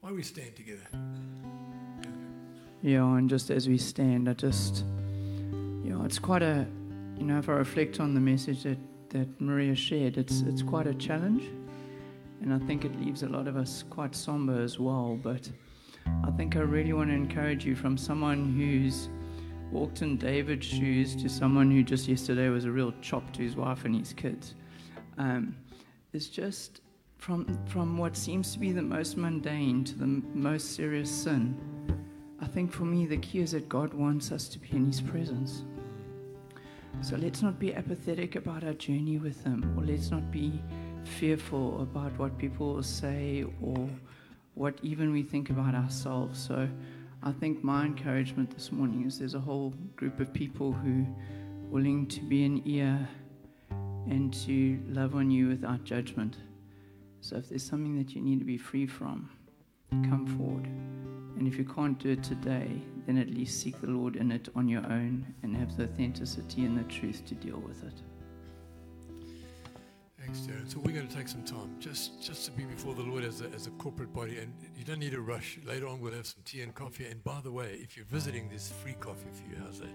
Why 0.00 0.12
we 0.12 0.22
stand 0.22 0.56
together? 0.56 0.86
Yeah, 2.80 3.04
and 3.04 3.28
just 3.28 3.50
as 3.50 3.68
we 3.68 3.76
stand, 3.76 4.30
I 4.30 4.32
just, 4.32 4.82
you 5.84 5.90
know, 5.90 6.04
it's 6.06 6.18
quite 6.18 6.42
a, 6.42 6.66
you 7.18 7.24
know, 7.24 7.38
if 7.38 7.50
I 7.50 7.52
reflect 7.52 8.00
on 8.00 8.14
the 8.14 8.20
message 8.20 8.62
that, 8.62 8.78
that 9.10 9.40
Maria 9.40 9.74
shared, 9.74 10.16
it's, 10.16 10.40
it's 10.42 10.62
quite 10.62 10.86
a 10.86 10.94
challenge. 10.94 11.42
And 12.40 12.54
I 12.54 12.58
think 12.66 12.86
it 12.86 12.98
leaves 12.98 13.24
a 13.24 13.28
lot 13.28 13.46
of 13.46 13.58
us 13.58 13.84
quite 13.90 14.14
somber 14.14 14.58
as 14.58 14.78
well. 14.78 15.18
But 15.22 15.50
I 16.24 16.30
think 16.30 16.56
I 16.56 16.60
really 16.60 16.94
want 16.94 17.10
to 17.10 17.14
encourage 17.14 17.66
you 17.66 17.76
from 17.76 17.98
someone 17.98 18.54
who's 18.56 19.10
walked 19.72 20.02
in 20.02 20.16
David's 20.16 20.66
shoes 20.66 21.14
to 21.16 21.28
someone 21.28 21.70
who 21.70 21.82
just 21.82 22.08
yesterday 22.08 22.48
was 22.48 22.64
a 22.64 22.70
real 22.70 22.92
chop 23.00 23.32
to 23.34 23.42
his 23.42 23.56
wife 23.56 23.84
and 23.84 23.94
his 23.94 24.12
kids. 24.12 24.54
Um, 25.18 25.56
it's 26.12 26.26
just 26.26 26.80
from, 27.18 27.58
from 27.66 27.98
what 27.98 28.16
seems 28.16 28.52
to 28.52 28.58
be 28.58 28.72
the 28.72 28.82
most 28.82 29.16
mundane 29.16 29.84
to 29.84 29.98
the 29.98 30.06
most 30.06 30.74
serious 30.74 31.10
sin. 31.10 31.56
I 32.40 32.46
think 32.46 32.72
for 32.72 32.84
me, 32.84 33.04
the 33.04 33.16
key 33.18 33.40
is 33.40 33.52
that 33.52 33.68
God 33.68 33.92
wants 33.92 34.30
us 34.30 34.48
to 34.48 34.58
be 34.58 34.68
in 34.70 34.86
His 34.86 35.00
presence. 35.00 35.64
So 37.02 37.16
let's 37.16 37.42
not 37.42 37.58
be 37.58 37.74
apathetic 37.74 38.36
about 38.36 38.64
our 38.64 38.72
journey 38.74 39.18
with 39.18 39.42
Him, 39.44 39.74
or 39.76 39.84
let's 39.84 40.10
not 40.10 40.30
be 40.30 40.62
fearful 41.04 41.82
about 41.82 42.16
what 42.18 42.38
people 42.38 42.74
will 42.74 42.82
say 42.82 43.44
or 43.60 43.88
what 44.54 44.78
even 44.82 45.12
we 45.12 45.22
think 45.22 45.50
about 45.50 45.74
ourselves. 45.74 46.40
So 46.40 46.68
I 47.22 47.32
think 47.32 47.64
my 47.64 47.84
encouragement 47.84 48.50
this 48.50 48.70
morning 48.70 49.04
is 49.04 49.18
there's 49.18 49.34
a 49.34 49.40
whole 49.40 49.74
group 49.96 50.20
of 50.20 50.32
people 50.32 50.72
who 50.72 51.02
are 51.02 51.68
willing 51.68 52.06
to 52.06 52.20
be 52.20 52.44
an 52.44 52.62
ear 52.64 53.08
and 53.70 54.32
to 54.32 54.80
love 54.86 55.16
on 55.16 55.30
you 55.30 55.48
without 55.48 55.82
judgment. 55.82 56.36
So 57.20 57.36
if 57.36 57.48
there's 57.48 57.64
something 57.64 57.96
that 57.98 58.14
you 58.14 58.22
need 58.22 58.38
to 58.38 58.44
be 58.44 58.56
free 58.56 58.86
from, 58.86 59.28
come 59.90 60.26
forward. 60.38 60.66
And 61.38 61.48
if 61.48 61.58
you 61.58 61.64
can't 61.64 61.98
do 61.98 62.10
it 62.10 62.22
today, 62.22 62.70
then 63.06 63.18
at 63.18 63.28
least 63.28 63.60
seek 63.60 63.80
the 63.80 63.88
Lord 63.88 64.16
in 64.16 64.30
it 64.30 64.48
on 64.54 64.68
your 64.68 64.84
own 64.86 65.26
and 65.42 65.56
have 65.56 65.76
the 65.76 65.84
authenticity 65.84 66.64
and 66.64 66.78
the 66.78 66.84
truth 66.84 67.24
to 67.26 67.34
deal 67.34 67.58
with 67.58 67.82
it. 67.82 68.00
Thanks, 70.28 70.40
Darren. 70.42 70.70
So 70.70 70.78
we're 70.80 70.92
going 70.92 71.08
to 71.08 71.16
take 71.16 71.26
some 71.26 71.42
time 71.42 71.74
just, 71.80 72.20
just 72.20 72.44
to 72.44 72.50
be 72.50 72.64
before 72.64 72.92
the 72.92 73.02
Lord 73.02 73.24
as 73.24 73.40
a, 73.40 73.46
as 73.54 73.66
a 73.66 73.70
corporate 73.70 74.12
body. 74.12 74.36
And 74.36 74.52
you 74.76 74.84
don't 74.84 74.98
need 74.98 75.12
to 75.12 75.22
rush. 75.22 75.58
Later 75.64 75.88
on, 75.88 76.00
we'll 76.00 76.12
have 76.12 76.26
some 76.26 76.42
tea 76.44 76.60
and 76.60 76.74
coffee. 76.74 77.06
And 77.06 77.24
by 77.24 77.40
the 77.42 77.50
way, 77.50 77.78
if 77.80 77.96
you're 77.96 78.04
visiting, 78.04 78.46
there's 78.50 78.70
free 78.70 78.92
coffee 79.00 79.30
for 79.32 79.50
you. 79.50 79.56
How's 79.64 79.80
that? 79.80 79.88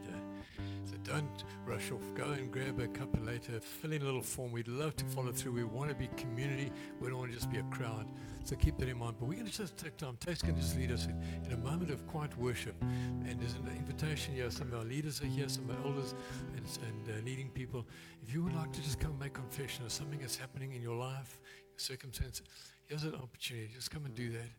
So 0.85 0.95
don't 1.03 1.43
rush 1.67 1.91
off. 1.91 2.01
Go 2.15 2.31
and 2.31 2.51
grab 2.51 2.79
a 2.79 2.87
cup 2.87 3.09
later. 3.23 3.59
Fill 3.59 3.93
in 3.93 4.01
a 4.01 4.05
little 4.05 4.23
form. 4.23 4.51
We'd 4.51 4.67
love 4.67 4.95
to 4.95 5.05
follow 5.05 5.31
through. 5.31 5.51
We 5.51 5.65
want 5.65 5.89
to 5.89 5.95
be 5.95 6.09
community. 6.17 6.71
We 6.99 7.09
don't 7.09 7.19
want 7.19 7.29
to 7.29 7.37
just 7.37 7.51
be 7.51 7.59
a 7.59 7.63
crowd. 7.63 8.07
So 8.43 8.55
keep 8.57 8.77
that 8.77 8.89
in 8.89 8.97
mind. 8.97 9.15
But 9.19 9.27
we're 9.27 9.35
going 9.35 9.47
to 9.47 9.57
just 9.57 9.77
take 9.77 9.95
time. 9.97 10.17
Tate's 10.19 10.41
going 10.41 10.55
to 10.55 10.61
just 10.61 10.77
lead 10.77 10.91
us 10.91 11.05
in, 11.05 11.21
in 11.45 11.53
a 11.53 11.57
moment 11.57 11.91
of 11.91 12.05
quiet 12.07 12.37
worship. 12.37 12.75
And 12.81 13.39
there's 13.39 13.53
an 13.53 13.67
invitation 13.77 14.33
here. 14.35 14.51
Some 14.51 14.67
of 14.67 14.79
our 14.79 14.83
leaders 14.85 15.21
are 15.21 15.27
here, 15.27 15.47
some 15.47 15.69
of 15.69 15.77
our 15.77 15.85
elders 15.85 16.13
and, 16.55 16.65
and 16.87 17.09
uh, 17.09 17.25
leading 17.25 17.49
people. 17.49 17.85
If 18.21 18.33
you 18.33 18.43
would 18.43 18.53
like 18.53 18.73
to 18.73 18.81
just 18.81 18.99
come 18.99 19.11
and 19.11 19.19
make 19.19 19.33
confession 19.33 19.85
of 19.85 19.91
something 19.91 20.19
that's 20.19 20.35
happening 20.35 20.73
in 20.73 20.81
your 20.81 20.97
life, 20.97 21.39
your 21.71 21.79
circumstance, 21.79 22.41
here's 22.85 23.03
an 23.03 23.15
opportunity. 23.15 23.69
Just 23.73 23.91
come 23.91 24.05
and 24.05 24.13
do 24.13 24.29
that. 24.31 24.49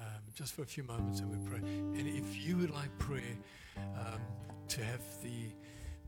Um, 0.00 0.22
just 0.32 0.54
for 0.54 0.62
a 0.62 0.66
few 0.66 0.84
moments 0.84 1.18
and 1.20 1.28
we 1.28 1.50
pray. 1.50 1.58
And 1.58 2.06
if 2.06 2.46
you 2.46 2.56
would 2.58 2.70
like 2.70 2.96
prayer 2.98 3.36
um, 3.98 4.20
to 4.68 4.84
have 4.84 5.00
the 5.24 5.52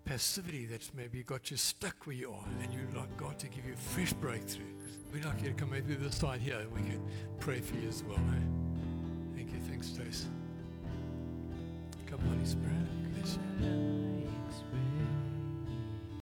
passivity 0.05 0.67
that's 0.67 0.93
maybe 0.95 1.23
got 1.23 1.51
you 1.51 1.57
stuck 1.57 2.07
where 2.07 2.17
you 2.17 2.31
are 2.31 2.45
and 2.63 2.73
you'd 2.73 2.95
like 2.95 3.15
God 3.17 3.39
to 3.39 3.49
give 3.49 3.65
you 3.67 3.75
a 3.75 3.77
fresh 3.77 4.13
breakthrough, 4.13 4.65
we'd 5.13 5.25
like 5.25 5.43
you 5.43 5.49
to 5.49 5.55
come 5.55 5.73
over 5.73 5.81
to 5.81 5.97
the 5.97 6.13
side 6.13 6.41
here 6.41 6.59
and 6.59 6.73
we 6.73 6.81
can 6.81 7.03
pray 7.39 7.61
for 7.61 7.77
you 7.77 7.89
as 7.89 8.03
well. 8.05 8.17
Eh? 8.17 9.37
Thank 9.37 9.53
you. 9.53 9.59
Thanks, 9.69 9.89
Stace. 9.89 10.27
Come, 12.07 12.21
Holy 12.21 12.45
Spirit. 12.45 13.15
Bless 13.15 13.39
you. 13.61 14.40